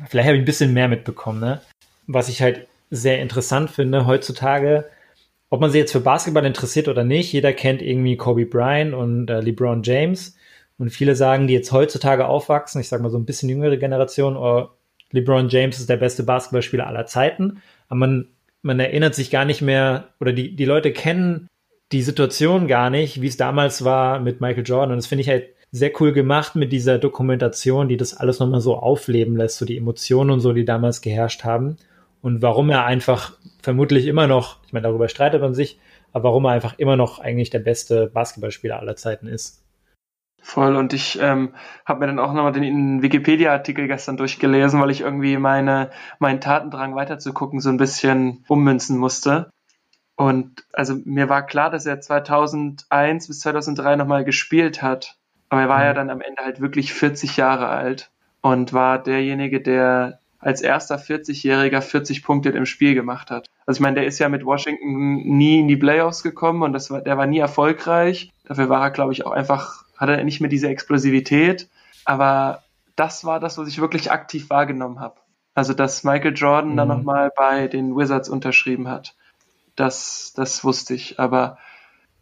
vielleicht 0.07 0.27
habe 0.27 0.37
ich 0.37 0.43
ein 0.43 0.47
bisschen 0.47 0.73
mehr 0.73 0.89
mitbekommen, 0.89 1.41
ne? 1.41 1.61
Was 2.07 2.29
ich 2.29 2.43
halt 2.43 2.67
sehr 2.91 3.21
interessant 3.21 3.71
finde 3.71 4.07
heutzutage, 4.07 4.89
ob 5.51 5.61
man 5.61 5.71
sich 5.71 5.81
jetzt 5.81 5.93
für 5.93 6.01
Basketball 6.01 6.47
interessiert 6.47 6.89
oder 6.89 7.05
nicht, 7.05 7.33
jeder 7.33 7.53
kennt 7.53 7.83
irgendwie 7.83 8.17
Kobe 8.17 8.47
Bryant 8.47 8.95
und 8.95 9.29
äh, 9.29 9.41
LeBron 9.41 9.83
James. 9.83 10.37
Und 10.79 10.91
viele 10.91 11.15
sagen, 11.15 11.47
die 11.47 11.55
jetzt 11.55 11.73
heutzutage 11.73 12.27
aufwachsen, 12.27 12.81
ich 12.81 12.89
sage 12.89 13.03
mal 13.03 13.11
so 13.11 13.19
ein 13.19 13.27
bisschen 13.27 13.49
jüngere 13.49 13.77
Generation, 13.77 14.37
oh, 14.37 14.71
LeBron 15.11 15.49
James 15.49 15.79
ist 15.79 15.91
der 15.91 15.99
beste 15.99 16.23
Basketballspieler 16.23 16.87
aller 16.87 17.07
Zeiten. 17.07 17.63
Aber 17.89 17.99
man, 17.99 18.29
man 18.63 18.81
erinnert 18.81 19.15
sich 19.15 19.31
gar 19.31 19.45
nicht 19.45 19.61
mehr, 19.61 20.09
oder 20.21 20.33
die, 20.33 20.57
die 20.57 20.65
Leute 20.65 20.93
kennen 20.93 21.49
die 21.93 22.03
Situation 22.03 22.67
gar 22.67 22.89
nicht, 22.89 23.21
wie 23.21 23.27
es 23.27 23.37
damals 23.37 23.85
war 23.85 24.21
mit 24.21 24.41
Michael 24.41 24.65
Jordan. 24.67 24.93
Und 24.93 24.97
das 24.97 25.07
finde 25.07 25.21
ich 25.21 25.29
halt 25.29 25.51
sehr 25.73 25.91
cool 26.01 26.13
gemacht 26.13 26.55
mit 26.55 26.71
dieser 26.71 26.99
Dokumentation, 26.99 27.89
die 27.89 27.97
das 27.97 28.15
alles 28.15 28.39
nochmal 28.39 28.61
so 28.61 28.77
aufleben 28.77 29.37
lässt, 29.37 29.57
so 29.57 29.65
die 29.65 29.79
Emotionen 29.79 30.31
und 30.31 30.41
so, 30.41 30.53
die 30.53 30.67
damals 30.67 31.01
geherrscht 31.01 31.45
haben. 31.45 31.79
Und 32.21 32.43
warum 32.43 32.71
er 32.71 32.85
einfach 32.85 33.33
vermutlich 33.63 34.07
immer 34.07 34.27
noch, 34.27 34.59
ich 34.67 34.73
meine, 34.73 34.87
darüber 34.87 35.09
streitet 35.09 35.41
man 35.41 35.55
sich, 35.55 35.81
aber 36.13 36.25
warum 36.25 36.45
er 36.45 36.53
einfach 36.53 36.79
immer 36.79 36.97
noch 36.97 37.19
eigentlich 37.19 37.51
der 37.51 37.59
beste 37.59 38.07
Basketballspieler 38.07 38.79
aller 38.79 38.97
Zeiten 38.97 39.27
ist. 39.27 39.65
Voll, 40.45 40.77
und 40.77 40.93
ich 40.93 41.19
ähm, 41.21 41.55
habe 41.87 42.01
mir 42.01 42.07
dann 42.09 42.19
auch 42.19 42.33
nochmal 42.33 42.53
den 42.53 43.01
Wikipedia-Artikel 43.01 43.87
gestern 43.87 44.17
durchgelesen, 44.17 44.81
weil 44.81 44.91
ich 44.91 45.01
irgendwie 45.01 45.39
meine, 45.39 45.91
meinen 46.19 46.41
Tatendrang 46.41 46.95
weiterzugucken 46.97 47.61
so 47.61 47.71
ein 47.71 47.77
bisschen 47.77 48.45
ummünzen 48.49 48.99
musste. 48.99 49.51
Und 50.17 50.67
also 50.73 50.97
mir 51.05 51.29
war 51.29 51.47
klar, 51.47 51.71
dass 51.71 51.87
er 51.87 52.01
2001 52.01 53.29
bis 53.29 53.41
2003 53.41 53.97
nochmal 53.97 54.25
gespielt 54.25 54.83
hat. 54.83 55.17
Aber 55.53 55.61
er 55.61 55.69
war 55.69 55.81
mhm. 55.81 55.85
ja 55.85 55.93
dann 55.93 56.09
am 56.09 56.23
Ende 56.23 56.43
halt 56.43 56.63
wirklich 56.63 56.95
40 56.95 57.37
Jahre 57.37 57.69
alt 57.69 58.11
und 58.41 58.73
war 58.73 58.99
derjenige, 59.03 59.61
der 59.61 60.19
als 60.39 60.63
erster 60.63 60.97
40-Jähriger 60.97 61.83
40 61.83 62.25
Punkte 62.25 62.49
im 62.49 62.65
Spiel 62.65 62.95
gemacht 62.95 63.31
hat. 63.31 63.51
Also 63.67 63.77
ich 63.77 63.83
meine, 63.83 63.97
der 63.97 64.07
ist 64.07 64.19
ja 64.19 64.31
mit 64.31 64.47
Washington 64.47 65.37
nie 65.37 65.61
in 65.61 65.69
die 65.69 65.77
Playoffs 65.77 66.23
gekommen 66.23 66.63
und 66.63 66.73
das 66.73 66.91
war, 66.91 67.03
der 67.03 67.19
war 67.19 67.27
nie 67.27 67.39
erfolgreich. 67.39 68.33
Dafür 68.47 68.71
war 68.71 68.81
er, 68.81 68.91
glaube 68.93 69.13
ich, 69.13 69.27
auch 69.27 69.33
einfach, 69.33 69.85
hat 69.95 70.09
er 70.09 70.25
nicht 70.25 70.41
mehr 70.41 70.49
diese 70.49 70.69
Explosivität. 70.69 71.69
Aber 72.07 72.63
das 72.97 73.27
war 73.27 73.39
das, 73.39 73.59
was 73.59 73.69
ich 73.69 73.79
wirklich 73.79 74.11
aktiv 74.11 74.49
wahrgenommen 74.49 75.01
habe. 75.01 75.17
Also, 75.53 75.75
dass 75.75 76.03
Michael 76.03 76.33
Jordan 76.35 76.73
mhm. 76.73 76.77
dann 76.79 76.89
nochmal 76.89 77.31
bei 77.37 77.69
den 77.69 77.95
Wizards 77.95 78.31
unterschrieben 78.31 78.89
hat. 78.89 79.15
Das, 79.77 80.33
das 80.35 80.65
wusste 80.65 80.95
ich. 80.95 81.21
Aber 81.21 81.59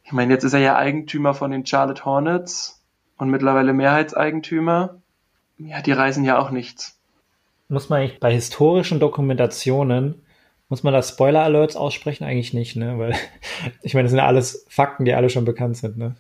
ich 0.03 0.11
meine, 0.11 0.33
jetzt 0.33 0.43
ist 0.43 0.53
er 0.53 0.59
ja 0.59 0.75
Eigentümer 0.75 1.33
von 1.33 1.53
den 1.53 1.65
Charlotte 1.65 2.05
Hornets 2.05 2.80
und 3.21 3.31
mittlerweile 3.31 3.73
Mehrheitseigentümer, 3.73 4.97
ja, 5.59 5.83
die 5.83 5.93
reisen 5.93 6.25
ja 6.25 6.39
auch 6.39 6.51
nichts. 6.51 6.99
Muss 7.69 7.89
man 7.89 8.01
eigentlich 8.01 8.19
bei 8.19 8.33
historischen 8.33 8.99
Dokumentationen, 8.99 10.23
muss 10.69 10.83
man 10.83 10.95
da 10.95 11.03
Spoiler-Alerts 11.03 11.77
aussprechen? 11.77 12.25
Eigentlich 12.25 12.55
nicht, 12.55 12.77
ne? 12.77 12.99
Weil, 12.99 13.15
ich 13.83 13.95
meine, 13.95 14.05
das 14.05 14.13
sind 14.13 14.19
ja 14.19 14.27
alles 14.27 14.67
Fakten, 14.69 15.05
die 15.05 15.15
alle 15.15 15.29
schon 15.31 15.45
bekannt 15.45 15.77
sind, 15.77 15.99
ne? 15.99 16.17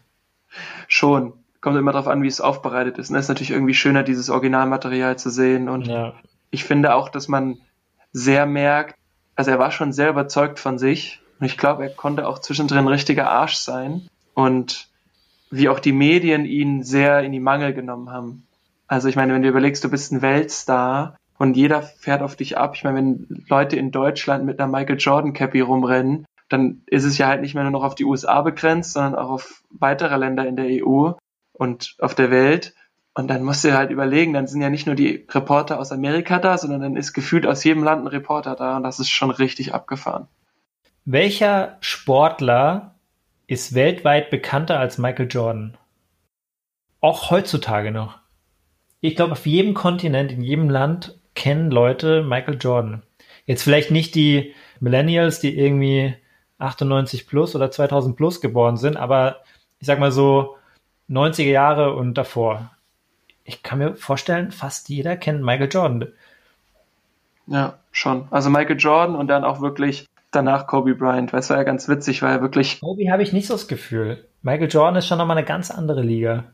Schon. 0.88 1.32
Kommt 1.60 1.76
immer 1.76 1.92
darauf 1.92 2.08
an, 2.08 2.22
wie 2.22 2.28
es 2.28 2.40
aufbereitet 2.40 2.98
ist. 2.98 3.06
Es 3.06 3.10
ne? 3.10 3.18
ist 3.18 3.28
natürlich 3.28 3.50
irgendwie 3.50 3.74
schöner, 3.74 4.02
dieses 4.02 4.30
Originalmaterial 4.30 5.18
zu 5.18 5.30
sehen. 5.30 5.68
Und 5.68 5.86
ja. 5.86 6.14
ich 6.50 6.64
finde 6.64 6.94
auch, 6.94 7.10
dass 7.10 7.28
man 7.28 7.58
sehr 8.12 8.46
merkt, 8.46 8.96
also 9.36 9.50
er 9.50 9.58
war 9.58 9.70
schon 9.70 9.92
sehr 9.92 10.08
überzeugt 10.08 10.58
von 10.58 10.78
sich. 10.78 11.20
Und 11.38 11.46
ich 11.46 11.58
glaube, 11.58 11.82
er 11.82 11.90
konnte 11.90 12.26
auch 12.26 12.38
zwischendrin 12.38 12.88
richtiger 12.88 13.30
Arsch 13.30 13.56
sein. 13.56 14.08
Und 14.34 14.89
wie 15.50 15.68
auch 15.68 15.80
die 15.80 15.92
Medien 15.92 16.44
ihn 16.44 16.82
sehr 16.82 17.22
in 17.22 17.32
die 17.32 17.40
Mangel 17.40 17.74
genommen 17.74 18.10
haben. 18.10 18.46
Also 18.86 19.08
ich 19.08 19.16
meine, 19.16 19.34
wenn 19.34 19.42
du 19.42 19.48
überlegst, 19.48 19.84
du 19.84 19.90
bist 19.90 20.12
ein 20.12 20.22
Weltstar 20.22 21.16
und 21.38 21.56
jeder 21.56 21.82
fährt 21.82 22.22
auf 22.22 22.36
dich 22.36 22.56
ab. 22.56 22.74
Ich 22.74 22.84
meine, 22.84 22.98
wenn 22.98 23.44
Leute 23.48 23.76
in 23.76 23.90
Deutschland 23.90 24.44
mit 24.44 24.60
einer 24.60 24.70
Michael 24.70 24.98
Jordan 24.98 25.32
Cappy 25.32 25.60
rumrennen, 25.60 26.26
dann 26.48 26.82
ist 26.86 27.04
es 27.04 27.16
ja 27.18 27.28
halt 27.28 27.40
nicht 27.40 27.54
mehr 27.54 27.62
nur 27.62 27.72
noch 27.72 27.84
auf 27.84 27.94
die 27.94 28.04
USA 28.04 28.42
begrenzt, 28.42 28.92
sondern 28.92 29.14
auch 29.14 29.30
auf 29.30 29.62
weitere 29.70 30.16
Länder 30.16 30.46
in 30.46 30.56
der 30.56 30.84
EU 30.84 31.12
und 31.52 31.96
auf 32.00 32.14
der 32.14 32.30
Welt. 32.30 32.74
Und 33.14 33.28
dann 33.28 33.42
musst 33.42 33.64
du 33.64 33.76
halt 33.76 33.90
überlegen, 33.90 34.32
dann 34.32 34.46
sind 34.46 34.60
ja 34.60 34.70
nicht 34.70 34.86
nur 34.86 34.94
die 34.94 35.26
Reporter 35.30 35.78
aus 35.78 35.92
Amerika 35.92 36.38
da, 36.38 36.58
sondern 36.58 36.80
dann 36.80 36.96
ist 36.96 37.12
gefühlt 37.12 37.46
aus 37.46 37.64
jedem 37.64 37.82
Land 37.82 38.04
ein 38.04 38.08
Reporter 38.08 38.54
da 38.54 38.76
und 38.76 38.82
das 38.82 39.00
ist 39.00 39.10
schon 39.10 39.30
richtig 39.30 39.74
abgefahren. 39.74 40.28
Welcher 41.04 41.76
Sportler 41.80 42.94
ist 43.50 43.74
weltweit 43.74 44.30
bekannter 44.30 44.78
als 44.78 44.96
Michael 44.96 45.26
Jordan. 45.28 45.76
Auch 47.00 47.32
heutzutage 47.32 47.90
noch. 47.90 48.18
Ich 49.00 49.16
glaube, 49.16 49.32
auf 49.32 49.44
jedem 49.44 49.74
Kontinent, 49.74 50.30
in 50.30 50.40
jedem 50.40 50.70
Land 50.70 51.18
kennen 51.34 51.72
Leute 51.72 52.22
Michael 52.22 52.58
Jordan. 52.60 53.02
Jetzt 53.46 53.64
vielleicht 53.64 53.90
nicht 53.90 54.14
die 54.14 54.54
Millennials, 54.78 55.40
die 55.40 55.58
irgendwie 55.58 56.14
98 56.58 57.26
plus 57.26 57.56
oder 57.56 57.72
2000 57.72 58.16
plus 58.16 58.40
geboren 58.40 58.76
sind, 58.76 58.96
aber 58.96 59.40
ich 59.80 59.86
sag 59.88 59.98
mal 59.98 60.12
so 60.12 60.56
90er 61.08 61.42
Jahre 61.50 61.96
und 61.96 62.14
davor. 62.14 62.70
Ich 63.42 63.64
kann 63.64 63.78
mir 63.78 63.96
vorstellen, 63.96 64.52
fast 64.52 64.88
jeder 64.90 65.16
kennt 65.16 65.42
Michael 65.42 65.72
Jordan. 65.72 66.06
Ja, 67.48 67.80
schon. 67.90 68.28
Also 68.30 68.48
Michael 68.48 68.78
Jordan 68.78 69.16
und 69.16 69.26
dann 69.26 69.42
auch 69.42 69.60
wirklich 69.60 70.06
danach 70.31 70.66
Kobe 70.66 70.95
Bryant, 70.95 71.33
weil 71.33 71.40
es 71.40 71.51
war 71.51 71.57
ja 71.57 71.62
ganz 71.62 71.88
witzig, 71.88 72.23
weil 72.23 72.37
er 72.37 72.43
wirklich. 72.43 72.81
Kobe 72.81 73.11
habe 73.11 73.23
ich 73.23 73.33
nicht 73.33 73.47
so 73.47 73.55
das 73.55 73.69
Gefühl. 73.69 74.27
Michael 74.43 74.69
Jordan 74.71 74.97
ist 74.97 75.07
schon 75.07 75.19
nochmal 75.19 75.37
eine 75.37 75.47
ganz 75.47 75.71
andere 75.71 76.03
Liga. 76.03 76.45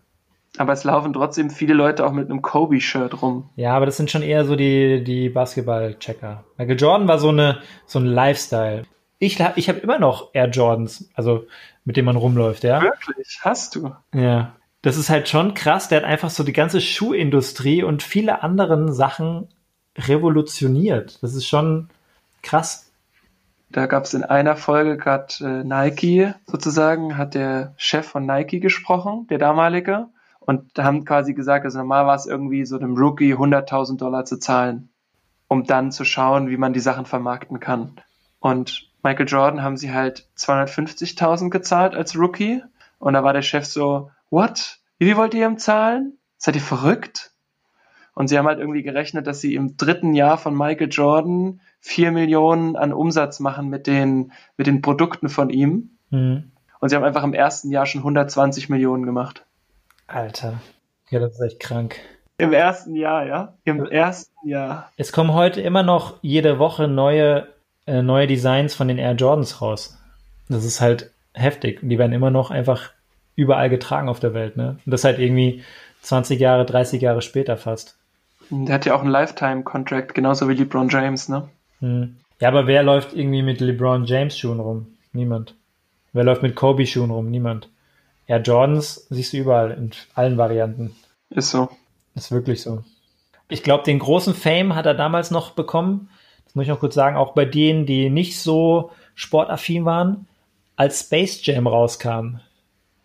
Aber 0.59 0.73
es 0.73 0.85
laufen 0.85 1.12
trotzdem 1.12 1.51
viele 1.51 1.75
Leute 1.75 2.07
auch 2.07 2.12
mit 2.12 2.31
einem 2.31 2.41
Kobe-Shirt 2.41 3.21
rum. 3.21 3.51
Ja, 3.57 3.75
aber 3.75 3.87
das 3.87 3.97
sind 3.97 4.11
schon 4.11 4.23
eher 4.23 4.45
so 4.45 4.57
die, 4.57 5.05
die 5.05 5.29
Basketball-Checker. 5.29 6.45
Michael 6.57 6.81
Jordan 6.81 7.09
war 7.09 7.19
so 7.19 7.29
eine, 7.29 7.59
so 7.85 7.99
ein 7.99 8.07
Lifestyle. 8.07 8.85
Ich, 9.19 9.39
ich 9.57 9.69
habe 9.69 9.79
immer 9.81 9.99
noch 9.99 10.31
Air 10.35 10.49
Jordans, 10.49 11.11
also 11.15 11.47
mit 11.85 11.97
denen 11.97 12.07
man 12.07 12.17
rumläuft, 12.17 12.65
ja. 12.65 12.83
Wirklich? 12.83 13.39
Hast 13.43 13.74
du? 13.74 13.93
Ja. 14.14 14.55
Das 14.83 14.97
ist 14.97 15.11
halt 15.11 15.29
schon 15.29 15.55
krass. 15.55 15.89
Der 15.89 15.99
hat 15.99 16.05
einfach 16.05 16.31
so 16.31 16.43
die 16.43 16.53
ganze 16.53 16.81
Schuhindustrie 16.81 17.83
und 17.83 18.03
viele 18.03 18.43
anderen 18.43 18.93
Sachen 18.93 19.49
revolutioniert. 19.99 21.18
Das 21.22 21.35
ist 21.35 21.47
schon 21.47 21.89
krass. 22.43 22.86
Da 23.71 23.87
gab 23.87 24.05
es 24.05 24.14
in 24.14 24.25
einer 24.25 24.57
Folge 24.57 24.97
gerade 24.97 25.35
äh, 25.41 25.64
Nike 25.64 26.33
sozusagen, 26.47 27.17
hat 27.17 27.35
der 27.35 27.75
Chef 27.77 28.07
von 28.07 28.25
Nike 28.25 28.61
gesprochen, 28.61 29.27
der 29.29 29.39
damalige. 29.39 30.09
Und 30.41 30.79
haben 30.79 31.05
quasi 31.05 31.35
gesagt, 31.35 31.64
also 31.64 31.79
normal 31.79 32.07
war 32.07 32.14
es 32.14 32.27
irgendwie 32.27 32.64
so 32.64 32.79
dem 32.79 32.97
Rookie 32.97 33.35
100.000 33.35 33.97
Dollar 33.97 34.25
zu 34.25 34.39
zahlen, 34.39 34.91
um 35.49 35.64
dann 35.64 35.91
zu 35.91 36.05
schauen, 36.05 36.49
wie 36.49 36.57
man 36.57 36.73
die 36.73 36.81
Sachen 36.81 37.05
vermarkten 37.05 37.59
kann. 37.59 38.01
Und 38.39 38.89
Michael 39.03 39.27
Jordan 39.27 39.62
haben 39.62 39.77
sie 39.77 39.93
halt 39.93 40.29
250.000 40.39 41.51
gezahlt 41.51 41.97
als 41.97 42.17
Rookie. 42.17 42.62
Und 43.01 43.14
da 43.14 43.25
war 43.25 43.33
der 43.33 43.43
Chef 43.43 43.67
so, 43.67 44.12
what? 44.31 44.79
Wie 44.99 45.17
wollt 45.17 45.35
ihr 45.35 45.47
ihm 45.47 45.59
zahlen? 45.59 46.17
Seid 46.39 46.55
ihr 46.55 46.62
verrückt? 46.62 47.33
Und 48.17 48.29
sie 48.29 48.39
haben 48.39 48.47
halt 48.47 48.61
irgendwie 48.61 48.83
gerechnet, 48.83 49.27
dass 49.27 49.43
sie 49.43 49.55
im 49.55 49.77
dritten 49.77 50.14
Jahr 50.14 50.39
von 50.39 50.57
Michael 50.57 50.89
Jordan 50.91 51.61
vier 51.81 52.12
Millionen 52.12 52.75
an 52.75 52.95
Umsatz 52.95 53.41
machen 53.41 53.69
mit 53.69 53.87
den, 53.87 54.33
mit 54.57 54.67
den 54.67 54.81
Produkten 54.81 55.29
von 55.29 55.51
ihm. 55.51 55.91
Mhm. 56.09 56.51
Und 56.81 56.89
sie 56.89 56.97
haben 56.97 57.05
einfach 57.05 57.25
im 57.25 57.35
ersten 57.35 57.71
Jahr 57.71 57.85
schon 57.85 58.01
120 58.01 58.71
Millionen 58.71 59.05
gemacht. 59.05 59.45
Alter. 60.07 60.62
Ja, 61.11 61.21
das 61.21 61.33
ist 61.35 61.41
echt 61.43 61.61
krank. 61.61 61.97
Im 62.39 62.55
ersten 62.55 62.97
Jahr, 62.97 63.27
ja? 63.27 63.53
Im 63.64 63.85
ersten 63.85 64.49
Jahr. 64.49 64.91
Es 64.97 65.12
kommen 65.12 65.35
heute 65.35 65.61
immer 65.61 65.83
noch 65.83 66.14
jede 66.23 66.59
Woche 66.59 66.89
neue, 66.89 67.47
äh, 67.87 68.01
neue 68.01 68.27
Designs 68.27 68.75
von 68.75 68.89
den 68.89 68.97
Air 68.97 69.12
Jordans 69.12 69.61
raus. 69.61 69.99
Das 70.49 70.64
ist 70.64 70.81
halt 70.81 71.11
heftig. 71.35 71.83
Und 71.83 71.91
die 71.91 71.99
werden 71.99 72.14
immer 72.14 72.31
noch 72.31 72.51
einfach 72.51 72.93
überall 73.35 73.69
getragen 73.69 74.09
auf 74.09 74.21
der 74.21 74.33
Welt, 74.33 74.57
ne? 74.57 74.79
Und 74.87 74.91
das 74.91 75.05
halt 75.05 75.19
irgendwie 75.19 75.62
20 76.01 76.41
Jahre, 76.41 76.64
30 76.64 77.03
Jahre 77.03 77.21
später 77.21 77.59
fast. 77.59 77.99
Der 78.51 78.74
hat 78.74 78.86
ja 78.86 78.94
auch 78.94 79.01
einen 79.01 79.11
Lifetime-Contract, 79.11 80.14
genauso 80.14 80.49
wie 80.49 80.55
LeBron 80.55 80.88
James, 80.88 81.28
ne? 81.28 81.49
Hm. 81.80 82.16
Ja, 82.40 82.49
aber 82.49 82.66
wer 82.66 82.82
läuft 82.82 83.14
irgendwie 83.14 83.42
mit 83.42 83.61
LeBron 83.61 84.05
James 84.05 84.38
Schuhen 84.38 84.61
rum? 84.61 84.86
Niemand. 85.12 85.55
Wer 86.12 86.24
läuft 86.24 86.42
mit 86.42 86.55
Kobe 86.55 86.86
Schuhen 86.86 87.11
rum? 87.11 87.30
Niemand. 87.30 87.68
Ja, 88.26 88.38
Jordans 88.38 89.07
siehst 89.11 89.32
du 89.32 89.38
überall, 89.38 89.70
in 89.72 89.90
allen 90.14 90.36
Varianten. 90.36 90.94
Ist 91.30 91.51
so. 91.51 91.68
Ist 92.14 92.32
wirklich 92.32 92.62
so. 92.62 92.82
Ich 93.49 93.62
glaube, 93.62 93.84
den 93.84 93.99
großen 93.99 94.34
Fame 94.34 94.74
hat 94.74 94.86
er 94.86 94.94
damals 94.94 95.30
noch 95.30 95.51
bekommen. 95.53 96.09
Das 96.44 96.55
muss 96.55 96.64
ich 96.64 96.68
noch 96.68 96.80
kurz 96.80 96.94
sagen, 96.94 97.16
auch 97.16 97.34
bei 97.34 97.44
denen, 97.44 97.86
die 97.86 98.11
nicht 98.11 98.40
so 98.40 98.90
sportaffin 99.14 99.84
waren, 99.84 100.26
als 100.74 101.01
Space 101.01 101.44
Jam 101.44 101.66
rauskam. 101.66 102.40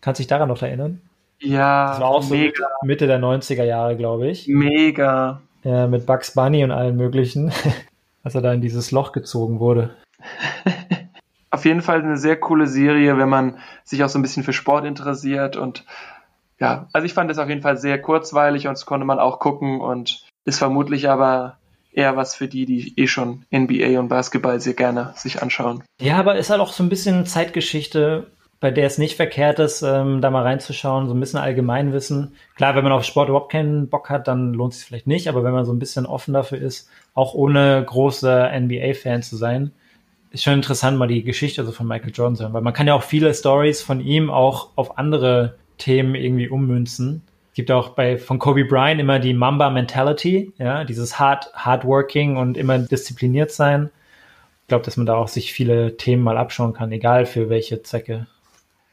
Kannst 0.01 0.19
du 0.19 0.23
dich 0.23 0.27
daran 0.27 0.49
noch 0.49 0.61
erinnern? 0.61 1.01
Ja, 1.41 1.89
das 1.89 1.99
war 1.99 2.07
auch 2.09 2.29
mega. 2.29 2.67
so 2.81 2.85
Mitte 2.87 3.07
der 3.07 3.19
90er 3.19 3.63
Jahre, 3.63 3.97
glaube 3.97 4.29
ich. 4.29 4.47
Mega. 4.47 5.41
Ja, 5.63 5.87
mit 5.87 6.05
Bugs 6.05 6.33
Bunny 6.33 6.63
und 6.63 6.71
allen 6.71 6.95
möglichen, 6.95 7.51
als 8.23 8.35
er 8.35 8.41
da 8.41 8.53
in 8.53 8.61
dieses 8.61 8.91
Loch 8.91 9.11
gezogen 9.11 9.59
wurde. 9.59 9.91
Auf 11.51 11.65
jeden 11.65 11.81
Fall 11.81 12.01
eine 12.01 12.17
sehr 12.17 12.39
coole 12.39 12.67
Serie, 12.67 13.17
wenn 13.17 13.29
man 13.29 13.57
sich 13.83 14.03
auch 14.03 14.09
so 14.09 14.17
ein 14.17 14.21
bisschen 14.21 14.43
für 14.43 14.53
Sport 14.53 14.85
interessiert 14.85 15.57
und 15.57 15.83
ja, 16.59 16.87
also 16.93 17.05
ich 17.05 17.13
fand 17.13 17.29
es 17.31 17.39
auf 17.39 17.49
jeden 17.49 17.63
Fall 17.63 17.77
sehr 17.77 17.99
kurzweilig 17.99 18.67
und 18.67 18.73
das 18.73 18.85
konnte 18.85 19.05
man 19.05 19.17
auch 19.17 19.39
gucken 19.39 19.81
und 19.81 20.27
ist 20.45 20.59
vermutlich 20.59 21.09
aber 21.09 21.57
eher 21.91 22.15
was 22.15 22.35
für 22.35 22.47
die, 22.47 22.65
die 22.65 22.93
eh 22.97 23.07
schon 23.07 23.45
NBA 23.53 23.99
und 23.99 24.09
Basketball 24.09 24.59
sehr 24.61 24.75
gerne 24.75 25.13
sich 25.17 25.41
anschauen. 25.41 25.83
Ja, 25.99 26.17
aber 26.17 26.37
ist 26.37 26.51
halt 26.51 26.61
auch 26.61 26.71
so 26.71 26.83
ein 26.83 26.89
bisschen 26.89 27.25
Zeitgeschichte, 27.25 28.27
bei 28.61 28.69
der 28.69 28.85
es 28.85 28.99
nicht 28.99 29.15
verkehrt 29.15 29.57
ist, 29.57 29.81
ähm, 29.81 30.21
da 30.21 30.29
mal 30.29 30.43
reinzuschauen, 30.43 31.07
so 31.07 31.15
ein 31.15 31.19
bisschen 31.19 31.39
Allgemeinwissen. 31.39 32.35
Klar, 32.55 32.75
wenn 32.75 32.83
man 32.83 32.93
auf 32.93 33.03
Sport 33.03 33.27
überhaupt 33.27 33.51
keinen 33.51 33.89
Bock 33.89 34.11
hat, 34.11 34.27
dann 34.27 34.53
lohnt 34.53 34.73
es 34.73 34.79
sich 34.79 34.87
vielleicht 34.87 35.07
nicht, 35.07 35.27
aber 35.27 35.43
wenn 35.43 35.51
man 35.51 35.65
so 35.65 35.73
ein 35.73 35.79
bisschen 35.79 36.05
offen 36.05 36.35
dafür 36.35 36.59
ist, 36.59 36.87
auch 37.15 37.33
ohne 37.33 37.83
große 37.83 38.51
NBA-Fan 38.53 39.23
zu 39.23 39.35
sein, 39.35 39.71
ist 40.29 40.43
schon 40.43 40.53
interessant, 40.53 40.99
mal 40.99 41.07
die 41.07 41.23
Geschichte 41.23 41.61
also 41.61 41.73
von 41.73 41.87
Michael 41.87 42.11
Jordan 42.13 42.35
zu 42.35 42.43
hören, 42.43 42.53
weil 42.53 42.61
man 42.61 42.73
kann 42.73 42.85
ja 42.85 42.93
auch 42.93 43.01
viele 43.01 43.33
Stories 43.33 43.81
von 43.81 43.99
ihm 43.99 44.29
auch 44.29 44.69
auf 44.75 44.99
andere 44.99 45.55
Themen 45.79 46.13
irgendwie 46.13 46.47
ummünzen. 46.47 47.23
Es 47.49 47.55
gibt 47.55 47.71
auch 47.71 47.89
bei 47.89 48.19
von 48.19 48.37
Kobe 48.37 48.63
Bryant 48.63 49.01
immer 49.01 49.17
die 49.17 49.33
Mamba 49.33 49.71
Mentality, 49.71 50.53
ja, 50.59 50.83
dieses 50.83 51.19
hard 51.19 51.51
hardworking 51.55 52.37
und 52.37 52.57
immer 52.57 52.77
diszipliniert 52.77 53.51
sein. 53.51 53.89
Ich 54.61 54.67
glaube, 54.67 54.85
dass 54.85 54.97
man 54.97 55.07
da 55.07 55.15
auch 55.15 55.27
sich 55.27 55.51
viele 55.51 55.97
Themen 55.97 56.21
mal 56.21 56.37
abschauen 56.37 56.73
kann, 56.73 56.91
egal 56.91 57.25
für 57.25 57.49
welche 57.49 57.81
Zwecke 57.81 58.27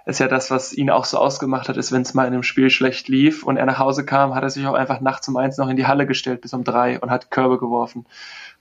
ist 0.08 0.20
ja 0.20 0.28
das, 0.28 0.50
was 0.50 0.72
ihn 0.72 0.88
auch 0.88 1.04
so 1.04 1.18
ausgemacht 1.18 1.68
hat, 1.68 1.76
ist, 1.76 1.92
wenn 1.92 2.00
es 2.00 2.14
mal 2.14 2.26
in 2.26 2.32
einem 2.32 2.42
Spiel 2.42 2.70
schlecht 2.70 3.08
lief 3.08 3.42
und 3.42 3.58
er 3.58 3.66
nach 3.66 3.78
Hause 3.78 4.06
kam, 4.06 4.34
hat 4.34 4.42
er 4.42 4.48
sich 4.48 4.66
auch 4.66 4.72
einfach 4.72 5.00
nachts 5.00 5.28
um 5.28 5.36
eins 5.36 5.58
noch 5.58 5.68
in 5.68 5.76
die 5.76 5.86
Halle 5.86 6.06
gestellt 6.06 6.40
bis 6.40 6.54
um 6.54 6.64
drei 6.64 6.98
und 6.98 7.10
hat 7.10 7.30
Körbe 7.30 7.58
geworfen. 7.58 8.06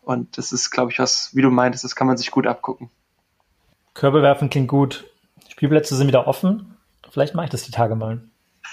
Und 0.04 0.38
das 0.38 0.52
ist, 0.52 0.72
glaube 0.72 0.92
ich, 0.92 1.00
was, 1.00 1.34
wie 1.34 1.42
du 1.42 1.50
meintest, 1.50 1.86
das 1.86 1.96
kann 1.96 2.06
man 2.06 2.18
sich 2.18 2.32
gut 2.32 2.48
abgucken. 2.48 2.90
Körbe 3.94 4.22
werfen 4.22 4.50
klingt 4.50 4.68
gut. 4.68 5.06
Spielplätze 5.48 5.96
sind 5.96 6.08
wieder 6.08 6.28
offen. 6.28 6.76
Vielleicht 7.10 7.34
mache 7.34 7.46
ich 7.46 7.52
das 7.52 7.64
die 7.64 7.72
Tage 7.72 7.96
mal. 7.96 8.22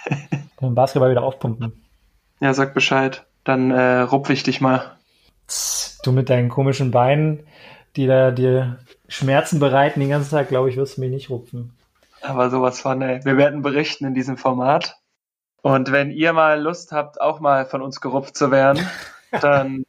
Den 0.60 0.74
Basketball 0.74 1.12
wieder 1.12 1.22
aufpumpen. 1.22 1.84
Ja, 2.40 2.54
sag 2.54 2.74
Bescheid. 2.74 3.24
Dann 3.44 3.70
äh, 3.70 4.00
rupf 4.00 4.30
ich 4.30 4.42
dich 4.42 4.60
mal. 4.60 4.96
Du 6.02 6.10
mit 6.10 6.28
deinen 6.28 6.48
komischen 6.48 6.90
Beinen, 6.90 7.46
die 7.94 8.08
da 8.08 8.32
dir 8.32 8.80
Schmerzen 9.06 9.60
bereiten 9.60 10.00
den 10.00 10.08
ganzen 10.08 10.30
Tag, 10.32 10.48
glaube 10.48 10.70
ich, 10.70 10.76
wirst 10.76 10.96
du 10.96 11.02
mich 11.02 11.10
nicht 11.10 11.30
rupfen. 11.30 11.70
Aber 12.24 12.48
sowas 12.48 12.80
von, 12.80 13.02
ey. 13.02 13.24
Wir 13.24 13.36
werden 13.36 13.62
berichten 13.62 14.06
in 14.06 14.14
diesem 14.14 14.36
Format. 14.36 14.96
Und 15.62 15.92
wenn 15.92 16.10
ihr 16.10 16.32
mal 16.32 16.60
Lust 16.60 16.90
habt, 16.92 17.20
auch 17.20 17.40
mal 17.40 17.66
von 17.66 17.82
uns 17.82 18.00
gerupft 18.00 18.36
zu 18.36 18.50
werden, 18.50 18.84
dann 19.30 19.84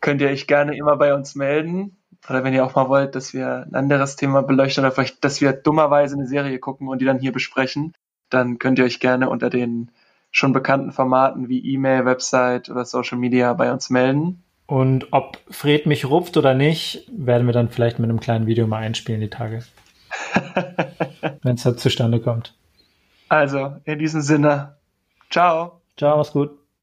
könnt 0.00 0.20
ihr 0.20 0.28
euch 0.28 0.46
gerne 0.46 0.76
immer 0.76 0.96
bei 0.96 1.14
uns 1.14 1.34
melden. 1.36 1.96
Oder 2.28 2.42
wenn 2.42 2.54
ihr 2.54 2.64
auch 2.64 2.74
mal 2.74 2.88
wollt, 2.88 3.14
dass 3.14 3.32
wir 3.32 3.66
ein 3.68 3.74
anderes 3.74 4.16
Thema 4.16 4.42
beleuchten 4.42 4.84
oder 4.84 4.92
vielleicht, 4.92 5.24
dass 5.24 5.40
wir 5.40 5.52
dummerweise 5.52 6.16
eine 6.16 6.26
Serie 6.26 6.58
gucken 6.58 6.88
und 6.88 7.00
die 7.00 7.04
dann 7.04 7.20
hier 7.20 7.32
besprechen, 7.32 7.92
dann 8.30 8.58
könnt 8.58 8.80
ihr 8.80 8.84
euch 8.84 8.98
gerne 8.98 9.28
unter 9.30 9.48
den 9.48 9.92
schon 10.32 10.52
bekannten 10.52 10.90
Formaten 10.90 11.48
wie 11.48 11.72
E-Mail, 11.72 12.04
Website 12.04 12.68
oder 12.68 12.84
Social 12.84 13.18
Media 13.18 13.52
bei 13.52 13.72
uns 13.72 13.90
melden. 13.90 14.42
Und 14.66 15.12
ob 15.12 15.38
Fred 15.50 15.86
mich 15.86 16.04
rupft 16.04 16.36
oder 16.36 16.52
nicht, 16.52 17.06
werden 17.16 17.46
wir 17.46 17.54
dann 17.54 17.68
vielleicht 17.68 18.00
mit 18.00 18.10
einem 18.10 18.18
kleinen 18.18 18.46
Video 18.48 18.66
mal 18.66 18.78
einspielen 18.78 19.20
die 19.20 19.30
Tage. 19.30 19.62
wenn 21.42 21.56
es 21.56 21.64
halt 21.64 21.80
zustande 21.80 22.20
kommt. 22.20 22.54
Also, 23.28 23.76
in 23.84 23.98
diesem 23.98 24.20
Sinne, 24.20 24.76
ciao. 25.30 25.80
Ciao, 25.96 26.16
mach's 26.16 26.32
gut. 26.32 26.50